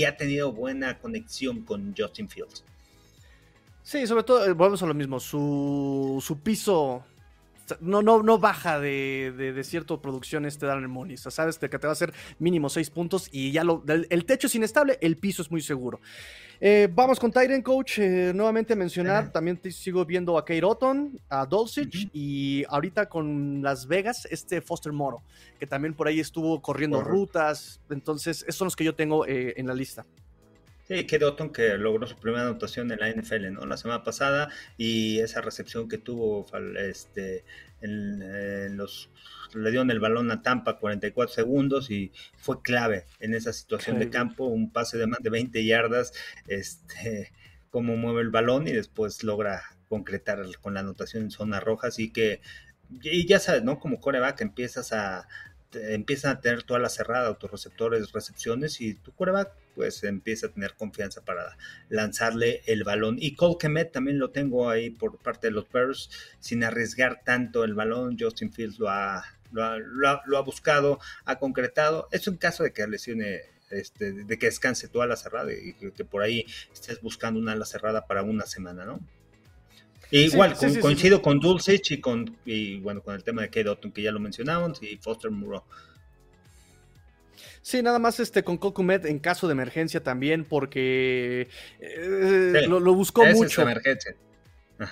ha 0.07 0.17
tenido 0.17 0.53
buena 0.53 0.99
conexión 0.99 1.63
con 1.63 1.95
Justin 1.97 2.29
Fields. 2.29 2.65
Sí, 3.83 4.07
sobre 4.07 4.25
todo, 4.25 4.45
eh, 4.45 4.53
volvemos 4.53 4.83
a 4.83 4.87
lo 4.87 4.95
mismo, 4.95 5.21
su, 5.21 6.23
su 6.25 6.39
piso 6.39 7.05
no, 7.81 8.03
no, 8.03 8.23
no 8.23 8.39
baja 8.39 8.79
de, 8.79 9.33
de, 9.37 9.65
cierta 9.65 9.97
producción 10.01 10.45
este 10.45 10.67
Darren 10.67 10.91
Mooney. 10.91 11.15
O 11.15 11.19
sea, 11.19 11.31
sabes 11.31 11.59
que 11.59 11.69
te 11.69 11.79
va 11.79 11.91
a 11.91 11.93
hacer 11.93 12.13
mínimo 12.39 12.69
6 12.69 12.91
puntos 12.91 13.29
y 13.33 13.53
ya 13.53 13.65
lo, 13.65 13.83
el, 13.87 14.25
techo 14.25 14.47
es 14.47 14.55
inestable, 14.55 14.99
el 15.01 15.17
piso 15.17 15.43
es 15.43 15.51
muy 15.51 15.61
seguro. 15.61 16.01
Eh, 16.61 16.89
vamos 16.93 17.19
con 17.19 17.31
Tyren 17.31 17.63
Coach, 17.63 17.99
eh, 17.99 18.33
nuevamente 18.35 18.77
mencionar, 18.77 19.31
también 19.33 19.57
te 19.57 19.71
sigo 19.71 20.05
viendo 20.05 20.39
a 20.39 20.45
Kate 20.45 20.65
Otton, 20.65 21.21
a 21.29 21.45
Dulcich 21.47 22.09
y 22.13 22.65
ahorita 22.69 23.09
con 23.09 23.63
Las 23.63 23.87
Vegas, 23.87 24.27
este 24.31 24.61
Foster 24.61 24.93
Moro, 24.93 25.23
que 25.59 25.67
también 25.67 25.95
por 25.95 26.07
ahí 26.07 26.21
estuvo 26.21 26.61
corriendo 26.63 27.03
rutas. 27.03 27.81
Entonces, 27.91 28.43
esos 28.43 28.57
son 28.57 28.67
los 28.67 28.77
que 28.77 28.85
yo 28.85 28.95
tengo 28.95 29.27
eh, 29.27 29.55
en 29.57 29.67
la 29.67 29.75
lista. 29.75 30.07
Sí, 30.87 31.05
que 31.07 31.19
Dotton 31.19 31.51
que 31.51 31.79
logró 31.79 32.07
su 32.07 32.17
primera 32.17 32.43
anotación 32.43 32.93
en 32.93 33.01
la 33.01 33.11
NFL, 33.11 33.53
¿no? 33.53 33.65
La 33.65 33.79
semana 33.79 34.05
pasada 34.05 34.51
y 34.77 35.19
esa 35.21 35.41
recepción 35.41 35.89
que 35.89 35.97
tuvo 35.97 36.47
este, 36.77 37.45
en, 37.81 38.77
los 38.77 39.11
le 39.55 39.71
dieron 39.71 39.91
el 39.91 40.01
balón 40.01 40.31
a 40.31 40.43
Tampa 40.43 40.79
44 40.79 41.33
segundos 41.33 41.91
y 41.91 42.13
fue 42.37 42.61
clave 42.61 43.07
en 43.21 43.35
esa 43.35 43.53
situación 43.53 43.99
de 43.99 44.11
campo, 44.11 44.47
un 44.47 44.73
pase 44.73 44.99
de 44.99 45.07
más 45.07 45.21
de 45.21 45.31
20 45.31 45.65
yardas, 45.65 46.13
este, 46.49 47.33
cómo 47.71 47.97
mueve 47.97 48.21
el 48.23 48.31
balón 48.31 48.67
y 48.67 48.73
después 48.73 49.23
logra 49.23 49.63
concretar 49.89 50.45
con 50.61 50.75
la 50.75 50.81
anotación 50.81 51.23
en 51.23 51.31
zona 51.31 51.61
roja, 51.61 51.89
así 51.89 52.13
que 52.13 52.41
y 52.91 53.27
ya 53.27 53.39
sabes, 53.39 53.63
¿no? 53.63 53.79
Como 53.79 54.01
coreback 54.01 54.41
empiezas 54.43 54.93
a 54.93 55.27
empiezan 55.75 56.33
a 56.33 56.41
tener 56.41 56.63
toda 56.63 56.81
la 56.81 56.89
cerrada, 56.89 57.29
autorreceptores, 57.29 58.13
recepciones 58.13 58.81
y 58.81 58.95
tu 58.95 59.13
coreback 59.13 59.53
pues 59.75 60.05
empieza 60.05 60.47
a 60.47 60.51
tener 60.51 60.75
confianza 60.75 61.25
para 61.25 61.57
lanzarle 61.89 62.63
el 62.67 62.85
balón. 62.85 63.17
Y 63.19 63.35
Cole 63.35 63.85
también 63.87 64.19
lo 64.19 64.31
tengo 64.31 64.71
ahí 64.71 64.91
por 64.91 65.19
parte 65.19 65.49
de 65.49 65.53
los 65.53 65.71
Bears, 65.71 66.11
sin 66.41 66.65
arriesgar 66.65 67.23
tanto 67.25 67.65
el 67.65 67.75
balón. 67.75 68.17
Justin 68.19 68.53
Fields 68.53 68.79
lo 68.79 68.89
ha, 68.89 69.25
lo 69.53 70.39
ha, 70.39 70.43
buscado, 70.43 71.01
ha 71.25 71.39
concretado. 71.39 72.09
Es 72.13 72.29
un 72.29 72.37
caso 72.37 72.63
de 72.63 72.73
que 72.73 72.87
lesione 72.87 73.41
este, 73.71 74.13
de 74.13 74.39
que 74.39 74.47
descanse 74.47 74.89
toda 74.89 75.07
la 75.07 75.17
cerrada 75.17 75.53
y 75.53 75.75
que, 75.75 76.05
por 76.05 76.23
ahí 76.23 76.47
estés 76.73 77.01
buscando 77.01 77.41
una 77.41 77.53
ala 77.53 77.65
cerrada 77.65 78.07
para 78.07 78.23
una 78.23 78.47
semana, 78.47 78.85
¿no? 78.85 79.01
Igual, 80.11 80.55
coincido 80.81 81.23
con 81.23 81.41
Dulcich 81.41 81.93
y 81.93 82.01
con 82.01 82.37
y 82.45 82.79
bueno 82.81 83.03
con 83.03 83.15
el 83.15 83.25
tema 83.25 83.43
de 83.43 83.49
Kate 83.49 83.69
Otton, 83.69 83.93
que 83.93 84.03
ya 84.03 84.13
lo 84.13 84.21
mencionamos, 84.21 84.83
y 84.83 84.97
Foster 84.97 85.31
Muro. 85.31 85.65
Sí, 87.63 87.83
nada 87.83 87.99
más 87.99 88.21
este 88.21 88.45
con 88.45 88.59
Cocumet 88.59 89.07
en 89.07 89.19
caso 89.19 89.49
de 89.49 89.53
emergencia 89.53 90.03
también, 90.03 90.45
porque 90.45 91.49
eh, 91.81 92.67
lo, 92.69 92.95
buscó 92.95 93.25
mucho. 93.25 93.63
emergencia. 93.63 94.15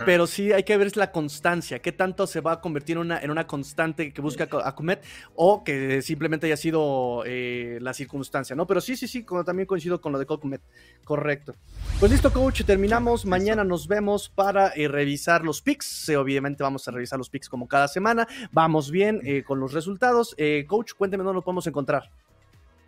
Pero 0.07 0.27
sí 0.27 0.53
hay 0.53 0.63
que 0.63 0.77
ver 0.77 0.97
la 0.97 1.11
constancia, 1.11 1.81
qué 1.81 1.93
tanto 1.93 2.27
se 2.27 2.41
va 2.41 2.53
a 2.53 2.61
convertir 2.61 2.97
en 2.97 3.03
una, 3.03 3.21
en 3.21 3.31
una 3.31 3.47
constante 3.47 4.13
que 4.13 4.21
busca 4.21 4.49
Akumet 4.65 5.05
o 5.35 5.65
que 5.65 6.03
simplemente 6.03 6.47
haya 6.47 6.57
sido 6.57 7.25
eh, 7.27 7.79
la 7.81 7.93
circunstancia, 7.93 8.55
¿no? 8.55 8.67
Pero 8.67 8.81
sí, 8.81 8.97
sí, 8.97 9.09
sí, 9.09 9.25
como 9.25 9.45
también 9.45 9.67
coincido 9.67 10.01
con 10.01 10.13
lo 10.13 10.19
de 10.19 10.27
Akumet, 10.29 10.61
correcto. 11.05 11.55
Pues 11.99 12.13
listo, 12.13 12.33
coach, 12.33 12.63
terminamos. 12.65 13.25
Mañana 13.25 13.65
nos 13.65 13.89
vemos 13.89 14.29
para 14.29 14.69
eh, 14.75 14.89
revisar 14.89 15.45
los 15.45 15.63
picks. 15.63 16.09
obviamente 16.11 16.63
vamos 16.63 16.87
a 16.87 16.91
revisar 16.91 17.19
los 17.19 17.31
picks 17.31 17.49
como 17.49 17.67
cada 17.67 17.89
semana. 17.89 18.27
Vamos 18.53 18.91
bien 18.91 19.21
eh, 19.25 19.43
con 19.43 19.59
los 19.59 19.73
resultados. 19.73 20.37
coach, 20.69 20.93
cuénteme 20.97 21.25
dónde 21.25 21.37
nos 21.37 21.45
podemos 21.45 21.67
encontrar. 21.67 22.11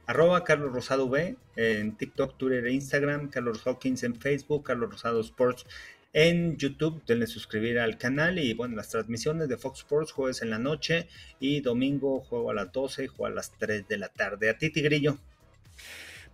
Arroba 0.07 0.45
Carlos 0.45 0.71
Rosado 0.71 1.07
V 1.07 1.37
en 1.57 1.97
TikTok, 1.97 2.37
Twitter 2.37 2.67
e 2.67 2.73
Instagram, 2.73 3.31
Carlos 3.31 3.67
Hawkins 3.67 4.03
en 4.03 4.15
Facebook, 4.15 4.65
Carlos 4.65 4.91
Rosado 4.91 5.21
Sports 5.21 5.65
en 6.15 6.57
YouTube. 6.57 7.03
Denle 7.07 7.27
suscribir 7.27 7.79
al 7.79 7.99
canal 7.99 8.39
y 8.39 8.55
bueno, 8.55 8.77
las 8.77 8.89
transmisiones 8.89 9.49
de 9.49 9.59
Fox 9.59 9.81
Sports 9.81 10.13
jueves 10.13 10.41
en 10.41 10.49
la 10.49 10.59
noche 10.59 11.09
y 11.39 11.61
domingo 11.61 12.21
juego 12.21 12.51
a 12.51 12.55
las 12.55 12.73
12 12.73 13.05
y 13.05 13.07
juego 13.09 13.27
a 13.27 13.31
las 13.31 13.53
3 13.59 13.87
de 13.87 13.99
la 13.99 14.09
tarde. 14.09 14.49
A 14.49 14.57
ti, 14.57 14.71
Tigrillo. 14.71 15.19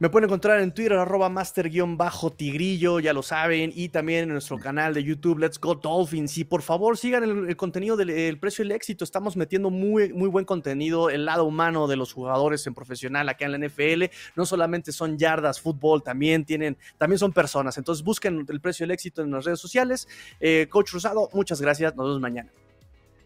Me 0.00 0.08
pueden 0.08 0.30
encontrar 0.30 0.60
en 0.60 0.72
Twitter, 0.72 0.94
arroba 0.94 1.28
master-tigrillo, 1.28 3.00
ya 3.00 3.12
lo 3.12 3.22
saben, 3.22 3.70
y 3.74 3.90
también 3.90 4.22
en 4.22 4.28
nuestro 4.30 4.56
canal 4.56 4.94
de 4.94 5.04
YouTube, 5.04 5.38
Let's 5.38 5.60
Go 5.60 5.74
Dolphins. 5.74 6.38
Y 6.38 6.44
por 6.44 6.62
favor, 6.62 6.96
sigan 6.96 7.22
el, 7.22 7.54
contenido 7.58 7.98
del 7.98 8.38
precio 8.38 8.64
y 8.64 8.68
el 8.68 8.72
éxito. 8.72 9.04
Estamos 9.04 9.36
metiendo 9.36 9.68
muy, 9.68 10.10
muy 10.14 10.30
buen 10.30 10.46
contenido, 10.46 11.10
el 11.10 11.26
lado 11.26 11.44
humano 11.44 11.86
de 11.86 11.96
los 11.96 12.14
jugadores 12.14 12.66
en 12.66 12.72
profesional 12.72 13.28
acá 13.28 13.44
en 13.44 13.52
la 13.52 13.58
NFL. 13.58 14.04
No 14.36 14.46
solamente 14.46 14.90
son 14.90 15.18
yardas, 15.18 15.60
fútbol, 15.60 16.02
también 16.02 16.46
tienen, 16.46 16.78
también 16.96 17.18
son 17.18 17.34
personas. 17.34 17.76
Entonces 17.76 18.02
busquen 18.02 18.46
el 18.48 18.60
precio 18.62 18.84
y 18.84 18.86
el 18.86 18.92
éxito 18.92 19.20
en 19.20 19.32
las 19.32 19.44
redes 19.44 19.60
sociales. 19.60 20.08
Eh, 20.40 20.66
Coach 20.70 20.92
Rosado, 20.92 21.28
muchas 21.34 21.60
gracias. 21.60 21.94
Nos 21.94 22.06
vemos 22.06 22.22
mañana. 22.22 22.50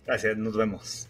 Gracias, 0.05 0.37
nos 0.37 0.57
vemos. 0.57 1.09